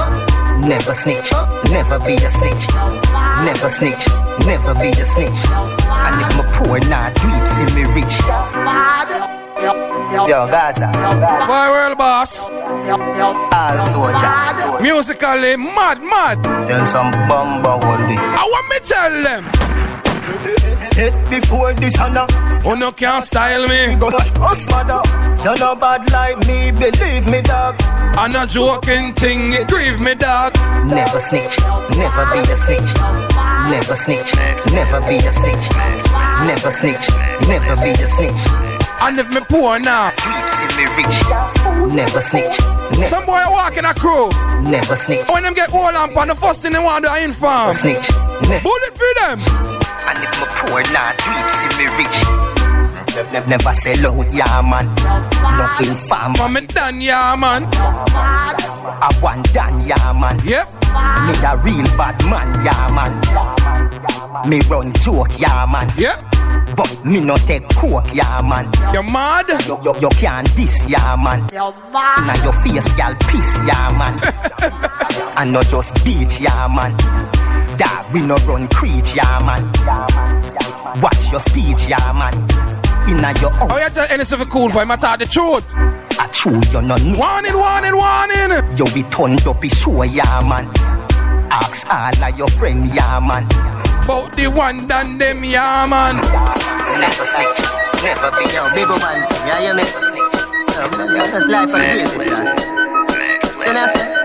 Never 0.62 0.94
snitch, 0.94 1.32
never 1.72 1.98
be 1.98 2.14
a 2.14 2.30
snitch. 2.30 2.64
Never 3.42 3.68
snitch, 3.68 4.06
never 4.46 4.74
be 4.74 4.90
a 4.90 5.06
snitch. 5.06 5.40
And 5.50 6.22
if 6.22 6.36
my 6.38 6.44
poor 6.54 6.78
not 6.88 7.18
it, 7.18 7.46
feel 7.56 7.70
me 7.74 7.82
rich. 7.98 9.87
Yo, 10.10 10.46
Gaza. 10.48 10.88
Why 11.48 11.68
world 11.70 11.98
boss? 11.98 12.46
All 12.48 13.86
soldier. 13.86 14.82
Musically 14.82 15.56
mad, 15.56 16.02
mad. 16.02 16.42
Then 16.66 16.86
some 16.86 17.12
bumba 17.28 17.82
all 17.84 17.98
this. 18.08 18.18
I 18.18 18.48
want 18.52 18.68
me 18.70 18.76
to 18.78 18.84
tell 18.84 19.22
them. 19.22 19.44
Hit 20.94 21.30
before 21.30 21.74
this 21.74 21.98
honor. 21.98 22.26
Oh 22.64 22.74
no 22.74 22.90
can't 22.90 23.22
style 23.22 23.68
me. 23.68 23.96
Go 23.96 24.08
us 24.08 24.68
mother. 24.70 25.02
You're 25.44 25.58
no 25.58 25.74
bad 25.76 26.10
like 26.10 26.38
me, 26.46 26.70
believe 26.70 27.26
me, 27.26 27.42
dog. 27.42 27.76
I'm 28.16 28.32
not 28.32 28.48
joking 28.48 29.12
thing, 29.12 29.52
it 29.52 29.68
grieve 29.68 30.00
me, 30.00 30.14
dog. 30.14 30.54
Never 30.86 31.20
snitch, 31.20 31.58
never 31.96 32.24
be 32.32 32.40
a 32.50 32.56
snitch. 32.56 32.94
Never 33.70 33.94
snitch, 33.94 34.34
never 34.72 35.00
be 35.06 35.16
a 35.16 35.32
snitch. 35.32 35.68
Never 36.48 36.70
snitch, 36.70 37.08
never 37.46 37.76
be 37.76 37.90
a 37.90 38.06
snitch. 38.08 38.67
And 39.00 39.18
if 39.20 39.28
me 39.32 39.40
poor 39.48 39.78
now, 39.78 40.10
me 40.76 40.84
rich. 40.98 41.94
Never 41.94 42.20
snitch. 42.20 42.58
Never 42.92 43.06
some 43.06 43.26
boy 43.26 43.42
walk 43.50 43.76
in 43.76 43.84
a 43.84 43.94
crew. 43.94 44.28
Never 44.62 44.96
snitch. 44.96 45.28
When 45.28 45.42
them 45.44 45.54
get 45.54 45.72
all 45.72 45.96
on 45.96 46.28
the 46.28 46.34
first 46.34 46.62
thing 46.62 46.72
they 46.72 46.78
want 46.78 47.04
to 47.04 47.10
do, 47.10 47.24
inform. 47.24 47.74
Snitch. 47.74 48.10
Never. 48.48 48.62
Bullet 48.62 48.94
for 48.98 49.12
them. 49.20 49.38
And 50.08 50.18
if 50.24 50.32
my 50.40 50.46
poor 50.58 50.80
it, 50.80 50.88
feel 50.90 51.74
me 51.78 51.86
rich. 51.96 52.18
Never, 53.32 53.48
never 53.48 53.72
sell 53.72 54.20
out, 54.20 54.32
yeah 54.34 54.62
man. 54.62 54.86
No 55.58 55.92
inform. 55.92 56.34
For 56.34 56.48
me 56.48 56.66
done, 56.66 57.00
yeah 57.00 57.36
man. 57.36 57.68
I 57.72 59.10
want 59.22 59.52
done, 59.52 59.86
yeah 59.86 60.12
man. 60.12 60.38
Yep. 60.44 60.68
Me 61.26 61.34
a 61.46 61.56
real 61.62 61.86
bad 61.96 62.18
man, 62.28 62.64
yeah 62.64 62.88
man. 62.94 64.48
Me 64.48 64.60
run 64.68 64.92
joke, 64.94 65.38
yeah 65.38 65.66
man. 65.66 65.92
Yep. 65.96 66.37
But 66.76 67.04
me 67.04 67.20
no 67.20 67.36
take 67.36 67.68
coke, 67.70 68.12
yeah 68.14 68.40
man. 68.42 68.70
You 68.94 69.02
mad? 69.02 69.48
You, 69.66 69.78
you, 69.82 70.00
you 70.00 70.08
can't 70.10 70.48
diss, 70.56 70.86
yeah 70.86 71.16
man. 71.16 71.48
You 71.52 71.72
mad? 71.92 72.26
Now 72.26 72.44
your 72.44 72.52
face, 72.62 72.92
gal, 72.96 73.14
piss, 73.28 73.58
yeah 73.66 73.90
man. 73.96 74.18
and 75.36 75.52
not 75.52 75.66
just 75.66 76.04
beach, 76.04 76.40
yeah 76.40 76.68
man. 76.68 76.96
Dog, 77.76 78.12
we 78.12 78.20
no 78.20 78.34
run 78.46 78.68
creech, 78.68 79.14
yeah 79.14 79.38
man. 79.44 79.64
Watch 81.00 81.30
your 81.30 81.40
speech, 81.40 81.86
yeah 81.86 82.12
man. 82.12 82.34
Inna 83.08 83.32
your 83.40 83.52
own. 83.60 83.72
Oh, 83.72 83.78
you 83.78 83.88
tell 83.90 84.06
anything 84.10 84.44
cool 84.46 84.68
for 84.68 84.82
him, 84.82 84.90
I 84.90 84.96
talk 84.96 85.18
the 85.18 85.26
truth. 85.26 85.74
A 86.20 86.28
true, 86.32 86.60
you 86.72 86.82
no 86.82 86.96
know. 86.96 87.18
Warning, 87.18 87.54
warning, 87.54 87.96
warning. 87.96 88.76
You 88.76 88.84
be 88.92 89.08
turned 89.10 89.46
up, 89.46 89.60
be 89.60 89.68
sure, 89.68 90.04
yeah 90.04 90.40
man. 90.42 90.70
Ask 91.50 91.86
all 91.88 92.24
of 92.24 92.38
your 92.38 92.48
friend, 92.48 92.86
yeah 92.94 93.20
man. 93.20 93.46
About 94.08 94.32
the 94.32 94.46
one 94.46 94.86
done 94.86 95.18
them, 95.18 95.44
yeah 95.44 95.84
man. 95.84 96.16
Never 96.16 97.26
snitch, 97.26 97.60
never 98.02 98.30
be 98.38 98.44
Yo, 98.54 98.64
big 98.72 98.88
man, 98.88 99.28
yeah, 99.44 99.68
you 99.68 99.74
never 99.76 100.00
snitch. 100.00 100.32
Yo, 100.78 101.28
that's 101.28 101.46
life 101.46 101.70
for 101.70 101.76
the 101.76 101.84
crazy, 101.92 102.16
man. 102.16 102.56
See 103.52 103.70
me, 103.70 103.78
I 103.78 103.86
say? 103.92 104.17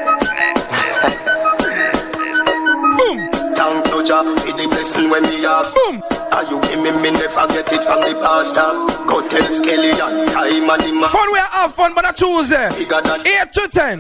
For 5.10 5.10
the 5.10 5.10
blessing 5.10 5.10
when 5.10 5.24
me 5.24 5.42
have. 5.44 5.74
Boom. 5.74 6.04
Are 6.32 6.44
you 6.50 6.60
give 6.62 6.82
me, 6.82 6.92
me 6.92 7.12
never 7.12 7.48
get 7.54 7.72
it 7.72 7.84
from 7.84 8.02
the 8.02 8.14
pastor. 8.20 8.74
Go 9.06 9.22
tell 9.28 9.52
Skelly 9.52 9.92
and 9.92 10.30
time 10.30 10.70
and 10.70 11.00
man. 11.00 11.10
Fun 11.10 11.32
we 11.32 11.40
have 11.40 11.74
fun, 11.74 11.94
but 11.94 12.06
I 12.06 12.12
choose 12.12 12.52
it. 12.52 12.74
Bigger 12.74 13.02
than 13.02 13.22
8 13.22 13.54
to 13.54 13.68
10. 13.70 14.00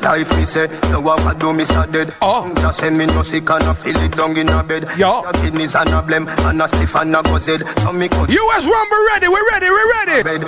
Life 0.00 0.36
me 0.36 0.44
say, 0.44 0.66
no 0.90 1.00
one 1.00 1.18
can 1.18 1.38
do 1.38 1.52
me 1.52 1.64
so 1.64 1.84
dead. 1.86 2.14
Oh. 2.22 2.50
Just 2.56 2.80
send 2.80 2.96
me 2.96 3.06
no 3.06 3.22
sick 3.22 3.48
and 3.50 3.64
I 3.64 3.74
feel 3.74 3.96
it 3.96 4.16
down 4.16 4.36
in 4.36 4.48
a 4.48 4.62
bed. 4.62 4.88
Yo. 4.96 5.22
Your 5.22 5.32
kidneys 5.32 5.74
and 5.74 5.90
a 5.90 6.00
blem 6.00 6.24
and 6.48 6.62
a 6.62 6.64
spliff 6.64 7.00
and 7.00 7.14
a 7.16 7.22
go 7.22 7.38
zed. 7.38 7.66
So 7.80 7.92
me 7.92 8.08
cut 8.08 8.30
US 8.30 8.64
Rumble 8.64 9.02
ready, 9.12 9.28
we 9.28 9.40
ready, 9.52 9.68
we 9.68 9.82
ready. 9.92 10.22
bed. 10.24 10.40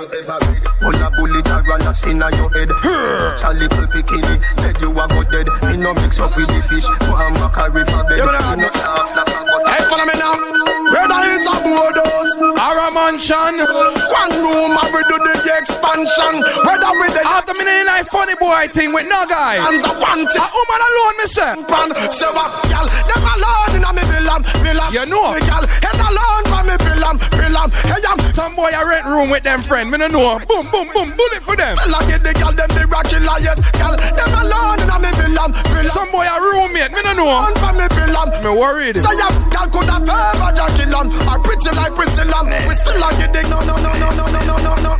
Pull 0.81 0.97
a 0.97 1.11
bullet 1.13 1.51
and 1.51 1.67
run 1.69 1.83
a 1.83 1.93
sin 1.93 2.23
on 2.23 2.33
your 2.41 2.49
head. 2.57 2.71
Charlie 3.39 3.69
little 3.69 3.85
bikini, 3.93 4.41
dead 4.57 4.81
you 4.81 4.91
a 4.91 5.05
go 5.09 5.23
dead. 5.29 5.49
Me 5.69 5.77
no 5.77 5.93
mix 5.95 6.19
up 6.19 6.35
with 6.37 6.49
the 6.49 6.63
fish. 6.65 6.89
One 7.11 7.35
mackerel 7.37 7.85
for 7.85 8.05
bed. 8.09 8.21
Uh, 8.25 8.57
you 8.57 8.63
know 8.63 8.71
soft 8.71 9.17
like 9.17 9.29
a 9.29 9.45
butter. 9.45 9.80
Hey, 9.81 9.89
follow 9.89 10.05
me 10.05 10.13
now. 10.21 10.37
Brother 10.93 11.25
is 11.33 11.49
a 11.49 11.57
bodos. 11.65 12.29
Ara 12.61 12.93
mansion. 12.93 13.65
One 13.65 14.35
room, 14.45 14.77
I 14.77 14.85
will 14.93 15.09
do 15.09 15.17
the 15.17 15.33
expansion. 15.57 16.45
Whether 16.69 16.93
with 17.01 17.17
the 17.17 17.25
After 17.25 17.57
me 17.57 17.65
in 17.65 17.89
a 17.89 18.05
funny 18.05 18.37
boy 18.37 18.69
thing 18.69 18.93
with 18.93 19.09
no 19.09 19.25
guy. 19.25 19.57
hands 19.57 19.89
are 19.89 19.97
wanted. 19.97 20.37
A 20.37 20.45
woman 20.53 20.81
alone, 20.85 21.17
me 21.17 21.27
say. 21.33 21.53
Pan, 21.65 21.89
say 22.13 22.29
what, 22.37 22.53
gal? 22.69 22.93
Them 23.09 23.25
alone 23.25 23.73
in 23.81 23.85
a 23.89 23.91
me 23.97 24.05
villam, 24.05 24.45
villam. 24.61 24.93
You 24.93 25.07
know. 25.09 25.33
Gal, 25.49 25.65
head 25.65 25.97
alone 25.97 26.45
for 26.53 26.63
me 26.69 26.77
villam, 26.85 27.17
villam. 27.41 27.69
Hey, 27.89 28.05
I'm 28.05 28.21
Some 28.37 28.53
boy 28.53 28.69
a 28.69 28.85
rent 28.85 29.07
room 29.09 29.31
with 29.33 29.45
them 29.49 29.63
friend. 29.65 29.89
Me 29.91 29.97
no 29.97 30.09
know. 30.13 30.37
Boom, 30.45 30.69
boom, 30.69 30.93
boom. 30.93 31.09
Bullet 31.17 31.41
for 31.41 31.57
them. 31.57 31.73
still 31.81 31.97
a 31.97 32.01
get 32.05 32.21
the 32.21 32.37
gal, 32.37 32.53
them 32.53 32.69
the 32.77 32.85
Rocky 32.85 33.17
yes, 33.41 33.65
gal. 33.81 33.97
Them 33.97 34.33
alone 34.37 34.85
in 34.85 34.93
a 34.93 34.99
me 35.01 35.09
villam, 35.17 35.57
villam. 35.73 35.89
Some 35.89 36.13
boy 36.13 36.29
a 36.29 36.37
roommate. 36.37 36.93
Me 36.93 37.01
no 37.01 37.17
know. 37.17 37.33
Alone 37.33 37.57
for 37.57 37.73
me 37.73 37.89
villam. 37.97 38.29
Me 38.45 38.51
worried. 38.53 39.01
Say 39.01 39.17
a 39.17 39.29
gal 39.49 39.70
could 39.71 39.89
have 39.89 40.07
ever 40.07 40.51
Jackie 40.53 40.87
Lam, 40.91 41.09
or 41.31 41.39
pretty 41.41 41.71
like 41.75 41.95
Priscilla. 41.95 42.43
We 42.67 42.75
still 42.75 43.01
a 43.01 43.09
get 43.17 43.33
the 43.33 43.43
no, 43.49 43.59
no, 43.65 43.75
no, 43.79 43.93
no, 43.97 44.09
no, 44.19 44.27
no, 44.27 44.41
no, 44.45 44.57
no, 44.59 44.75
no. 44.83 44.93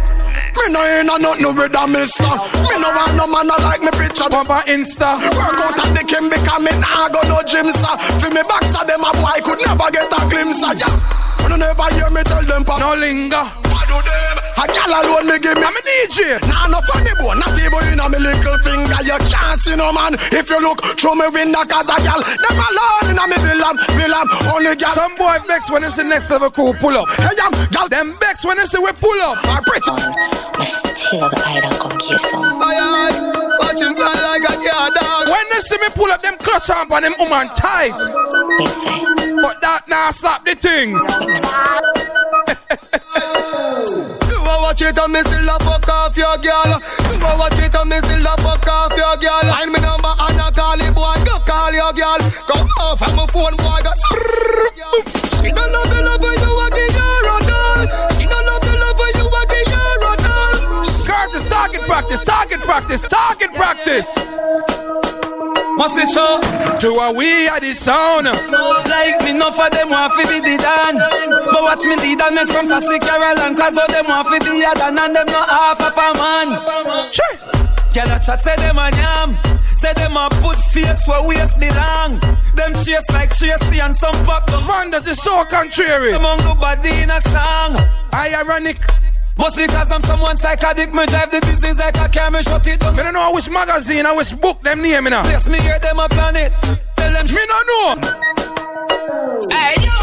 Me 0.57 0.65
no 0.73 0.81
ain't 0.85 1.11
a 1.11 1.17
nothing 1.19 1.55
with 1.57 1.75
a 1.75 1.85
mister. 1.87 2.35
Me 2.69 2.75
no 2.79 2.89
want 2.95 3.15
no 3.17 3.25
man 3.27 3.51
a 3.51 3.57
like 3.63 3.83
me 3.83 3.93
picture. 3.93 4.31
On 4.31 4.47
Insta. 4.71 5.19
Work 5.35 5.61
out 5.61 5.79
at 5.79 5.91
the 5.97 6.03
Kim 6.07 6.31
because 6.31 6.63
me 6.63 6.73
nah 6.79 7.09
go 7.11 7.21
no 7.27 7.39
gym, 7.47 7.69
sir. 7.69 7.95
For 8.21 8.31
me 8.31 8.43
back, 8.47 8.65
so 8.71 8.85
them 8.87 9.03
a 9.03 9.11
boy 9.19 9.39
could 9.43 9.61
never 9.67 9.91
get 9.91 10.11
a 10.11 10.21
glimpse 10.29 10.63
of 10.63 10.79
ya. 10.79 10.89
When 11.43 11.53
you 11.53 11.59
never 11.59 11.89
hear 11.95 12.11
me 12.13 12.23
tell 12.23 12.43
them, 12.43 12.65
pa. 12.65 12.79
No 12.79 12.95
linger. 12.95 13.45
What 13.73 13.89
do 13.89 13.99
them? 14.03 14.40
A 14.61 14.69
gal 14.69 14.93
alone 14.93 15.25
me 15.25 15.41
give 15.41 15.57
me. 15.57 15.65
I'm 15.65 15.73
a 15.73 15.81
DJ. 15.81 16.37
Nah, 16.45 16.69
no 16.69 16.85
funny 16.85 17.09
boy, 17.17 17.33
not 17.33 17.57
even 17.57 17.81
in 17.97 18.01
a 18.01 18.07
me 18.13 18.21
little 18.21 18.61
finger. 18.61 19.01
You 19.09 19.17
can't 19.25 19.57
see 19.57 19.73
no 19.73 19.89
man. 19.89 20.21
If 20.37 20.53
you 20.53 20.61
look 20.61 20.85
through 21.01 21.17
me 21.17 21.25
window, 21.33 21.65
cause 21.65 21.89
a 21.89 21.97
gal, 22.05 22.21
them 22.21 22.61
alone 22.61 23.09
in 23.09 23.17
a 23.17 23.25
me 23.25 23.41
villam, 23.41 23.81
villam. 23.97 24.29
Only 24.53 24.77
gal. 24.77 24.93
Some 24.93 25.17
boy 25.17 25.41
vex 25.49 25.71
when 25.71 25.81
they 25.81 25.89
see 25.89 26.05
next 26.05 26.29
level 26.29 26.51
cool 26.51 26.75
pull 26.75 26.93
up. 26.93 27.09
Hey, 27.17 27.33
I'm 27.41 27.57
gal. 27.73 27.89
Them 27.89 28.19
vex 28.21 28.45
when 28.45 28.59
they 28.59 28.69
see 28.69 28.77
we 28.77 28.93
pull 29.01 29.17
up. 29.25 29.41
I 29.49 29.65
pretty. 29.65 29.97
Um, 29.97 29.97
I 30.61 30.65
still 30.69 31.25
have 31.25 31.33
I 31.41 31.61
don't 31.65 31.81
come 31.81 31.97
give 31.97 32.21
some. 32.21 32.45
Aye, 32.45 32.77
aye. 32.77 33.57
Watch 33.65 33.81
him 33.81 33.97
fly 33.97 34.13
like 34.29 34.45
a 34.45 34.55
car 34.61 34.91
dog. 34.93 35.25
When 35.25 35.45
they 35.57 35.61
see 35.61 35.79
me 35.81 35.89
pull 35.97 36.13
up, 36.13 36.21
them 36.21 36.37
clutch 36.37 36.69
up 36.69 36.91
on 36.91 37.01
them 37.01 37.15
woman 37.19 37.49
tight. 37.57 37.97
Me 38.61 38.67
say, 38.67 39.41
But 39.41 39.61
that 39.65 39.89
now 39.89 40.11
stop 40.11 40.45
the 40.45 40.55
thing. 40.55 41.01
Watch 44.81 44.93
it 44.93 44.99
and 44.99 45.13
me 45.13 45.21
still 45.21 45.45
a 45.45 45.59
fuck 45.61 45.89
off 45.91 46.17
your 46.17 46.39
girl. 46.41 46.81
You 47.13 47.21
a 47.21 47.37
watch 47.37 47.59
it 47.61 47.75
and 47.75 47.91
me 47.91 47.97
still 48.01 48.25
a 48.25 48.33
fuck 48.41 48.67
off 48.67 48.97
your 48.97 49.13
girl. 49.21 49.45
Find 49.53 49.73
me 49.73 49.81
number 49.81 50.09
and 50.09 50.41
I 50.41 50.49
call 50.57 50.81
it 50.81 50.95
boy. 50.97 51.21
Go 51.29 51.37
call 51.45 51.71
your 51.71 51.93
girl. 51.93 52.17
Come 52.49 52.67
off 52.81 53.03
on 53.05 53.15
my 53.15 53.27
phone 53.29 53.61
boy. 53.61 53.77
Go 53.85 53.93
She 55.45 55.53
don't 55.53 55.69
love 55.69 55.93
you 55.93 56.01
love 56.01 56.25
you 56.25 56.33
a 56.33 56.67
give 56.73 56.97
her 56.97 57.41
doll. 57.45 57.85
She 58.17 58.25
don't 58.25 58.41
love 58.49 58.65
you 58.65 58.77
love 58.81 59.05
you 59.21 59.29
a 59.29 59.43
give 59.53 59.69
her 59.69 60.17
doll. 60.17 60.81
Curtis, 61.05 61.45
target 61.51 61.83
practice, 61.83 62.25
target 62.25 62.61
practice, 62.61 63.03
target 63.03 63.53
practice. 63.53 65.10
Must 65.81 65.97
it 65.97 66.11
show? 66.11 66.37
To 66.85 66.89
a 67.01 67.11
we 67.11 67.49
at 67.49 67.61
the 67.61 67.73
sound. 67.73 68.27
Like 68.27 69.25
me, 69.25 69.31
enough 69.31 69.59
of 69.59 69.71
them 69.71 69.89
want 69.89 70.13
to 70.13 70.29
be 70.29 70.39
the 70.39 70.61
Dan. 70.61 71.01
But 71.49 71.63
watch 71.65 71.89
me 71.89 71.97
the 71.97 72.21
Dan 72.21 72.37
some 72.47 72.69
fussy 72.69 72.99
Caroline. 72.99 73.57
Cause 73.57 73.79
all 73.79 73.89
them 73.89 74.05
want 74.05 74.29
to 74.29 74.45
be 74.45 74.61
a 74.61 74.75
Dan 74.77 74.99
and 74.99 75.17
them 75.17 75.25
not 75.25 75.49
half 75.49 75.81
of 75.81 75.97
a 75.97 76.09
man. 76.21 77.11
Sure. 77.11 77.33
Girl 77.97 78.13
a 78.13 78.21
chat 78.21 78.43
say 78.43 78.57
them 78.57 78.77
a 78.77 78.93
yam. 78.93 79.39
Say 79.77 79.95
them 79.95 80.19
a 80.19 80.29
put 80.45 80.59
face 80.59 81.01
where 81.09 81.27
waist 81.27 81.59
belong. 81.59 82.21
Them 82.57 82.75
chase 82.75 83.09
like 83.17 83.31
Tracy 83.31 83.81
and 83.81 83.97
some 83.97 84.13
pop. 84.27 84.51
Man, 84.69 84.91
that 84.91 85.07
is 85.07 85.23
so 85.23 85.45
contrary. 85.47 86.13
Them 86.13 86.27
on 86.27 86.37
go 86.41 86.61
body 86.61 86.93
in 87.01 87.09
a 87.09 87.23
song. 87.23 87.81
Ironic. 88.13 88.85
Must 89.41 89.57
because 89.57 89.91
I'm 89.91 90.03
someone 90.03 90.37
psychotic, 90.37 90.93
me 90.93 91.07
drive 91.07 91.31
the 91.31 91.41
business 91.41 91.79
like 91.79 91.97
a 91.97 92.09
car, 92.09 92.31
me 92.31 92.43
shut 92.43 92.67
it 92.67 92.79
down. 92.81 92.95
Me 92.95 93.03
don't 93.03 93.15
know 93.15 93.33
which 93.33 93.49
magazine, 93.49 94.05
I 94.05 94.13
which 94.13 94.39
book 94.39 94.63
them 94.63 94.83
name 94.83 95.05
me 95.05 95.11
now. 95.11 95.23
Place 95.25 95.49
me 95.49 95.59
hear 95.61 95.79
them 95.79 95.99
a 95.99 96.09
planet. 96.09 96.53
Tell 96.97 97.13
them 97.13 97.25
Me 97.25 97.43
no 97.49 97.59
know. 97.65 97.89
Hey 99.49 99.81
yo, 99.81 99.97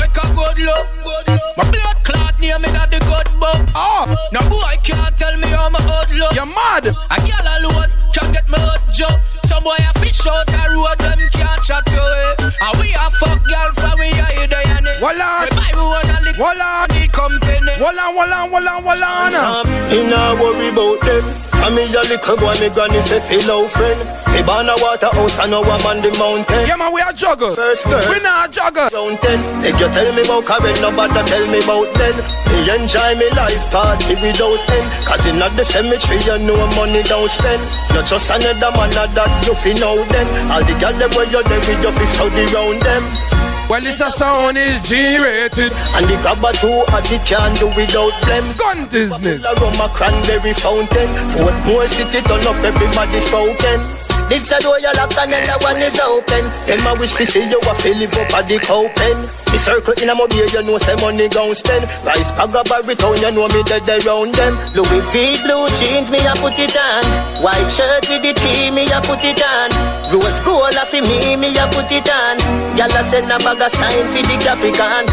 take 0.00 0.16
a 0.16 0.24
good 0.32 0.58
look. 0.64 0.86
good 1.04 1.24
look. 1.28 1.44
My 1.60 1.64
blood 1.68 1.96
clot 2.08 2.40
near 2.40 2.58
me 2.58 2.72
not 2.72 2.88
the 2.88 2.96
good 3.04 3.28
book. 3.36 3.60
Oh, 3.76 4.08
No 4.32 4.40
boy 4.48 4.74
can't 4.80 5.12
tell 5.20 5.36
me 5.36 5.48
how 5.52 5.68
my 5.68 5.78
hood 5.84 6.08
look. 6.16 6.32
you're 6.32 6.48
mad. 6.48 6.88
A 6.88 7.16
girl 7.20 7.46
alone 7.60 7.92
can 8.16 8.32
get 8.32 8.48
me 8.48 8.56
hood 8.56 8.80
job. 8.96 9.12
Some 9.44 9.62
boy 9.62 9.76
a 9.76 9.92
fish 10.00 10.24
out 10.24 10.48
a 10.48 10.72
road, 10.72 10.96
them 11.04 11.20
can't 11.36 11.60
chat 11.60 11.84
to 11.84 12.00
on, 19.34 19.64
hold 19.64 19.66
on. 19.66 19.66
Stop, 19.66 19.90
me 19.92 19.98
nah 20.08 20.34
worry 20.40 20.68
about 20.68 21.00
them. 21.02 21.24
And 21.58 21.74
me 21.74 21.82
a 21.90 22.00
little 22.06 22.36
boy, 22.38 22.54
me 22.62 22.70
granny 22.70 23.02
say 23.02 23.18
feel 23.18 23.50
out 23.50 23.66
friend. 23.74 23.98
Me 24.30 24.46
born 24.46 24.70
a 24.70 24.78
waterhouse 24.78 25.42
and 25.42 25.50
now 25.50 25.62
I'm 25.66 25.82
on 25.90 25.98
the 25.98 26.14
mountain. 26.14 26.62
Yeah 26.70 26.76
man, 26.78 26.94
we 26.94 27.00
are 27.02 27.12
juggle. 27.12 27.50
First 27.58 27.90
girl, 27.90 27.98
We 28.06 28.22
not 28.22 28.52
juggle. 28.54 28.86
round 28.94 29.18
ten. 29.18 29.40
If 29.66 29.74
you 29.80 29.90
tell 29.90 30.06
me 30.14 30.22
about 30.22 30.46
Karen, 30.46 30.76
nobody 30.78 31.18
tell 31.26 31.44
me 31.50 31.58
about 31.58 31.90
then. 31.98 32.14
Me 32.46 32.58
enjoy 32.78 33.10
me 33.18 33.26
life 33.34 33.58
party 33.74 34.14
without 34.22 34.62
end. 34.70 34.86
Cause 35.02 35.26
in 35.26 35.42
the 35.42 35.64
cemetery 35.66 36.22
you 36.22 36.38
know 36.46 36.62
money 36.78 37.02
don't 37.02 37.26
spend. 37.26 37.58
Not 37.90 38.06
just 38.06 38.30
another 38.30 38.70
man 38.78 38.90
that 38.94 39.30
you 39.42 39.54
fi 39.58 39.74
know 39.82 39.98
them. 39.98 40.26
All 40.54 40.62
the 40.62 40.74
girls 40.78 40.94
them 41.02 41.10
where 41.18 41.26
you 41.26 41.42
there 41.42 41.58
with 41.66 41.82
your 41.82 41.90
fist 41.98 42.22
out 42.22 42.30
round 42.54 42.78
them. 42.86 43.02
Well, 43.68 43.82
this 43.82 44.00
a 44.00 44.10
sound 44.10 44.56
is 44.56 44.80
G-rated. 44.80 45.72
And 45.92 46.06
the 46.08 46.16
grabber 46.22 46.52
too 46.56 46.84
hot, 46.88 47.04
it 47.12 47.20
can't 47.28 47.58
do 47.58 47.66
without 47.76 48.16
them. 48.24 48.44
Gun 48.56 48.88
business. 48.88 49.44
Rum 49.44 49.80
a 49.80 49.88
cranberry 49.92 50.54
fountain. 50.54 51.08
Portmore 51.36 51.88
city 51.88 52.22
turn 52.26 52.46
up, 52.48 52.56
everybody 52.64 53.20
spoken. 53.20 54.07
This 54.28 54.52
a 54.52 54.60
door 54.60 54.78
you 54.78 54.92
lock 54.92 55.16
and 55.16 55.32
then 55.32 55.40
the 55.48 55.56
one 55.64 55.80
is 55.80 55.96
open. 56.04 56.44
Tell 56.68 56.80
my 56.84 56.92
wish 57.00 57.16
to 57.16 57.24
see 57.24 57.48
you 57.48 57.58
a 57.64 57.72
fill 57.80 57.96
live 57.96 58.12
up 58.12 58.28
at 58.36 58.44
the 58.44 58.60
open. 58.68 59.16
Me 59.48 59.56
circle 59.56 59.96
in 59.96 60.12
a 60.12 60.14
mobile, 60.14 60.44
you 60.44 60.62
know 60.68 60.76
say 60.76 60.92
money 61.00 61.32
gon' 61.32 61.56
spend. 61.56 61.88
Rice 62.04 62.32
bag 62.36 62.52
a 62.52 62.60
baritone, 62.60 63.16
you 63.24 63.32
know 63.32 63.48
me 63.48 63.64
dead 63.64 63.88
around 63.88 64.36
them. 64.36 64.60
Louis 64.76 65.00
V 65.08 65.40
blue 65.48 65.64
jeans, 65.80 66.12
me 66.12 66.20
a 66.28 66.36
put 66.36 66.60
it 66.60 66.76
on. 66.76 67.04
White 67.40 67.72
shirt 67.72 68.04
with 68.12 68.20
the 68.20 68.36
tee, 68.36 68.68
me 68.68 68.84
a 68.92 69.00
put 69.00 69.24
it 69.24 69.40
on. 69.40 69.72
Rose 70.12 70.40
gold 70.44 70.76
fi 70.92 71.00
me, 71.00 71.40
me 71.40 71.48
a 71.56 71.64
put 71.72 71.88
it 71.88 72.04
on. 72.04 72.36
Gyal 72.76 72.92
a 72.92 73.00
send 73.00 73.32
a 73.32 73.40
bag 73.40 73.64
of 73.64 73.72
sign 73.72 74.06
fi 74.12 74.20
the 74.28 74.36
Capricorn. 74.44 75.08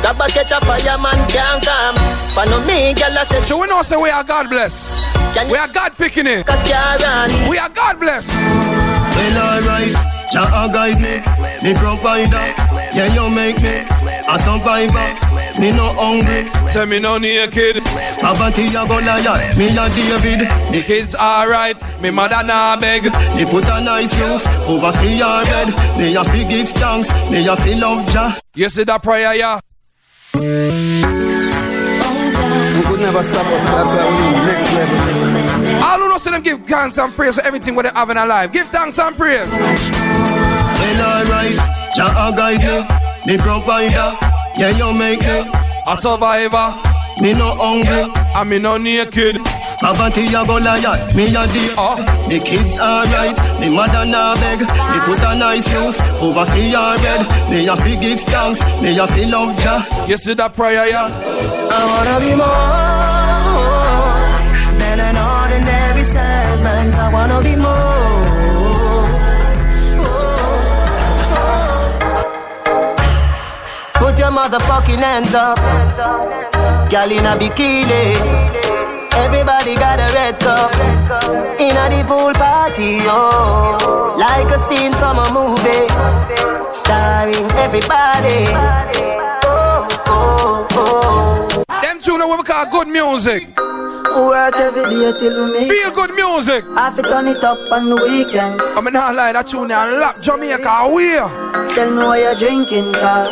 Grab 0.00 0.20
a 0.24 0.26
catch 0.32 0.56
a 0.56 0.58
fireman 0.64 1.20
can't 1.28 1.60
come. 1.60 2.00
Follow 2.38 2.60
me, 2.66 2.94
gyal 2.94 3.20
a 3.20 3.26
say. 3.26 3.40
So 3.40 3.58
we 3.58 3.66
know 3.66 3.82
say 3.82 3.96
we 3.96 4.10
are 4.10 4.22
God 4.22 4.48
bless. 4.48 4.88
We 5.50 5.58
are 5.58 5.66
God 5.66 5.90
picking 5.96 6.28
it. 6.28 6.46
We 7.50 7.58
are 7.58 7.68
God 7.68 7.98
bless. 7.98 8.28
Well, 8.30 9.38
alright, 9.42 9.90
Jah 10.30 10.70
guide 10.72 11.00
me, 11.02 11.18
me 11.66 11.74
provider. 11.74 12.38
Yeah, 12.94 13.12
you 13.12 13.28
make 13.34 13.60
me 13.60 13.82
a 14.30 14.38
survivor. 14.38 15.08
Me 15.58 15.72
no 15.72 15.90
hungry. 15.98 16.48
Tell 16.70 16.86
me 16.86 17.00
no 17.00 17.18
naked. 17.18 17.82
Poverty 18.22 18.66
a 18.70 18.86
Goliath, 18.86 19.58
me 19.58 19.74
a 19.74 19.88
David. 19.90 20.46
The 20.70 20.84
kids 20.86 21.16
alright, 21.16 21.74
me 22.00 22.10
mother 22.10 22.44
nah 22.44 22.78
beg. 22.78 23.02
Me 23.34 23.46
put 23.46 23.64
a 23.66 23.80
nice 23.80 24.16
roof 24.20 24.46
over 24.68 24.92
for 24.92 25.06
your 25.06 25.42
bed. 25.42 25.74
Me 25.98 26.14
a 26.14 26.22
fi 26.22 26.44
give 26.48 26.68
thanks, 26.68 27.10
me 27.32 27.48
a 27.48 27.56
fi 27.56 27.74
love 27.74 28.06
Jah. 28.06 28.38
You 28.54 28.68
see 28.68 28.84
that 28.84 29.02
prayer, 29.02 29.34
yeah? 29.34 29.58
You 33.08 33.14
could 33.14 33.24
never 33.24 33.34
stop 33.34 33.46
us, 33.46 33.64
that's 33.64 33.94
why 33.96 34.04
we 34.04 34.26
next 34.44 34.74
level. 34.74 35.82
All 35.82 35.98
who 35.98 36.08
know 36.10 36.18
see 36.18 36.30
them 36.30 36.42
give 36.42 36.66
thanks 36.66 36.98
and 36.98 37.10
praise 37.14 37.36
for 37.36 37.46
everything 37.46 37.74
what 37.74 37.84
they 37.84 37.90
have 37.94 38.10
in 38.10 38.16
their 38.16 38.26
life. 38.26 38.52
Give 38.52 38.66
thanks 38.66 38.98
and 38.98 39.16
praise. 39.16 39.48
Well, 39.48 41.00
alright, 41.08 41.56
Jah 41.96 42.32
guide 42.36 42.60
me, 42.60 43.32
me 43.32 43.38
provider. 43.38 44.12
Yeah, 44.58 44.76
you 44.76 44.92
make 44.92 45.20
me 45.20 45.40
a 45.86 45.96
survivor. 45.96 46.74
Me 47.22 47.32
no 47.32 47.54
hungry, 47.56 48.12
and 48.36 48.50
me 48.50 48.58
no 48.58 48.76
naked. 48.76 49.40
Poverty 49.80 50.26
a 50.34 50.44
Goliath, 50.44 51.14
me 51.14 51.28
a 51.28 51.46
dear. 51.48 51.72
Oh. 51.78 51.96
Me 52.28 52.38
kids 52.40 52.78
alright, 52.78 53.34
me 53.58 53.74
mother 53.74 54.04
nah 54.04 54.34
beg. 54.34 54.60
Me 54.60 54.98
put 55.06 55.24
a 55.24 55.34
nice 55.34 55.72
roof 55.72 55.98
over 56.20 56.44
for 56.44 56.58
your 56.58 56.96
bed. 56.98 57.24
Me 57.48 57.66
a 57.68 57.76
fi 57.76 57.96
give 57.96 58.20
thanks, 58.20 58.60
me 58.82 58.98
a 58.98 59.06
fi 59.06 59.24
love 59.24 59.56
Jah. 59.60 60.06
You 60.06 60.18
see 60.18 60.34
that 60.34 60.52
prayer, 60.52 60.88
yeah? 60.88 61.08
I 61.70 61.84
wanna 61.86 62.26
be 62.26 62.36
more 62.36 62.97
servant. 67.42 67.44
I 67.44 67.44
wanna 67.44 67.44
be 67.44 67.56
more. 67.56 67.78
Put 73.94 74.18
your 74.18 74.30
motherfucking 74.30 74.98
hands 74.98 75.34
up, 75.34 75.58
girl 76.90 77.10
in 77.10 77.26
a 77.26 77.36
bikini. 77.36 78.16
Everybody 79.12 79.74
got 79.74 79.98
a 79.98 80.12
red 80.14 80.38
cup 80.38 80.72
in 81.60 81.76
a 81.76 81.88
the 81.90 82.04
pool 82.06 82.32
party, 82.34 82.98
oh, 83.02 84.14
like 84.16 84.50
a 84.54 84.58
scene 84.58 84.92
from 84.92 85.18
a 85.18 85.32
movie, 85.32 85.88
starring 86.72 87.50
everybody. 87.52 89.27
Them 91.82 92.00
tune 92.00 92.20
what 92.20 92.38
we 92.38 92.44
call 92.44 92.66
good 92.70 92.88
music. 92.88 93.56
Work 93.58 94.56
every 94.56 94.84
day 94.84 95.12
till 95.18 95.46
we 95.46 95.52
make 95.52 95.70
Feel 95.70 95.90
good 95.92 96.14
music. 96.14 96.64
I 96.76 96.90
fi 96.94 97.02
turn 97.02 97.28
it 97.28 97.44
up 97.44 97.58
on 97.70 97.88
the 97.88 97.96
weekends. 97.96 98.64
I 98.76 98.80
mean, 98.80 98.94
not 98.94 99.14
lie, 99.14 99.32
that 99.32 99.46
tune 99.46 99.68
there 99.68 99.98
lap 100.00 100.16
Jamaica 100.20 100.68
away. 100.88 101.20
Tell 101.74 101.90
me 101.90 102.04
what 102.04 102.20
you're 102.20 102.34
drinking, 102.34 102.92
car. 102.94 103.28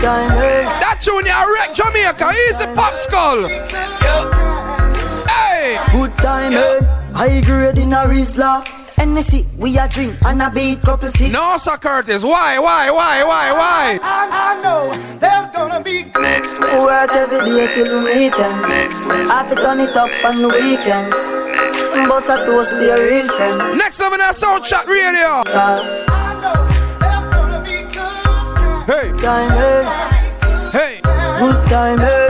That 0.00 0.98
tune 1.00 1.24
there 1.24 1.46
wreck 1.52 1.74
Jamaica. 1.74 2.32
Easy 2.48 2.66
pop 2.74 2.94
skull. 2.94 3.46
Hey. 5.26 5.78
Good 5.92 6.14
time, 6.16 6.52
eh? 6.52 6.80
High 7.12 7.40
grade 7.42 7.78
in 7.78 7.92
a 7.92 8.06
Rizla. 8.06 8.79
Hennessy, 9.00 9.46
we 9.56 9.78
a 9.78 9.88
drink 9.88 10.14
and 10.26 10.42
a 10.42 10.50
beat 10.50 10.82
couple 10.82 11.10
six. 11.12 11.32
No, 11.32 11.56
Sir 11.56 11.78
Curtis. 11.78 12.22
Why, 12.22 12.58
why, 12.58 12.90
why, 12.90 13.24
why, 13.24 13.50
why? 13.50 13.98
I, 14.02 14.28
I 14.30 14.62
know 14.62 14.92
there's 15.18 15.50
gonna 15.52 15.82
be 15.82 16.04
next 16.20 16.60
Work 16.60 17.10
every 17.12 17.40
day 17.46 17.66
till 17.72 18.04
we 18.04 18.04
meet 18.04 18.34
ends. 18.34 19.00
I 19.06 19.48
fi 19.48 19.54
turn 19.54 19.80
it 19.80 19.96
up 19.96 20.10
on 20.22 20.34
the 20.36 20.48
weekends. 20.50 21.16
Boss 22.10 22.28
a 22.28 22.44
toast 22.44 22.72
to 22.72 22.84
your 22.84 23.00
real 23.00 23.26
friend. 23.28 23.78
Next 23.78 23.98
level 24.00 24.18
that 24.18 24.34
sound 24.34 24.64
chat 24.64 24.86
radio. 24.86 25.44
Hey. 28.84 29.08
Time, 29.18 29.52
eh? 29.52 29.84
Hey. 30.72 31.00
Good 31.40 31.68
time, 31.70 32.00
eh? 32.00 32.28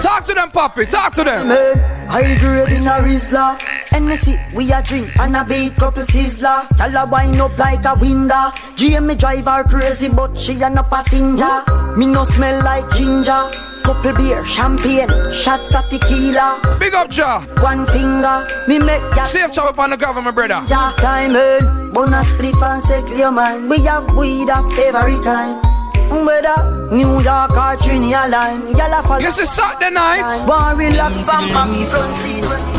Talk 0.00 0.24
to 0.24 0.34
them, 0.34 0.50
Poppy. 0.50 0.84
Talk 0.86 1.12
to 1.12 1.22
them. 1.22 1.46
High 1.46 1.93
grade 2.08 2.72
in 2.72 2.86
a 2.86 3.00
Rizla. 3.02 3.58
Hennessy, 3.90 4.38
we 4.54 4.72
a 4.72 4.82
drink 4.82 5.16
and 5.18 5.36
a 5.36 5.44
beat 5.44 5.74
couple 5.76 6.02
sizzler 6.04 6.66
Tell 6.76 6.90
her 6.90 7.06
wind 7.06 7.40
up 7.40 7.56
like 7.58 7.84
a 7.84 7.94
window 7.94 8.50
GM 8.76 9.16
drive 9.18 9.46
her 9.46 9.64
crazy 9.64 10.08
but 10.08 10.36
she 10.38 10.60
a 10.60 10.70
no 10.70 10.82
passenger. 10.82 11.62
Me 11.96 12.06
no 12.06 12.24
smell 12.24 12.62
like 12.64 12.88
ginger. 12.94 13.48
Couple 13.84 14.14
beer, 14.14 14.42
champagne, 14.44 15.08
shots 15.30 15.74
of 15.74 15.88
tequila. 15.90 16.58
Big 16.80 16.94
up, 16.94 17.12
Ja. 17.12 17.40
One 17.60 17.84
finger, 17.86 18.46
me 18.66 18.78
make 18.78 19.02
ya 19.14 19.24
Safe 19.24 19.52
chop 19.52 19.78
on 19.78 19.90
the 19.90 19.96
government, 19.96 20.34
brother. 20.34 20.64
Ja 20.66 20.92
time 20.96 21.36
in 21.36 21.92
Bonus 21.92 22.30
spliff 22.30 22.62
and 22.62 22.82
settle 22.82 23.16
your 23.16 23.30
mind. 23.30 23.68
We 23.68 23.80
have 23.84 24.16
weed 24.16 24.48
of 24.48 24.78
every 24.78 25.22
kind 25.22 25.73
Whether 26.10 26.90
New 26.94 27.20
York 27.20 27.50
or 27.52 27.76
Trinidad 27.76 28.30
line 28.30 28.76
Y'all 28.76 28.92
a 28.92 29.02
follow 29.02 29.20
Yes, 29.20 29.38
it's 29.38 29.50
Saturday 29.50 29.90
night. 29.90 30.46
One 30.46 30.76
relax, 30.76 31.26
bam, 31.26 31.48
bam, 31.48 31.72
me 31.72 31.84
front 31.86 32.14
seat 32.16 32.44
when 32.44 32.74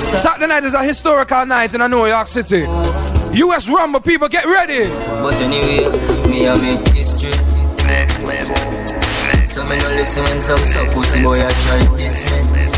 Saturday 0.00 0.46
night 0.46 0.64
is 0.64 0.74
a 0.74 0.82
historical 0.82 1.44
night 1.44 1.74
in 1.74 1.90
New 1.90 2.06
York 2.06 2.26
City. 2.26 2.62
US 3.32 3.68
Rumble, 3.68 4.00
people, 4.00 4.28
get 4.28 4.46
ready. 4.46 4.88
But 5.22 5.34
anyway, 5.40 5.88
me 6.28 6.46
a 6.46 6.56
make 6.56 6.86
history. 6.88 7.30
Next 7.86 8.22
level. 8.22 8.56
So 9.46 9.62
me 9.66 9.76
no 9.78 9.88
listen 9.90 10.24
when 10.24 10.40
some 10.40 10.58
suck 10.58 10.92
pussy 10.94 11.22
boy 11.22 11.34
a 11.34 11.48
try 11.50 11.96
this 11.96 12.22
me. 12.22 12.70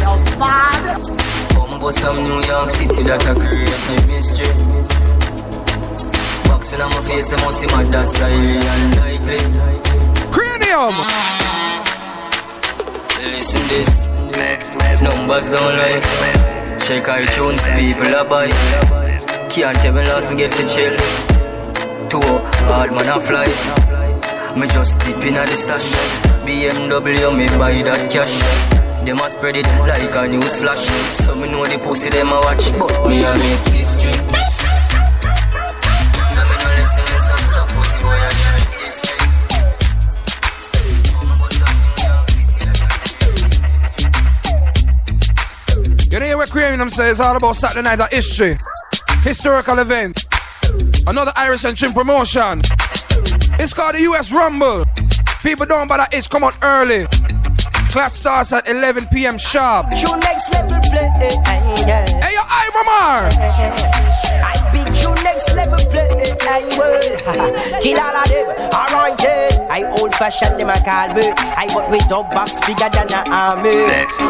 Come 1.55 1.93
some 1.93 2.25
New 2.25 2.43
York 2.43 2.71
City 2.71 3.03
that 3.05 3.25
a 3.29 3.35
create 3.35 4.03
a 4.03 4.07
mystery. 4.07 5.12
Boxing 6.63 6.81
on 6.81 6.91
my 6.91 7.03
face, 7.03 7.33
I 7.33 7.45
must 7.45 7.59
see 7.59 7.67
my 7.75 7.83
that's 7.83 8.17
highly 8.19 8.55
unlikely. 8.55 9.43
Cranium. 10.31 10.95
Listen 13.19 13.67
this. 13.67 14.07
Numbers 15.03 15.51
don't 15.51 15.75
lie. 15.75 15.99
Check 16.87 17.11
iTunes, 17.11 17.63
people 17.75 18.15
are 18.15 18.29
buy. 18.29 18.47
Can't 19.51 19.77
tell 19.79 19.93
me 19.93 20.05
last 20.05 20.31
me 20.31 20.37
get 20.37 20.53
to 20.53 20.69
chill. 20.69 20.95
Two 22.09 22.23
hard 22.71 22.93
man 22.93 23.09
a 23.09 23.19
fly. 23.19 23.51
Me 24.55 24.69
just 24.69 25.01
dip 25.01 25.19
in 25.25 25.39
a 25.39 25.45
the 25.45 25.57
stash. 25.57 25.91
BMW 26.47 27.37
me 27.37 27.49
buy 27.59 27.83
that 27.83 28.09
cash. 28.09 28.39
Them 29.05 29.19
a 29.19 29.29
spread 29.29 29.57
it 29.57 29.67
like 29.81 30.15
a 30.15 30.29
news 30.29 30.59
flash. 30.59 30.87
So 31.11 31.35
me 31.35 31.51
know 31.51 31.67
the 31.67 31.79
pussy 31.79 32.09
them 32.11 32.29
a 32.29 32.39
watch, 32.39 32.71
but 32.79 33.09
me 33.09 33.25
a 33.25 33.35
make 33.35 33.69
history. 33.75 34.42
Know 46.55 46.61
hear 46.61 46.77
what 46.77 46.79
creating 46.79 46.79
them 46.79 46.91
say 46.91 47.11
it's 47.11 47.21
all 47.21 47.37
about 47.37 47.57
Saturday 47.57 47.83
night 47.83 48.01
of 48.01 48.09
history. 48.11 48.59
Historical 49.23 49.79
event. 49.79 50.27
Another 51.07 51.33
Irish 51.37 51.65
and 51.65 51.77
Chin 51.77 51.93
promotion. 51.93 52.61
It's 53.59 53.73
called 53.75 53.95
the 53.95 54.03
US 54.13 54.33
Rumble. 54.33 54.85
People 55.43 55.67
don't 55.67 55.89
buy 55.89 55.99
that 55.99 56.15
itch, 56.15 56.29
come 56.31 56.45
on 56.45 56.53
early. 56.63 57.07
Class 57.91 58.15
starts 58.15 58.53
at 58.53 58.69
11 58.69 59.07
p.m. 59.13 59.39
sharp. 59.39 59.87
You 59.91 60.17
next 60.19 60.53
level 60.53 60.81
play. 60.91 61.11
Hey, 61.19 62.35
yo. 62.35 62.43
I 62.45 62.71
you 63.97 64.02
next 65.23 65.55
level 65.55 65.79
play. 65.91 66.09
I 66.49 66.63
will 66.77 67.01
kill 67.83 67.99
all 68.01 68.17
of 68.17 68.29
them. 68.29 68.47
Alright, 68.75 69.17
yeah. 69.23 69.67
I 69.71 69.85
old 70.01 70.15
fashioned 70.15 70.61
them 70.61 70.69
I 70.71 70.79
call 70.85 71.15
me. 71.15 71.25
I 71.57 71.67
work 71.75 71.89
with 71.89 72.07
dub 72.09 72.31
box 72.31 72.61
bigger 72.67 72.89
than 72.93 73.09
an 73.13 73.33
army. 73.33 73.87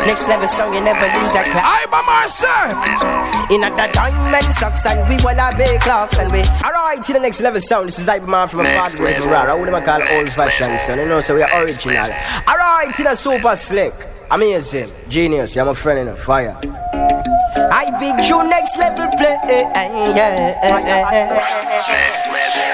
Next 0.07 0.29
level 0.29 0.47
song, 0.49 0.75
you 0.75 0.81
never 0.81 1.07
lose 1.19 1.35
a 1.35 1.43
class. 1.51 1.87
Ibramar, 1.87 2.29
sir. 2.29 3.55
In 3.55 3.65
at 3.65 3.75
the 3.77 3.93
diamond 3.93 4.45
socks 4.53 4.87
and 4.87 5.01
we 5.09 5.17
will 5.25 5.35
have 5.37 5.57
big 5.57 5.81
clocks 5.81 6.19
and 6.19 6.31
we. 6.33 6.43
Alright, 6.65 7.03
to 7.05 7.13
the 7.13 7.21
next 7.21 7.41
level 7.41 7.61
sound. 7.61 7.89
This 7.89 7.99
is 7.99 8.09
Iberman 8.09 8.49
from 8.49 8.61
a 8.61 8.65
bad 8.65 8.99
way. 9.01 9.15
I 9.17 9.55
would 9.55 9.69
never 9.71 9.85
call 9.85 10.01
old 10.17 10.31
fashioned 10.31 10.79
son. 10.81 10.99
You 10.99 11.07
know, 11.07 11.21
so 11.21 11.35
we 11.35 11.43
are 11.43 11.63
original. 11.63 12.11
Alright, 12.49 12.99
in 12.99 13.07
a 13.07 13.17
super 13.17 13.57
slick. 13.57 13.93
Amazing, 14.31 14.91
genius, 15.09 15.55
you're 15.55 15.65
my 15.67 15.75
friend 15.75 15.99
in 15.99 16.07
the 16.07 16.17
fire. 16.17 16.57
I 17.75 17.89
big 17.99 18.29
you 18.29 18.45
next 18.51 18.77
level 18.77 19.09
play. 19.17 19.39
Yeah. 19.49 20.61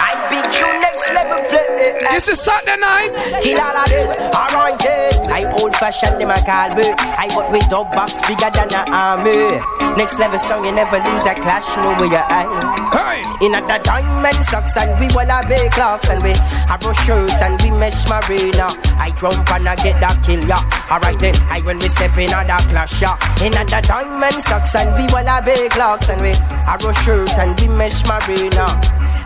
I 0.00 0.26
big 0.28 0.50
you 0.58 0.80
next 0.82 1.06
level 1.14 1.38
play. 1.48 1.57
This 1.78 2.26
is 2.26 2.40
Saturday 2.42 2.80
night. 2.80 3.14
Kill 3.42 3.60
all 3.60 3.76
of 3.76 3.86
this, 3.88 4.16
alright. 4.34 4.74
Yeah. 4.82 5.30
I 5.30 5.46
old 5.62 5.74
fashioned 5.76 6.20
them 6.20 6.30
I 6.30 6.42
call 6.42 6.74
me. 6.74 6.90
I 6.90 7.30
work 7.36 7.50
with 7.54 7.68
dub 7.70 7.92
box 7.92 8.18
bigger 8.26 8.50
than 8.50 8.66
an 8.74 8.90
army. 8.90 9.62
Next 9.94 10.18
level 10.18 10.38
song, 10.38 10.64
you 10.64 10.72
never 10.72 10.98
lose 10.98 11.26
a 11.26 11.34
clash, 11.34 11.66
no 11.78 11.94
way 12.00 12.10
you 12.10 12.18
eye. 12.18 12.50
Hey. 12.90 13.46
In 13.46 13.54
at 13.54 13.70
the 13.70 13.78
diamond 13.84 14.42
socks 14.42 14.76
and 14.76 14.90
we 14.98 15.06
will 15.14 15.30
have 15.30 15.46
big 15.46 15.70
clocks 15.70 16.10
and 16.10 16.22
we 16.22 16.34
have 16.66 16.82
a 16.82 16.94
shirt 17.06 17.30
and 17.42 17.54
we 17.62 17.70
mesh 17.70 18.02
marina. 18.10 18.66
I 18.98 19.14
jump 19.14 19.46
and 19.54 19.68
I 19.68 19.76
get 19.76 20.00
that 20.02 20.18
kill 20.26 20.42
ya. 20.42 20.58
Alright 20.90 21.18
then, 21.22 21.34
I 21.46 21.62
when 21.62 21.78
we 21.78 21.86
step 21.86 22.18
in 22.18 22.34
at 22.34 22.50
that 22.50 22.66
clash 22.66 22.98
ya. 22.98 23.14
In 23.38 23.54
at 23.54 23.70
the 23.70 23.78
diamond 23.86 24.42
socks 24.42 24.74
and 24.74 24.90
we 24.98 25.06
will 25.14 25.26
have 25.26 25.44
big 25.46 25.70
clocks 25.70 26.08
and 26.10 26.20
we 26.22 26.34
have 26.66 26.82
a 26.82 26.92
shirt 27.06 27.30
and 27.38 27.54
we 27.60 27.68
mesh 27.70 28.02
marina. 28.10 28.66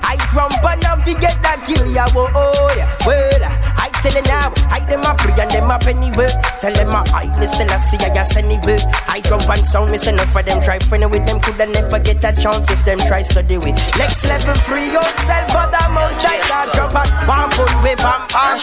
I 0.02 0.16
jump 0.32 0.64
and 0.64 0.84
I 0.84 0.96
get 1.04 1.38
that 1.42 1.64
kill 1.66 1.86
ya. 1.86 2.06
Whoa, 2.12 2.30
oh 2.34 2.68
yeah, 2.76 2.88
well. 3.06 3.42
I 3.78 3.90
tell 4.02 4.14
you 4.14 4.22
now, 4.26 4.52
I 4.70 4.80
them 4.84 5.02
a 5.02 5.14
pray 5.14 5.34
and 5.38 5.50
them 5.50 5.70
a 5.70 5.78
anywhere. 5.86 6.30
Tell 6.60 6.72
them 6.72 6.90
a 6.90 7.02
I 7.14 7.30
listen, 7.38 7.70
I 7.70 7.78
see 7.78 7.98
I 8.02 8.10
just 8.14 8.36
anywhere. 8.36 8.78
I 9.08 9.20
jump 9.20 9.48
and 9.48 9.64
sound, 9.64 9.90
miss 9.90 10.06
enough 10.06 10.30
for 10.32 10.42
them 10.42 10.60
try 10.62 10.78
friend 10.78 11.06
with 11.10 11.26
them. 11.26 11.40
Coulda 11.40 11.66
never 11.66 11.98
get 11.98 12.22
a 12.24 12.32
chance 12.34 12.70
if 12.70 12.84
them 12.84 12.98
try 12.98 13.22
study 13.22 13.58
with. 13.58 13.78
Next 13.98 14.26
level, 14.26 14.54
free 14.66 14.90
yourself, 14.90 15.52
but 15.54 15.70
the 15.70 15.82
most 15.94 16.22
I 16.26 16.38
got 16.50 16.74
jump 16.74 16.94
and 16.94 17.10
one 17.26 17.50
foot 17.54 17.72
with 17.82 17.98
pam 17.98 18.26
pam. 18.28 18.58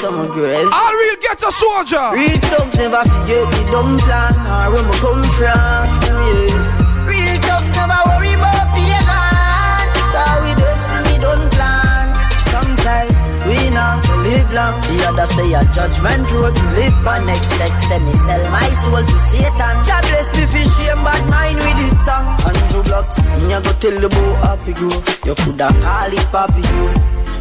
Some 0.00 0.28
girls. 0.32 0.70
All 0.72 0.92
real 0.94 1.16
get 1.20 1.42
a 1.42 1.50
soldier. 1.50 2.14
Real 2.14 2.38
thugs 2.50 2.78
never 2.78 3.02
forget 3.02 3.44
the 3.50 3.62
dumb 3.70 3.98
plan 3.98 4.34
or 4.46 4.72
where 4.74 4.84
we 4.84 4.94
come 4.98 5.22
from. 5.34 5.86
Yeah. 6.06 6.53
The 14.54 15.02
other 15.10 15.26
say 15.34 15.50
a 15.50 15.66
judgment 15.74 16.30
road 16.30 16.54
to 16.54 16.66
live 16.78 16.94
by. 17.02 17.18
Next 17.26 17.50
set 17.58 17.74
say 17.90 17.98
me 17.98 18.14
sell 18.22 18.38
my 18.54 18.70
soul 18.86 19.02
to 19.02 19.18
Satan. 19.34 19.74
God 19.82 20.02
bless 20.06 20.30
me 20.30 20.46
for 20.46 20.62
shame 20.62 21.02
bad 21.02 21.22
mind 21.26 21.58
with 21.58 21.90
it 21.90 21.98
song. 22.06 22.38
Andrew 22.46 22.86
Blocks, 22.86 23.18
me 23.42 23.50
a 23.50 23.58
go 23.58 23.74
tell 23.82 23.98
the 23.98 24.06
boy 24.06 24.34
happy 24.46 24.72
go. 24.78 24.86
You 25.26 25.34
coulda 25.42 25.74
call 25.82 26.12
it 26.14 26.26
papi 26.30 26.62
go. 26.62 26.86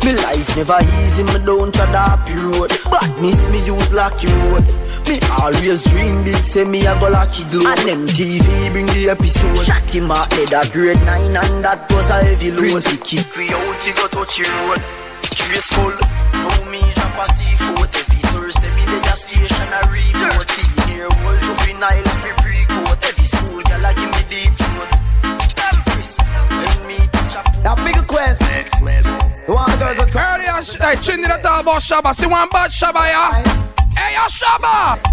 Me 0.02 0.18
life 0.26 0.58
never 0.58 0.82
easy, 1.06 1.22
me 1.30 1.38
don't 1.46 1.70
try 1.70 1.86
happy 1.86 2.34
road. 2.34 2.74
But 2.90 3.06
miss 3.22 3.38
me 3.54 3.62
use 3.62 3.94
lucky 3.94 4.26
road. 4.50 4.66
Me 5.06 5.22
always 5.38 5.86
dream 5.86 6.26
big, 6.26 6.42
say 6.42 6.66
me 6.66 6.82
a 6.90 6.98
go 6.98 7.14
lucky 7.14 7.46
glow. 7.54 7.70
And 7.70 7.78
them 7.86 8.02
TV 8.10 8.74
bring 8.74 8.90
the 8.90 9.14
episode. 9.14 9.62
Shot 9.62 9.86
him 9.86 10.10
out 10.10 10.34
dead 10.34 10.50
a 10.50 10.66
grade 10.74 10.98
9 11.06 11.38
and 11.38 11.62
that 11.62 11.86
was 11.94 12.10
a 12.10 12.26
heavy 12.26 12.50
load. 12.50 12.74
Prince 12.74 12.98
kick 13.06 13.30
we 13.38 13.54
out, 13.54 13.82
he 13.86 13.94
go 13.94 14.10
touch 14.10 14.42
the 14.42 14.50
road. 14.50 15.03
Trace 15.36 15.78
no 16.34 16.72
me 16.72 16.80
drop 16.94 17.18
a 17.18 17.34
seafood. 17.34 17.90
Every 17.90 18.22
Thursday 18.34 18.70
me 18.76 18.86
dey 18.86 19.02
a 19.02 19.16
station 19.16 19.74
a 19.74 19.82
read. 19.90 20.14
13 20.14 20.94
year 20.94 21.06
old 21.06 21.40
juvenile 21.42 22.10
free 22.22 22.36
pre-coat. 22.42 23.00
Every 23.04 23.26
school 23.26 23.62
girl 23.62 23.86
a 23.86 23.94
give 23.94 24.12
me 24.14 24.24
deep 24.30 24.54
throat. 24.54 24.92
Them 26.62 26.80
me 26.88 27.00
That 27.64 27.78
big 27.84 28.08
quest. 28.08 28.42
Next 28.42 28.82
level. 28.82 29.14
One 29.48 29.78
girl 29.80 29.96
go 29.96 30.06
Earlier, 30.20 30.62
sh- 30.64 30.78
hey, 30.78 30.96
Chindy 31.02 31.28
the 31.28 31.40
talk 31.42 31.62
about 31.62 31.82
Shabba. 31.82 32.14
See 32.14 32.28
one 32.28 32.48
bad 32.50 32.72
Shabba, 32.72 33.04
yeah? 33.10 33.44
Hey, 33.98 34.14
yo, 34.14 34.26
Shabba! 34.30 35.13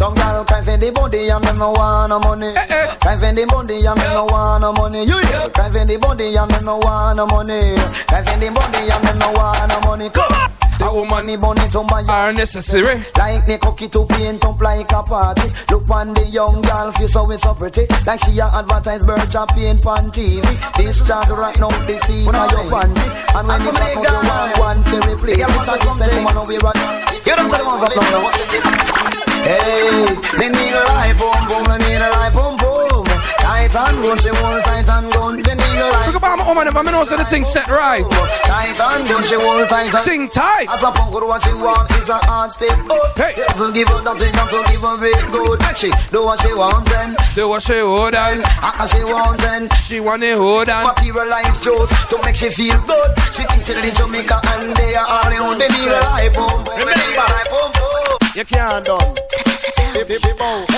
Some 0.00 0.14
girl 0.14 0.44
cry 0.48 0.62
for 0.64 0.78
the 0.78 0.88
body 0.96 1.28
and 1.28 1.44
them 1.44 1.58
no 1.58 1.72
want 1.76 2.08
no 2.08 2.18
money. 2.20 2.56
Eh, 2.56 2.72
eh. 2.72 2.86
Cry 3.04 3.20
for 3.20 3.36
the 3.36 3.44
body 3.44 3.84
and 3.84 4.00
them 4.00 4.12
no 4.16 4.24
want 4.32 4.64
no 4.64 4.72
money. 4.72 5.04
You 5.04 5.20
hear? 5.20 5.44
Cry 5.52 5.68
for 5.68 5.84
the 5.84 5.96
body 6.00 6.32
and 6.40 6.48
them 6.48 6.64
no 6.64 6.80
want 6.80 7.20
no 7.20 7.26
money. 7.28 7.76
Cry 8.08 8.24
for 8.24 8.36
the 8.40 8.48
body 8.48 8.80
and 8.88 9.04
them 9.04 9.18
no 9.20 9.28
want 9.36 9.68
no 9.68 9.76
money. 9.84 10.08
Come 10.08 10.32
on. 10.32 10.48
A 10.80 10.88
woman 10.88 11.08
money 11.28 11.36
bunny 11.36 11.68
to 11.68 11.84
my 11.84 12.00
are 12.08 12.32
necessary. 12.32 13.04
Like 13.20 13.44
me 13.44 13.58
cookie 13.60 13.92
to 13.92 14.08
paint 14.08 14.40
up 14.40 14.56
like 14.64 14.88
a 14.88 15.02
party. 15.04 15.52
Look 15.68 15.84
on 15.92 16.16
the 16.16 16.24
young 16.32 16.64
girl 16.64 16.92
face 16.96 17.12
so 17.12 17.30
it's 17.30 17.44
so 17.44 17.52
pretty. 17.52 17.84
Like 18.08 18.24
she 18.24 18.40
a 18.40 18.48
advertise 18.48 19.04
birds 19.04 19.36
a 19.36 19.44
paint 19.52 19.84
pan 19.84 20.08
TV. 20.08 20.40
This 20.80 21.04
child 21.04 21.28
right 21.36 21.60
now 21.60 21.68
they 21.84 22.00
see 22.08 22.24
now 22.24 22.48
your 22.48 22.72
panty. 22.72 23.04
And 23.36 23.44
when 23.44 23.60
you 23.68 23.72
back 23.76 24.00
up 24.00 24.08
you 24.08 24.20
want 24.32 24.56
one 24.64 24.80
to 24.80 24.96
replace. 25.12 25.36
Yeah, 25.36 25.52
what's 25.52 25.68
that 25.68 25.84
something? 25.84 26.24
Woman 26.24 26.40
over 26.40 26.56
right. 26.56 26.80
You 27.20 27.36
don't 27.36 27.48
say 27.52 27.60
one 27.60 27.84
now. 27.84 28.24
What's 28.24 28.40
it? 28.40 29.09
Hey, 29.44 30.06
they 30.38 30.48
need 30.48 30.74
a 30.74 30.84
light 30.92 31.16
boom 31.18 31.40
boom. 31.48 31.64
They 31.64 31.78
need 31.86 32.02
a 32.02 32.10
light 32.10 32.32
boom 32.32 32.56
boom. 32.56 33.04
Tight 33.40 33.74
and 33.74 34.02
gun, 34.02 34.18
she 34.18 34.30
want 34.40 34.64
tight 34.64 34.88
and 34.88 35.12
gun. 35.12 35.42
They 35.42 35.54
need 35.54 35.78
a 35.80 35.88
light. 35.90 36.06
Look 36.06 36.16
about 36.16 36.38
my 36.38 36.46
woman 36.48 36.68
if 36.68 36.76
I 36.76 36.82
know 36.82 37.04
so 37.04 37.16
the 37.16 37.24
thing 37.24 37.44
set 37.44 37.68
right. 37.68 38.04
Tight 38.44 38.78
and 38.78 39.08
gun, 39.08 39.24
she 39.24 39.36
want 39.36 39.68
tight 39.68 39.94
and 39.94 40.04
Thing 40.04 40.28
tight. 40.28 40.66
As 40.68 40.82
a 40.82 40.90
punk, 40.90 41.12
what 41.12 41.42
she 41.42 41.52
want 41.54 41.90
is 41.92 42.08
a 42.08 42.18
hard 42.24 42.52
step 42.52 42.78
up. 42.90 43.16
Hey, 43.16 43.34
to 43.56 43.72
give 43.72 43.88
her 43.88 44.02
nothing, 44.02 44.32
not 44.32 44.50
to 44.50 44.64
give 44.70 44.80
her 44.82 44.96
big 44.98 45.16
good. 45.32 45.60
She 45.76 45.90
do 46.12 46.24
what 46.24 46.40
she 46.40 46.52
want 46.52 46.88
then. 46.88 47.16
Do 47.34 47.48
what 47.48 47.62
she 47.62 47.78
hold 47.78 48.14
on. 48.14 48.42
Ah, 48.60 48.86
she 48.86 49.04
want 49.04 49.40
then. 49.40 49.68
She 49.82 50.00
want 50.00 50.22
it 50.22 50.36
hold 50.36 50.68
on. 50.68 50.84
Materialize 50.94 51.62
shows 51.62 51.88
to 52.08 52.20
make 52.24 52.36
she 52.36 52.50
feel 52.50 52.78
good. 52.86 53.10
She 53.32 53.44
thinks 53.44 53.66
she 53.68 53.74
in 53.74 53.94
Jamaica 53.94 54.40
and 54.56 54.76
they 54.76 54.94
are 54.94 55.06
all 55.06 55.32
around. 55.32 55.58
They 55.60 55.68
need 55.68 55.88
a 55.88 56.00
life 56.12 56.34
boom 56.34 56.64
boom. 56.64 56.76
They 56.76 56.96
need 56.96 57.16
a 57.16 57.24
life 57.24 57.50
boom 57.50 57.72
boom. 57.72 58.18
You 58.34 58.44
can't 58.44 58.84
done. 58.84 59.29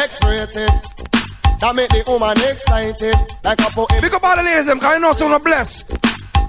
X-rated. 0.03 0.71
That 1.61 1.77
make 1.77 1.91
the 1.91 2.03
woman 2.07 2.37
excited. 2.43 3.15
Like 3.45 3.61
a 3.61 3.71
poem. 3.71 3.87
Big 4.01 4.13
up 4.13 4.25
all 4.25 4.37
the 4.37 4.43
ladies, 4.43 4.67
them, 4.67 4.81
cause 4.81 4.95
you 4.95 5.01
know 5.01 5.13
so 5.13 5.29
no 5.29 5.39
bless. 5.39 5.85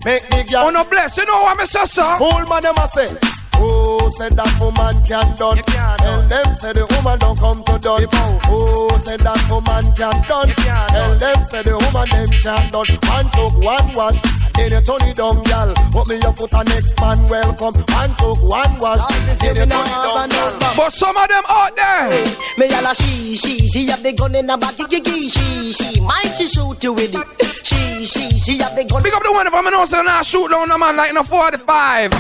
Make 0.05 0.27
the 0.29 0.43
girl. 0.49 0.65
Oh, 0.67 0.69
no 0.71 0.83
bless. 0.83 1.17
You 1.17 1.25
know 1.25 1.33
what 1.33 1.59
I'm 1.59 1.65
saying, 1.65 1.85
sir? 1.85 2.17
Fool 2.17 2.45
man, 2.49 2.63
them 2.63 2.75
a 2.77 2.87
say. 2.87 3.13
Oh, 3.55 4.09
said 4.09 4.33
that 4.33 4.51
woman 4.59 4.95
can 5.05 5.35
done. 5.35 5.57
Tell 5.63 6.21
them 6.27 6.55
say 6.55 6.73
the 6.73 6.85
woman 6.85 7.19
don't 7.19 7.37
come 7.37 7.63
to 7.63 7.79
done. 7.79 8.07
Oh, 8.45 8.97
said 8.99 9.19
that 9.21 9.41
woman 9.49 9.91
can 9.93 10.17
done. 10.27 10.49
Tell 10.55 11.17
them 11.17 11.43
say 11.43 11.63
the 11.63 11.75
woman 11.77 12.07
them 12.09 12.29
can 12.41 12.71
done. 12.71 12.87
One 13.09 13.27
choke, 13.31 13.57
one 13.61 13.93
wash. 13.93 14.19
Then 14.53 14.71
you 14.71 14.81
turn 14.81 15.01
it 15.09 15.17
down, 15.17 15.41
gal. 15.43 15.73
Put 15.91 16.07
me 16.07 16.15
your 16.21 16.33
foot 16.33 16.53
and 16.53 16.69
next 16.69 16.99
man 16.99 17.25
welcome. 17.27 17.73
One 17.73 18.13
choke, 18.15 18.41
one 18.43 18.77
wash. 18.79 19.01
Then 19.41 19.55
you 19.55 19.65
turn 19.65 19.87
it 19.89 19.99
down, 20.05 20.29
gal. 20.29 20.59
But 20.77 20.93
some 20.93 21.17
of 21.17 21.27
them 21.27 21.43
out 21.49 21.75
there. 21.75 22.25
Me 22.57 22.69
yalla 22.69 22.93
she, 22.93 23.35
she, 23.35 23.67
she 23.67 23.87
have 23.87 24.03
the 24.03 24.13
gun 24.13 24.35
in 24.35 24.49
her 24.49 24.57
back, 24.57 24.77
gigi, 24.89 25.29
she, 25.29 25.71
she, 25.71 25.99
might 26.01 26.33
she 26.37 26.45
shoot 26.45 26.83
you 26.83 26.93
with 26.93 27.15
it. 27.15 27.27
She, 27.65 28.05
she, 28.05 28.29
she 28.37 28.57
have 28.59 28.75
the 28.75 28.83
gun. 28.85 29.01
Big 29.01 29.13
up 29.13 29.23
the 29.23 29.31
one 29.31 29.47
if 29.47 29.53
I'm 29.53 29.65
know 29.65 29.85
so 29.85 30.01
now 30.01 30.21
shoot 30.21 30.49
down 30.49 30.69
a 30.69 30.77
man 30.77 30.95
like 30.95 31.09
in 31.09 31.17
a 31.17 31.23
45. 31.23 32.11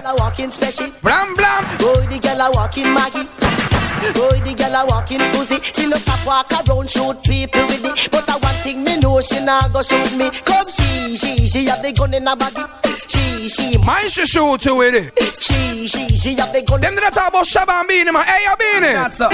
Girl 0.00 0.12
a 0.12 0.14
walking 0.16 0.50
special. 0.50 0.88
Blam 1.02 1.34
blam. 1.36 1.64
Boy, 1.78 2.06
the 2.08 2.18
girl 2.20 2.40
a 2.40 2.50
walking 2.52 2.88
Maggie. 2.94 3.28
Boy, 4.16 4.40
the 4.40 4.54
girl 4.56 4.74
a 4.80 4.86
walking 4.86 5.20
pussy. 5.32 5.60
She 5.60 5.86
no 5.88 5.96
stop 5.96 6.24
walk 6.26 6.50
around 6.52 6.88
shoot 6.88 7.20
people 7.24 7.66
with 7.66 7.84
it. 7.84 8.08
But 8.10 8.28
I 8.30 8.36
one 8.38 8.54
thing 8.64 8.82
me 8.82 8.96
know 8.98 9.20
she 9.20 9.44
not 9.44 9.72
go 9.72 9.82
shoot 9.82 10.16
me. 10.16 10.30
Come 10.30 10.70
she, 10.70 11.16
she, 11.16 11.46
she 11.46 11.66
have 11.66 11.82
the 11.82 11.92
gun 11.92 12.14
in 12.14 12.26
her 12.26 12.36
body. 12.36 12.64
She, 13.08 13.48
she, 13.48 13.78
Mine 13.78 14.08
should 14.08 14.28
shoot 14.28 14.64
you 14.64 14.76
with 14.76 14.94
it. 14.94 15.18
she, 15.42 15.86
she, 15.86 16.08
she 16.16 16.34
have 16.36 16.52
the 16.52 16.62
gun. 16.62 16.80
Them 16.80 16.94
did 16.94 17.02
not 17.02 17.12
talk 17.12 17.28
about 17.28 17.44
Shabba 17.44 17.80
and 17.80 17.88
Beenie, 17.88 18.10
man. 18.10 18.24
Hey, 18.24 18.44
you 18.44 18.56
Beenie. 18.56 18.94
That's 18.94 19.20
up. 19.20 19.32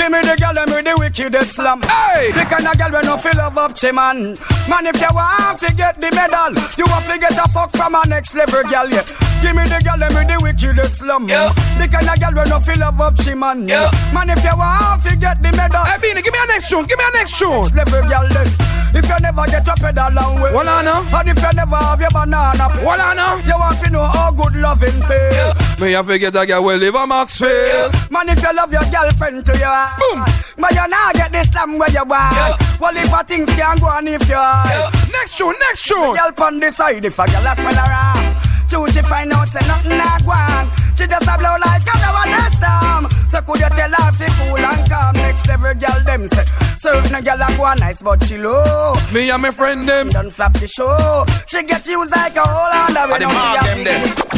Give 0.00 0.10
me 0.10 0.22
the 0.22 0.32
girl 0.40 0.54
them 0.56 0.72
with 0.72 0.84
the 0.88 0.96
wickedest 0.96 1.60
slam. 1.60 1.82
Hey! 1.82 2.32
The 2.32 2.48
kind 2.48 2.64
of 2.64 2.72
girl 2.80 2.88
we 2.88 3.04
no 3.04 3.20
feel 3.20 3.36
love 3.36 3.58
up, 3.58 3.76
che 3.76 3.92
man. 3.92 4.32
Man, 4.64 4.88
if 4.88 4.96
you 4.96 5.12
want 5.12 5.60
to 5.60 5.68
get 5.76 6.00
the 6.00 6.08
medal, 6.16 6.56
you 6.80 6.88
want 6.88 7.04
to 7.04 7.20
get 7.20 7.36
a 7.36 7.44
fuck 7.52 7.68
from 7.76 7.94
a 7.94 8.00
next 8.08 8.32
level 8.32 8.64
girl, 8.64 8.88
yeah. 8.88 9.04
Give 9.44 9.52
me 9.52 9.68
the 9.68 9.76
girl, 9.84 10.00
let 10.00 10.16
me 10.16 10.24
the 10.24 10.40
wickedest 10.40 11.04
slum. 11.04 11.28
Yeah. 11.28 11.52
The 11.76 11.84
kind 11.84 12.08
of 12.08 12.16
girl 12.16 12.32
when 12.32 12.48
no 12.48 12.60
feel 12.60 12.80
love 12.80 12.98
up, 12.98 13.20
she 13.20 13.34
man. 13.36 13.68
Yeah. 13.68 13.92
Man, 14.16 14.32
if 14.32 14.40
you 14.40 14.56
want 14.56 15.04
to 15.04 15.12
get 15.20 15.36
the 15.44 15.52
medal. 15.52 15.84
Hey, 15.84 16.00
Beenie, 16.00 16.24
give 16.24 16.32
me 16.32 16.40
a 16.40 16.46
next 16.48 16.72
tune. 16.72 16.88
Give 16.88 16.96
me 16.96 17.04
a 17.04 17.12
next 17.20 17.36
tune. 17.36 17.60
Next 17.60 17.92
level 17.92 18.00
girl 18.08 18.24
then. 18.32 18.48
If 18.96 19.04
you 19.04 19.18
never 19.20 19.44
get 19.46 19.66
your 19.68 19.76
pedal 19.76 20.12
long 20.16 20.40
way. 20.40 20.52
Well, 20.52 20.68
I 20.68 20.80
know. 20.80 21.04
And 21.12 21.28
if 21.28 21.36
you 21.36 21.52
never 21.54 21.76
have 21.76 22.00
your 22.00 22.10
banana. 22.10 22.72
Well, 22.80 23.00
I 23.00 23.12
know. 23.14 23.36
You 23.44 23.56
want 23.60 23.78
to 23.84 23.90
know 23.90 24.04
how 24.04 24.32
good 24.32 24.56
loving 24.56 24.96
feel. 25.04 25.28
Yeah. 25.28 25.52
Me 25.78 25.92
have 25.92 26.08
to 26.08 26.18
get 26.18 26.34
a 26.34 26.44
girl 26.44 26.64
will 26.64 26.76
live 26.76 26.96
a 26.96 27.06
Maxfield. 27.06 27.52
Yeah. 27.52 28.08
Man, 28.10 28.28
if 28.28 28.42
you 28.42 28.52
love 28.56 28.72
your 28.72 28.84
girlfriend 28.90 29.46
to 29.46 29.54
you. 29.56 29.89
Boom. 29.98 30.24
But 30.58 30.74
you 30.74 30.86
now 30.88 31.12
get 31.12 31.32
this 31.32 31.48
slam 31.48 31.78
where 31.78 31.90
you 31.90 32.04
want. 32.04 32.34
Yeah. 32.34 32.56
Well, 32.78 32.96
if 32.96 33.12
a 33.12 33.24
things 33.24 33.50
can 33.54 33.76
go 33.78 33.86
on 33.86 34.06
if 34.06 34.28
you. 34.28 34.34
Yeah. 34.34 34.90
Next 35.12 35.38
tune, 35.38 35.54
next 35.58 35.88
tune. 35.88 36.12
The 36.12 36.32
girl 36.34 36.46
on 36.46 36.60
the 36.60 36.70
side 36.70 37.04
if 37.04 37.18
a 37.18 37.26
girl 37.26 37.46
a 37.46 37.54
smell 37.56 37.78
around. 37.86 38.36
Choose 38.68 38.94
she 38.94 39.02
find 39.02 39.32
out 39.32 39.48
say 39.48 39.66
nothing 39.66 39.98
not 39.98 40.24
go 40.24 40.30
on. 40.30 40.70
She 40.94 41.06
just 41.06 41.26
a 41.26 41.34
blow 41.38 41.56
like 41.58 41.82
a 41.82 41.94
blow 41.98 42.22
a 42.22 42.50
storm. 42.54 43.02
So 43.28 43.40
could 43.42 43.58
you 43.58 43.70
tell 43.74 43.90
her 43.90 44.12
fi 44.12 44.28
cool 44.38 44.58
and 44.58 44.88
calm? 44.88 45.14
Next 45.14 45.48
level 45.48 45.74
girl 45.74 46.00
them 46.04 46.28
say 46.28 46.44
certain 46.78 47.24
girl 47.24 47.42
a 47.42 47.48
go 47.56 47.64
on 47.64 47.78
nice 47.78 48.02
but 48.02 48.22
she 48.24 48.36
low. 48.36 48.94
Me 49.12 49.30
and 49.30 49.42
my 49.42 49.50
friend 49.50 49.88
them 49.88 50.08
done 50.10 50.30
flap 50.30 50.52
the 50.54 50.68
show. 50.68 51.24
She 51.46 51.62
get 51.64 51.86
used 51.86 52.12
like 52.12 52.36
a 52.36 52.46
whole. 52.46 52.70
And 52.70 52.94
them 52.94 53.10
them 53.10 53.84
them. 53.84 54.30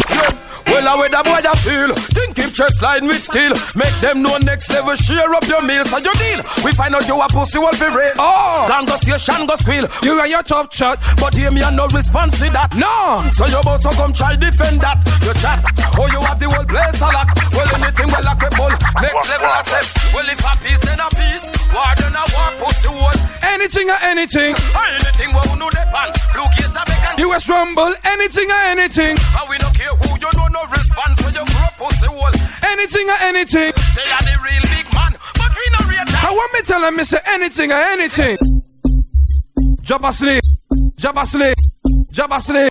Well, 0.67 0.87
how 0.87 1.03
the 1.03 1.23
boy 1.23 1.41
that 1.43 1.59
feel? 1.61 1.93
Think 2.17 2.39
chest 2.53 2.83
line 2.83 3.07
with 3.07 3.25
steel. 3.25 3.53
Make 3.75 3.97
them 4.01 4.23
know 4.23 4.37
next 4.45 4.71
level. 4.71 4.95
Share 4.95 5.33
up 5.35 5.47
your 5.49 5.63
meals 5.63 5.93
and 5.93 6.05
your 6.05 6.15
deal. 6.15 6.41
We 6.65 6.73
find 6.73 6.95
out 6.95 7.09
you 7.09 7.21
a 7.21 7.27
pussy 7.29 7.59
will 7.59 7.73
be 7.73 7.89
real. 7.89 8.15
Oh, 8.19 8.67
can 8.69 8.85
go 8.85 8.97
see 8.97 9.13
a 9.13 9.19
shan 9.19 9.47
go 9.47 9.57
squeal. 9.57 9.89
You 10.03 10.21
and 10.21 10.31
your 10.31 10.43
tough 10.43 10.71
chat, 10.71 10.99
but 11.19 11.35
hear 11.35 11.51
me 11.51 11.63
and 11.63 11.77
no 11.77 11.87
response 11.89 12.39
to 12.39 12.51
that. 12.51 12.75
No. 12.77 13.25
So 13.33 13.47
you 13.47 13.61
so 13.81 13.91
come 13.97 14.13
try 14.13 14.37
defend 14.37 14.81
that. 14.81 15.01
You 15.25 15.33
chat. 15.41 15.65
Oh, 15.99 16.07
you 16.07 16.21
have 16.21 16.39
the 16.39 16.49
whole 16.49 16.65
place 16.65 17.01
a 17.01 17.09
lock. 17.09 17.29
Well, 17.53 17.69
anything 17.81 18.09
well 18.13 18.25
like 18.25 18.43
a. 18.43 18.53
Next 19.01 19.29
level 19.29 19.49
I 19.49 19.63
said. 19.65 19.87
Well, 20.15 20.29
if 20.29 20.45
a 20.45 20.53
peace 20.63 20.81
then 20.85 21.01
a 21.01 21.09
peace. 21.11 21.49
War 21.73 21.91
then 21.97 22.15
a 22.15 22.23
war 22.37 22.51
pussy 22.61 22.93
one. 22.93 23.19
Anything 23.43 23.89
or 23.89 24.01
anything. 24.05 24.53
Anything 24.55 25.31
we 25.33 25.43
know 25.59 25.71
the 25.73 25.83
pan. 25.91 26.13
Blue 26.37 26.49
gates 26.55 26.77
a 26.77 26.83
bacon. 26.85 27.15
US 27.27 27.49
Rumble. 27.49 27.95
Anything 28.05 28.51
or 28.51 28.63
anything. 28.69 29.17
And 29.17 29.47
we 29.49 29.57
don't 29.59 29.75
care 29.75 29.91
who 29.91 30.21
you 30.21 30.31
know 30.37 30.49
no 30.53 30.63
response 30.69 31.17
when 31.25 31.35
you 31.35 31.45
grow 31.49 31.71
pussy 31.81 32.09
hole. 32.13 32.52
Anything 32.63 33.09
or 33.09 33.19
anything. 33.23 33.73
Say 33.93 34.03
you're 34.09 34.25
the 34.29 34.37
real 34.45 34.65
big 34.69 34.87
man, 34.95 35.13
but 35.39 35.51
we 35.57 35.65
no 35.73 35.81
real 35.89 36.05
I 36.23 36.31
want 36.31 36.53
me 36.53 36.61
tell 36.63 36.83
him, 36.85 36.97
Mr. 36.97 37.19
Anything 37.29 37.73
or 37.73 37.83
anything. 37.97 38.37
Job 39.83 40.05
asleep, 40.05 40.43
job 40.99 41.17
asleep, 41.19 41.57
job 42.13 42.31
asleep, 42.33 42.71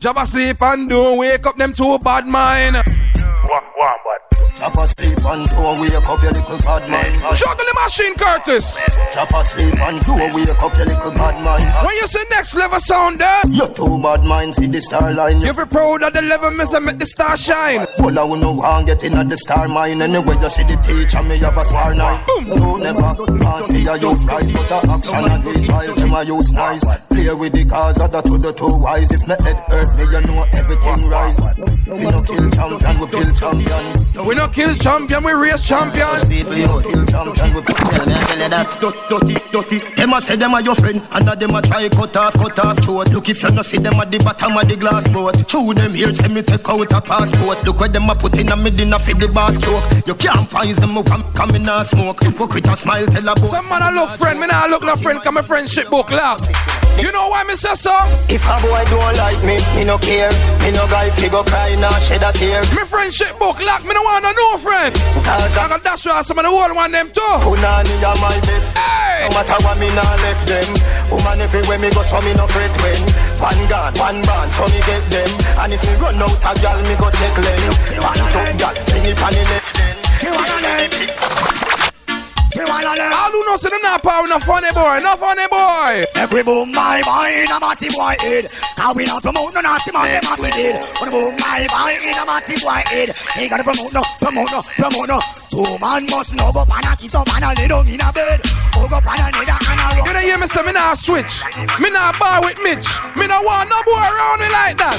job 0.00 0.16
asleep 0.18 0.62
and 0.62 0.88
don't 0.88 1.18
wake 1.18 1.46
up 1.46 1.56
them 1.56 1.72
two 1.72 1.98
bad 1.98 2.26
mind. 2.26 2.76
What, 2.76 3.64
what, 3.76 3.96
what? 4.04 4.35
Drop 4.56 4.74
asleep 4.78 5.18
and 5.20 5.48
don't 5.48 5.80
wake 5.80 5.94
up 5.94 6.22
your 6.22 6.32
little 6.32 6.58
bad 6.58 6.88
man. 6.88 7.36
Juggle 7.36 7.66
the 7.66 7.74
machine, 7.82 8.14
Curtis. 8.16 8.80
Drop 9.12 9.30
asleep 9.30 9.76
and 9.80 10.00
don't 10.00 10.32
wake 10.32 10.48
up 10.48 10.72
your 10.76 10.86
little 10.86 11.12
bad 11.12 11.36
man. 11.44 11.60
When 11.84 11.94
you 11.96 12.06
say 12.06 12.24
next 12.30 12.54
level 12.56 12.80
sound 12.80 13.18
there, 13.18 13.42
you 13.48 13.68
two 13.74 14.00
bad 14.00 14.24
minds 14.24 14.58
in 14.58 14.72
the 14.72 14.80
star 14.80 15.12
line. 15.12 15.40
You 15.40 15.52
feel 15.52 15.66
proud 15.66 16.02
of 16.02 16.12
the 16.14 16.22
level, 16.22 16.50
Mister, 16.50 16.80
make 16.80 16.98
the 16.98 17.06
star 17.06 17.36
shine. 17.36 17.86
Well, 17.98 18.18
I 18.18 18.22
will 18.24 18.36
no 18.36 18.52
one 18.52 18.86
get 18.86 19.04
in 19.04 19.14
at 19.14 19.28
the 19.28 19.36
star 19.36 19.68
mine. 19.68 20.00
Anyway, 20.00 20.36
you 20.40 20.48
see 20.48 20.64
the 20.64 20.76
teacher, 20.80 21.22
me 21.22 21.36
have 21.38 21.56
a 21.56 21.64
star 21.64 21.94
nine. 21.94 22.24
Boom. 22.26 22.46
You 22.46 22.78
never 22.80 23.14
can 23.14 23.62
see 23.62 23.86
a 23.86 23.96
youth 23.96 24.24
rise, 24.24 24.52
but 24.52 24.68
the 24.68 24.76
action 24.88 25.24
and 25.30 25.44
the 25.44 25.72
while 25.72 25.94
them 25.94 26.14
a 26.14 26.22
use 26.24 26.52
nice. 26.52 27.06
Play 27.08 27.32
with 27.34 27.52
the 27.52 27.64
cars 27.68 28.00
of 28.00 28.10
the 28.10 28.22
two 28.22 28.38
the 28.38 28.52
two 28.52 28.80
wise. 28.80 29.10
If 29.10 29.28
me 29.28 29.36
head 29.44 29.56
hurt 29.68 29.92
me, 29.96 30.04
you 30.04 30.20
know 30.32 30.46
everything 30.56 31.08
rise. 31.10 31.40
We 31.86 32.08
no 32.08 32.22
kill 32.22 32.50
champion, 32.50 33.00
we 33.00 33.06
build 33.06 33.36
champion. 33.36 34.26
We 34.26 34.34
no 34.34 34.45
kill 34.48 34.74
champion, 34.76 35.24
we 35.24 35.32
race 35.32 35.66
champions. 35.66 36.24
People, 36.28 36.56
you 36.56 36.66
kill 36.82 37.04
champion, 37.06 37.54
we 37.54 37.60
build 37.62 37.76
Tell 37.76 38.06
me, 38.06 38.14
I 38.14 38.24
tell 38.24 38.38
you 38.38 38.48
that. 38.48 38.80
dirty, 38.80 39.34
dirty. 39.52 39.94
Them 39.94 40.12
a 40.12 40.20
say 40.20 40.36
them 40.36 40.54
a 40.54 40.60
your 40.60 40.74
friend, 40.74 41.02
and 41.12 41.28
a 41.28 41.36
them 41.36 41.54
a 41.54 41.62
try 41.62 41.88
cut 41.88 42.16
off, 42.16 42.34
cut 42.34 42.58
off 42.58 42.78
throat. 42.84 43.10
Look 43.12 43.28
if 43.28 43.42
you 43.42 43.50
no 43.50 43.62
see 43.62 43.78
them 43.78 43.94
at 43.94 44.10
the 44.10 44.18
bottom 44.18 44.56
of 44.56 44.68
the 44.68 44.76
glass 44.76 45.06
boat. 45.08 45.36
Chew 45.46 45.74
them 45.74 45.94
here, 45.94 46.14
say 46.14 46.28
me 46.28 46.42
take 46.42 46.68
out 46.68 46.92
a 46.92 47.00
passport. 47.00 47.64
Look 47.64 47.80
where 47.80 47.88
them 47.88 48.10
a 48.10 48.14
put 48.14 48.38
in 48.38 48.48
a 48.48 48.56
me 48.56 48.70
dinner 48.70 48.98
for 48.98 49.14
the 49.14 49.28
bar 49.28 49.52
stroke. 49.52 49.84
You 50.06 50.14
can't 50.14 50.50
find 50.50 50.74
them 50.76 50.90
who 50.90 51.02
come, 51.02 51.24
come 51.34 51.54
in 51.54 51.68
a 51.68 51.84
smoke. 51.84 52.22
Hypocrite 52.22 52.66
a 52.68 52.76
smile, 52.76 53.06
tell 53.06 53.28
a 53.28 53.34
boy. 53.34 53.46
Some 53.46 53.68
man 53.68 53.82
a 53.82 53.90
look 53.94 54.10
friend, 54.18 54.40
me 54.40 54.46
nah 54.46 54.66
look 54.66 54.82
no 54.82 54.96
friend, 54.96 55.20
cause 55.22 55.32
my 55.32 55.42
friendship 55.42 55.88
book 55.90 56.10
locked. 56.10 56.48
You 56.96 57.12
know 57.12 57.28
why 57.28 57.44
me 57.44 57.54
say 57.54 57.76
so? 57.76 57.92
If 58.32 58.48
a 58.48 58.56
boy 58.64 58.80
don't 58.88 59.16
like 59.20 59.36
me, 59.44 59.60
me 59.76 59.84
no 59.84 60.00
care. 60.00 60.32
Me 60.64 60.72
no 60.72 60.88
guy 60.88 61.12
figure 61.12 61.44
cry, 61.44 61.76
nah 61.76 61.92
shed 62.00 62.24
a 62.24 62.32
tear. 62.32 62.64
Me 62.72 62.88
friendship 62.88 63.36
book 63.38 63.60
locked, 63.60 63.84
me 63.84 63.92
no 63.92 64.00
want 64.00 64.24
no 64.24 64.32
new 64.32 64.56
friend. 64.64 64.96
Cause 65.20 65.56
I 65.60 65.68
got 65.68 65.84
dash 65.84 66.08
you 66.08 66.16
some 66.24 66.40
of 66.40 66.44
the 66.44 66.50
world 66.50 66.72
want 66.72 66.92
them 66.96 67.12
too. 67.12 67.32
Punani 67.44 68.00
are 68.00 68.16
my 68.16 68.32
best 68.48 68.72
friend. 68.72 68.88
Hey! 68.88 69.28
No 69.28 69.36
matter 69.36 69.60
what 69.60 69.76
me 69.76 69.92
nah 69.92 70.08
left 70.24 70.48
them. 70.48 70.68
Woman 71.12 71.44
everywhere 71.44 71.78
me 71.78 71.92
go, 71.92 72.02
so 72.02 72.16
me 72.24 72.32
no 72.32 72.48
fret 72.48 72.72
when. 72.80 73.00
One 73.44 73.60
gun, 73.68 73.92
one 74.00 74.20
band, 74.24 74.48
so 74.48 74.64
me 74.64 74.80
get 74.88 75.04
them. 75.12 75.30
And 75.60 75.76
if 75.76 75.84
me 75.84 75.94
run 76.00 76.16
out 76.16 76.32
a 76.32 76.52
gal, 76.64 76.80
me 76.80 76.96
go 76.96 77.12
check 77.12 77.34
them. 77.36 77.60
One 78.00 78.24
top 78.32 78.48
gal, 78.56 78.74
bring 78.88 79.04
it 79.04 79.20
on 79.20 79.32
the 79.36 79.42
left 79.52 79.70
then. 79.76 79.94
She 80.16 80.28
wanna 80.32 80.58
learn. 80.64 81.35
She 82.66 82.72
wanna 82.72 82.98
learn. 82.98 83.12
All 83.14 83.30
who 83.30 83.46
know 83.46 83.56
say 83.56 83.70
them 83.70 83.78
not 83.82 84.02
power, 84.02 84.26
no 84.26 84.38
funny 84.42 84.70
boy, 84.74 84.98
no 84.98 85.14
funny 85.14 85.46
boy. 85.46 86.02
Make 86.18 86.30
we 86.34 86.42
boom 86.42 86.74
my 86.74 86.98
boy 87.06 87.30
in 87.30 87.46
a 87.46 87.58
matty 87.62 87.86
boy 87.94 88.18
head. 88.18 88.50
How 88.74 88.90
we 88.90 89.06
not 89.06 89.22
promote 89.22 89.54
no 89.54 89.60
nasty 89.62 89.94
man, 89.94 90.10
them 90.10 90.26
as 90.26 90.40
we 90.42 90.50
did. 90.50 90.74
Wanna 90.98 91.14
boom 91.14 91.34
my 91.38 91.62
boy 91.70 91.94
in 91.94 92.18
a 92.18 92.24
matty 92.26 92.58
boy 92.58 92.82
head. 92.90 93.08
Ain't 93.38 93.50
gotta 93.54 93.62
promote 93.62 93.94
no, 93.94 94.02
promote 94.18 94.50
no, 94.50 94.60
promote 94.82 95.08
no. 95.14 95.18
Two 95.46 95.62
man 95.78 96.02
must 96.10 96.34
know 96.34 96.50
go 96.50 96.66
pan 96.66 96.82
a 96.90 96.92
kiss 96.98 97.14
up 97.14 97.30
and 97.30 97.46
a 97.46 97.54
lay 97.54 97.70
down 97.70 97.86
in 97.86 98.02
a 98.02 98.10
bed. 98.10 98.42
Oh 98.82 98.90
go 98.90 98.98
pan 98.98 99.14
a 99.14 99.26
nether 99.30 99.58
and 99.62 99.80
a 99.80 99.86
You 100.02 100.10
don't 100.10 100.26
hear 100.26 100.38
me 100.42 100.46
say 100.50 100.62
me 100.66 100.74
nah 100.74 100.98
switch. 100.98 101.46
Me 101.78 101.88
nah 101.94 102.10
bar 102.18 102.42
with 102.42 102.58
Mitch. 102.66 102.88
Me 103.14 103.30
nah 103.30 103.38
want 103.46 103.70
no 103.70 103.78
boy 103.86 104.02
around 104.02 104.42
me 104.42 104.50
like 104.50 104.74
that. 104.82 104.98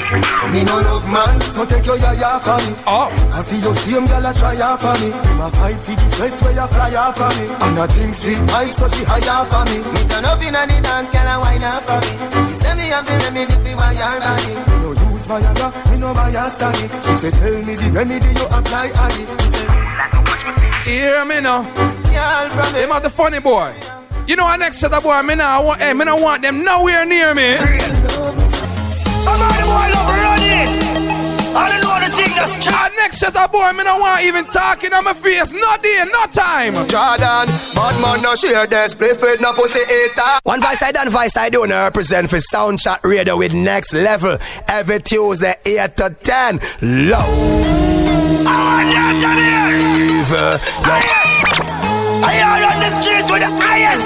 Me 0.56 0.64
no 0.64 0.80
love 0.80 1.04
man, 1.12 1.36
so 1.44 1.68
take 1.68 1.84
your 1.84 2.00
yaya 2.00 2.40
for 2.40 2.56
me. 2.64 2.72
Oh. 2.88 3.12
I 3.36 3.44
feel 3.44 3.60
your 3.60 3.76
same 3.76 4.08
girl 4.08 4.24
a 4.24 4.32
try 4.32 4.56
off 4.64 4.80
for 4.80 4.96
me. 5.04 5.12
Him 5.12 5.40
a 5.44 5.48
fight 5.52 5.78
for 5.78 5.94
the 5.94 6.06
sweat 6.16 6.34
where 6.42 6.56
you 6.56 6.66
fly 6.72 6.96
off 6.96 7.20
for 7.20 7.30
me. 7.36 7.44
And 7.60 7.78
a 7.78 7.84
drink 7.90 8.14
street 8.14 8.38
vibes 8.50 8.78
so 8.78 8.86
she 8.88 9.04
high 9.04 9.24
off 9.30 9.50
for 9.50 9.64
me. 9.70 9.82
Me 9.82 10.02
turn 10.06 10.24
up 10.24 10.40
inna 10.42 10.62
the 10.66 10.78
dance, 10.82 11.10
girl, 11.10 11.26
and 11.26 11.40
wine 11.42 11.64
up 11.64 11.82
for 11.86 11.98
me. 11.98 12.12
She 12.48 12.54
say 12.54 12.74
me 12.78 12.86
have 12.94 13.04
the 13.04 13.14
remedy 13.26 13.56
for 13.58 13.74
why 13.76 13.92
your 13.98 14.18
body. 14.22 14.52
Me 14.54 14.76
no 14.82 14.90
use 14.94 15.26
Viagra, 15.26 15.68
me 15.90 15.96
no 15.98 16.14
buy 16.14 16.30
a. 16.30 16.46
She 17.02 17.12
say 17.14 17.30
tell 17.34 17.58
me 17.66 17.74
the 17.74 17.88
remedy 17.92 18.30
you 18.32 18.46
apply 18.48 18.88
it. 18.88 19.28
She 19.42 19.48
say 19.54 19.68
Hear 20.88 21.24
me 21.24 21.40
now. 21.40 21.62
Girl 21.62 22.48
from 22.48 22.72
Them 22.72 22.92
are 22.92 23.00
the 23.00 23.10
funny 23.10 23.40
boy. 23.40 23.74
You 24.26 24.36
know, 24.36 24.44
our 24.44 24.58
next 24.58 24.78
set 24.78 24.92
of 24.92 25.02
boy, 25.02 25.22
me 25.22 25.34
nah 25.34 25.62
want, 25.62 25.80
hey, 25.80 25.92
me 25.94 26.04
nah 26.04 26.20
want 26.20 26.42
them 26.42 26.62
nowhere 26.64 27.04
near 27.04 27.34
me. 27.34 27.56
Somebody 29.24 29.62
boy 29.64 29.88
love 29.92 30.12
running. 30.22 30.68
I 31.56 31.68
don't 31.72 31.80
know 31.82 31.87
the 32.38 32.46
thing 32.46 32.62
that's 32.62 32.74
Our 32.74 32.90
next 32.96 33.18
set 33.18 33.36
of 33.36 33.52
boy, 33.52 33.72
me 33.72 33.84
nah 33.84 33.98
want 33.98 34.24
even 34.24 34.44
talking 34.46 34.92
on 34.92 35.04
my 35.04 35.12
face. 35.12 35.52
No 35.52 35.76
day, 35.82 36.04
no 36.10 36.26
time. 36.26 36.74
Jordan, 36.88 37.48
bad 37.74 38.00
man 38.00 38.22
no 38.22 38.34
share 38.34 38.66
this. 38.66 38.94
Play 38.94 39.12
with 39.20 39.40
no 39.40 39.52
pussy 39.52 39.80
eater. 39.80 40.40
One 40.44 40.60
voice 40.60 40.78
side 40.78 40.96
and 40.96 41.10
voice 41.10 41.32
side 41.32 41.52
don't 41.52 41.70
represent 41.70 42.30
for 42.30 42.40
Sound 42.40 42.80
Chat 42.80 43.00
Radio 43.04 43.36
with 43.36 43.54
Next 43.54 43.92
Level 43.92 44.38
every 44.68 45.00
Tuesday 45.00 45.54
8 45.64 45.96
to 45.96 46.10
10. 46.22 46.60
Low. 47.10 47.16
I 52.20 52.40
are 52.42 52.62
on 52.64 52.80
the 52.80 52.90
street 53.00 53.30
with 53.30 53.40
the 53.40 53.50
highest. 53.50 54.04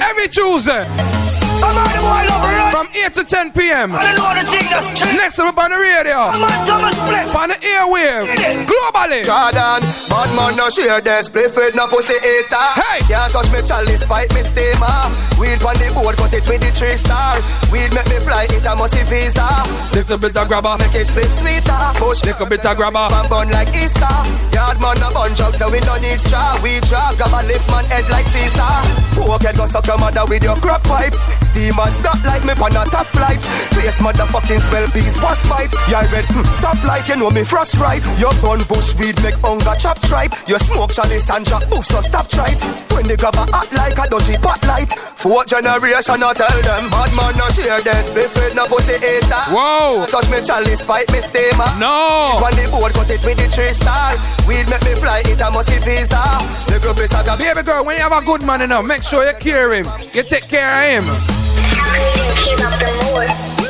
Every 0.00 0.28
Tuesday. 0.28 1.43
Somebody 1.58 1.98
boy 2.02 2.22
love 2.28 2.42
running. 2.42 2.72
From 2.74 2.88
8 2.90 3.14
to 3.14 3.24
10 3.24 3.52
p.m. 3.52 3.94
I 3.94 4.02
don't 4.02 4.18
know 4.18 4.34
the 4.34 4.44
thing 4.50 4.66
that's 4.70 4.90
true. 4.98 5.12
Next 5.16 5.36
time 5.36 5.54
on 5.54 5.70
the 5.70 5.78
radio. 5.78 6.18
I'm 6.30 6.42
on 6.42 6.60
Thomas 6.66 6.98
Flip. 7.06 7.30
On 7.34 7.48
the 7.48 7.58
airwave. 7.62 8.26
Globally. 8.66 9.22
Jordan, 9.22 9.80
bad 10.10 10.30
man 10.34 10.52
no 10.58 10.66
share 10.68 11.00
this. 11.00 11.28
Play 11.28 11.46
with 11.48 11.74
no 11.74 11.86
pussy 11.86 12.18
eater. 12.18 12.68
Hey. 12.74 12.98
Can't 13.06 13.30
touch 13.32 13.50
me 13.54 13.62
chalice, 13.62 14.04
pipe 14.04 14.30
me 14.34 14.42
steamer. 14.42 14.98
Weed 15.38 15.62
on 15.62 15.76
the 15.78 15.90
board, 15.94 16.16
cut 16.16 16.34
it 16.34 16.46
with 16.48 16.62
the 16.62 16.70
three 16.74 16.98
star. 16.98 17.38
Weed 17.70 17.94
make 17.94 18.06
me 18.10 18.18
fly, 18.22 18.46
it 18.50 18.66
a 18.66 18.74
must 18.74 18.98
visa. 19.06 19.46
Little 19.94 20.18
bit 20.18 20.36
of 20.36 20.48
grabber. 20.48 20.74
Make 20.78 20.98
it 20.98 21.06
split 21.06 21.30
sweeter. 21.30 21.78
Push 21.98 22.24
Little 22.26 22.46
bit 22.46 22.64
of 22.66 22.74
grabber. 22.76 23.06
Bun 23.10 23.26
bun 23.30 23.48
like 23.54 23.70
Easter. 23.76 24.10
Yard 24.50 24.80
man 24.82 24.98
a 25.02 25.08
bun 25.14 25.34
jug, 25.34 25.54
so 25.54 25.70
we 25.70 25.78
no 25.86 25.94
need 26.02 26.18
straw. 26.18 26.58
We 26.62 26.80
drag, 26.90 27.14
grab 27.18 27.34
a 27.34 27.40
lift 27.46 27.66
man 27.70 27.84
head 27.86 28.06
like 28.10 28.26
Caesar. 28.26 28.74
Poke 29.14 29.42
head 29.42 29.56
go 29.56 29.66
suck 29.66 29.86
your 29.86 29.98
mother 29.98 30.26
with 30.26 30.42
your 30.42 30.56
crop 30.58 30.82
pipe. 30.84 31.14
Steamers, 31.54 31.94
that 32.02 32.18
like 32.26 32.42
me 32.42 32.52
on 32.58 32.74
a 32.74 32.82
top 32.90 33.06
flight. 33.14 33.38
Face 33.78 34.02
motherfucking 34.02 34.58
smell 34.58 34.90
peace, 34.90 35.14
was 35.22 35.46
fight. 35.46 35.70
Yeah, 35.86 36.02
red, 36.10 36.26
mm, 36.34 36.42
stop 36.58 36.82
light, 36.82 37.06
you 37.06 37.16
know 37.16 37.30
me 37.30 37.46
frost 37.46 37.78
right. 37.78 38.02
Your 38.18 38.34
gun 38.42 38.58
bush 38.66 38.98
weed 38.98 39.14
make 39.22 39.38
hunger 39.38 39.78
chop 39.78 40.02
tripe. 40.02 40.34
You 40.50 40.58
smoke 40.58 40.90
chalice 40.90 41.30
and 41.30 41.46
drop 41.46 41.62
boof, 41.70 41.86
so 41.86 42.02
stop 42.02 42.26
tripe. 42.26 42.58
When 42.90 43.06
they 43.06 43.14
grab 43.14 43.38
a 43.38 43.46
hot 43.54 43.70
like 43.70 43.94
a 44.02 44.10
dodgy 44.10 44.34
pot 44.42 44.58
light. 44.66 44.90
Fourth 45.14 45.46
generation, 45.46 46.20
I 46.20 46.34
tell 46.34 46.58
them, 46.66 46.90
bad 46.90 47.10
man, 47.14 47.32
no 47.38 47.46
share 47.54 47.80
this. 47.80 48.10
Biffed, 48.10 48.58
no 48.58 48.66
pussy 48.66 48.98
eater. 48.98 49.44
Whoa. 49.54 50.04
Touch 50.10 50.28
me 50.34 50.42
chalice, 50.42 50.82
pipe 50.82 51.08
me 51.14 51.22
steamer. 51.22 51.70
No. 51.78 52.42
On 52.42 52.52
the 52.58 52.66
board, 52.68 52.92
cut 52.92 53.08
it 53.08 53.22
with 53.22 53.38
the 53.38 53.46
three 53.46 53.72
star. 53.72 54.12
Weed 54.50 54.66
make 54.68 54.82
me 54.82 54.98
fly, 54.98 55.22
it 55.24 55.40
a 55.40 55.48
must 55.54 55.70
visa. 55.86 56.20
The 56.66 56.82
group 56.82 56.98
is 56.98 57.14
a 57.14 57.22
Baby 57.38 57.62
girl, 57.62 57.84
when 57.84 57.96
you 57.96 58.02
have 58.02 58.12
a 58.12 58.24
good 58.24 58.42
man 58.42 58.60
enough, 58.60 58.84
make 58.84 59.02
sure 59.02 59.24
you 59.24 59.34
care 59.38 59.72
him. 59.72 59.86
You 60.12 60.22
take 60.22 60.48
care 60.48 60.98
of 60.98 61.04
him. 61.04 61.43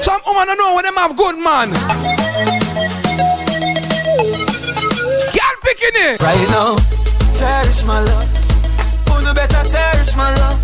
Some 0.02 0.20
woman 0.26 0.46
don't 0.46 0.58
know 0.58 0.74
when 0.74 0.84
them 0.84 0.96
have 0.96 1.16
good 1.16 1.36
man. 1.38 1.68
Girl 5.32 5.56
picking 5.62 5.96
it. 6.04 6.20
Right 6.20 6.48
now, 6.50 6.76
cherish 7.38 7.84
my 7.84 8.00
love. 8.00 8.28
Who 9.08 9.22
no 9.22 9.32
better 9.34 9.62
cherish 9.68 10.14
my 10.16 10.34
love? 10.34 10.58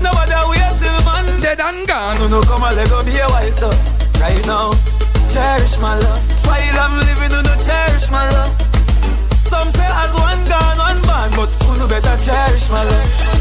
Nobody 0.00 0.32
wait 0.48 0.72
till 0.80 1.00
man 1.04 1.40
dead 1.40 1.60
and 1.60 1.86
gone. 1.86 2.16
No 2.18 2.28
no 2.28 2.40
come 2.42 2.64
and 2.64 2.76
let 2.76 2.88
go 2.88 3.02
be 3.04 3.16
a 3.18 3.28
white 3.28 3.56
dove. 3.56 3.76
Right 4.20 4.40
now, 4.46 4.72
cherish 5.32 5.78
my 5.78 5.96
love. 5.98 6.20
While 6.46 6.78
I'm 6.80 6.96
living, 7.00 7.30
no 7.30 7.42
no 7.42 7.54
cherish 7.64 8.10
my 8.10 8.28
love. 8.30 8.52
Some 9.50 9.70
say 9.70 9.86
as 9.86 10.12
one 10.14 10.40
gone, 10.48 10.78
one 10.78 11.00
born, 11.04 11.30
but 11.36 11.50
who 11.64 11.78
no 11.78 11.86
better 11.88 12.16
cherish 12.24 12.70
my 12.70 12.84
love? 12.84 13.39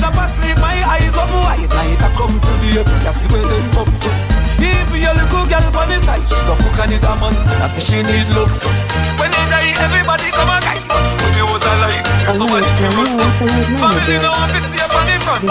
Treasure 0.00 0.16
pass 0.16 0.32
sleep, 0.40 0.56
my 0.56 0.80
eyes 0.80 1.12
up 1.12 1.28
wide. 1.28 1.68
Night 1.76 2.00
I 2.00 2.08
come 2.16 2.32
to 2.32 2.52
the 2.64 2.80
that's 3.04 3.28
where 3.28 3.44
them 3.44 3.76
up 3.76 3.84
to. 3.84 4.08
If 4.56 4.88
you 4.96 5.12
little 5.12 5.44
girl 5.44 5.76
on 5.76 5.88
the 5.92 6.00
side, 6.00 6.24
she 6.24 6.40
go 6.48 6.56
fuck 6.56 6.80
another 6.88 7.16
man. 7.20 7.36
I 7.60 7.68
say 7.68 7.84
she 7.84 8.00
need 8.00 8.28
love 8.32 8.48
too. 8.56 8.72
When 9.20 9.28
they 9.28 9.44
die, 9.52 9.76
everybody 9.76 10.32
come 10.32 10.48
and 10.48 10.64
guide. 10.64 10.80
When 10.88 11.36
you 11.36 11.44
was 11.52 11.60
alive, 11.68 12.00
there's 12.24 12.40
nobody 12.40 12.70
feel 12.80 12.92
much 12.96 13.12
too. 13.12 13.44
Family 13.76 14.16
no 14.24 14.32
want 14.32 14.48
to 14.56 14.60
see 14.64 14.80
up 14.80 14.96
on 14.96 15.04
the 15.04 15.16
front. 15.20 15.44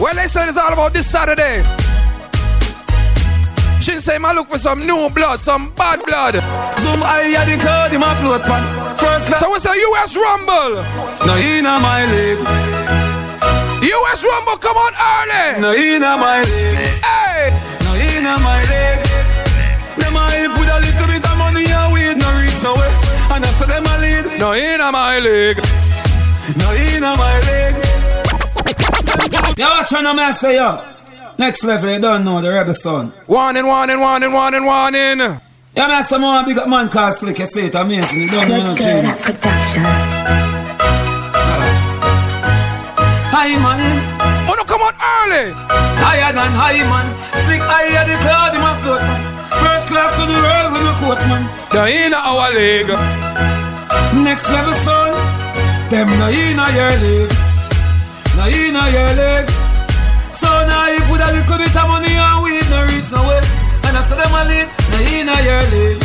Well, 0.00 0.14
listen, 0.14 0.48
it's 0.48 0.58
all 0.58 0.72
about 0.72 0.92
this 0.92 1.06
Saturday. 1.06 1.62
She 3.80 4.00
say, 4.00 4.18
I 4.18 4.32
look 4.34 4.48
for 4.48 4.58
some 4.58 4.80
new 4.80 5.08
blood, 5.10 5.40
some 5.40 5.70
bad 5.76 6.02
blood. 6.04 6.34
Zoom 6.82 7.02
I 7.04 7.30
had 7.38 7.46
the 7.46 7.56
cloud 7.62 7.92
in 7.94 8.00
my 8.00 8.14
float 8.16 8.42
pan. 8.42 8.85
First 8.98 9.26
class. 9.26 9.40
So 9.40 9.54
it's 9.54 9.66
a 9.66 9.74
US 9.74 10.16
Rumble. 10.16 10.82
No, 11.26 11.34
in 11.36 11.64
my 11.64 12.04
leg. 12.12 12.38
US 13.82 14.20
Rumble, 14.24 14.58
come 14.58 14.76
on 14.76 14.92
early. 14.94 15.60
No, 15.60 15.70
in 15.72 16.00
my 16.00 16.42
leg. 16.42 16.76
Hey. 17.04 17.50
No, 17.84 17.94
in 17.94 18.24
my 18.24 18.60
leg. 18.72 18.98
Them 19.96 20.16
I 20.16 20.48
put 20.56 20.68
a 20.68 20.78
little 20.84 21.06
bit 21.06 21.24
of 21.24 21.36
money 21.38 21.64
and 21.66 21.92
weed, 21.92 22.16
no 22.18 22.28
reach 22.40 22.62
nowhere. 22.62 22.92
And 23.32 23.44
I 23.44 23.50
said 23.58 23.68
them 23.68 23.86
a 23.86 23.94
lead. 24.00 24.40
No, 24.40 24.52
in 24.52 24.80
my 24.92 25.18
leg. 25.20 25.56
No, 26.58 26.70
in 26.72 27.02
my 27.02 27.36
leg. 27.48 27.74
Yo, 29.56 29.66
watch 29.66 29.92
on, 29.94 30.16
man, 30.16 30.32
say 30.32 30.56
yo. 30.56 30.82
Next 31.38 31.64
level, 31.64 31.90
you 31.90 31.98
don't 31.98 32.24
know 32.24 32.40
the 32.40 32.50
rebel 32.50 32.74
son. 32.74 33.12
One 33.26 33.56
and 33.56 33.66
one 33.66 33.90
and 33.90 34.00
one 34.00 34.22
and 34.22 34.32
one 34.32 34.54
and 34.54 34.66
one 34.66 34.94
in. 34.94 35.40
Yeah, 35.76 35.88
man, 35.88 36.02
some 36.04 36.22
more 36.22 36.42
big 36.42 36.56
up 36.56 36.72
man 36.72 36.88
called 36.88 37.12
Slick. 37.12 37.38
You 37.38 37.44
say 37.44 37.66
it 37.66 37.74
amazing. 37.74 38.22
You 38.22 38.30
don't 38.32 38.48
know 38.48 38.56
no 38.64 38.72
change. 38.72 39.04
Hi, 43.28 43.52
man. 43.60 43.76
Oh, 44.48 44.56
no, 44.56 44.64
come 44.64 44.80
on 44.80 44.96
early. 44.96 45.52
Higher 46.00 46.32
than 46.32 46.52
high, 46.56 46.80
man. 46.80 47.04
Slick 47.44 47.60
higher 47.60 48.08
the 48.08 48.16
cloud 48.24 48.56
in 48.56 48.64
my 48.64 48.72
float, 48.80 49.04
man. 49.04 49.20
First 49.60 49.92
class 49.92 50.16
to 50.16 50.24
the 50.24 50.40
world 50.40 50.72
with 50.72 50.80
no 50.80 50.96
coach, 50.96 51.28
man. 51.28 51.44
No, 51.68 51.84
in 51.84 52.16
our 52.16 52.48
league. 52.56 52.88
Next 54.24 54.48
level, 54.48 54.72
son. 54.80 55.12
Them 55.92 56.08
no 56.16 56.32
in 56.32 56.56
your 56.56 56.88
league. 57.04 57.36
No 58.32 58.48
in 58.48 58.80
your 58.80 59.12
league. 59.12 59.52
So 60.32 60.48
now 60.48 60.88
you 60.88 61.04
put 61.04 61.20
a 61.20 61.28
little 61.36 61.60
bit 61.60 61.76
of 61.76 61.84
money 61.84 62.16
and 62.16 62.40
weed, 62.40 62.64
no 62.72 62.88
reach 62.88 63.12
nowhere. 63.12 63.44
And 63.84 63.92
I 63.92 64.00
said 64.08 64.24
them 64.24 64.32
a 64.32 64.42
lead, 64.48 64.68
no 64.96 65.02
in 65.12 65.28
your 65.44 65.62
league. 65.72 66.00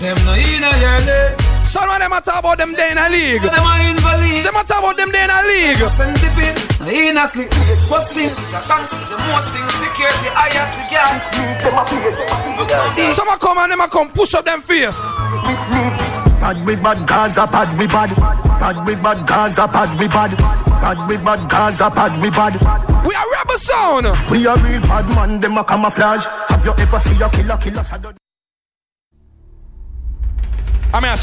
Them 0.00 0.16
no 0.24 0.32
in 0.34 0.64
your 0.80 1.00
league. 1.04 1.36
Some 1.64 1.90
of 1.90 1.98
them 1.98 2.12
a 2.12 2.20
talk 2.20 2.40
about 2.40 2.58
them 2.58 2.74
day 2.74 2.92
in 2.92 2.98
a 2.98 3.08
league. 3.10 3.42
Them 3.42 3.52
a 3.52 3.90
invalid. 3.90 4.44
Them 4.46 4.56
a 4.56 4.64
talk 4.64 4.78
about 4.80 4.96
them 4.96 5.10
day 5.10 5.24
in 5.24 5.30
a 5.30 5.42
league. 5.44 5.76
Send 5.76 6.16
the 6.16 6.28
pin, 6.32 6.54
no 6.80 6.86
in 6.88 7.16
a 7.18 7.26
sleep. 7.26 7.50
Busting, 7.90 8.30
it's 8.30 8.54
a 8.54 8.60
thanks 8.64 8.94
for 8.94 9.04
the 9.10 9.18
most 9.28 9.52
thing. 9.52 9.68
Security, 9.68 10.28
I 10.32 10.48
have 10.56 10.72
we 10.78 10.84
can. 10.88 11.20
Some 13.12 13.28
a 13.28 13.36
come 13.36 13.58
and 13.58 13.72
them 13.72 13.80
a 13.80 13.88
come 13.88 14.10
push 14.10 14.34
up 14.34 14.44
them 14.44 14.62
face. 14.62 15.00
Bad 16.40 16.64
we 16.64 16.76
bad 16.76 17.06
Gaza, 17.06 17.46
bad 17.46 17.78
we 17.78 17.86
bad. 17.86 18.14
Bad 18.60 18.86
we 18.86 18.94
bad 18.94 19.26
Gaza, 19.26 19.66
bad 19.66 19.98
we 20.00 20.08
bad. 20.08 20.36
Bad 20.80 21.08
we 21.08 21.16
bad 21.16 21.50
Gaza, 21.50 21.90
bad 21.90 22.22
we 22.22 22.30
bad. 22.30 22.54
We 23.04 23.14
are 23.14 23.26
rebel 23.32 23.58
sound. 23.58 24.06
We 24.30 24.46
are 24.46 24.58
real 24.58 24.80
bad 24.82 25.06
man, 25.14 25.40
them 25.40 25.58
a 25.58 25.64
camouflage. 25.64 26.24
You 26.66 26.72
ever 26.72 26.98
seen 26.98 27.22
a 27.22 27.28
killer 27.30 27.56
killer 27.58 27.84
shadow? 27.84 28.12
I 30.92 30.98
mean, 31.00 31.12
I 31.12 31.14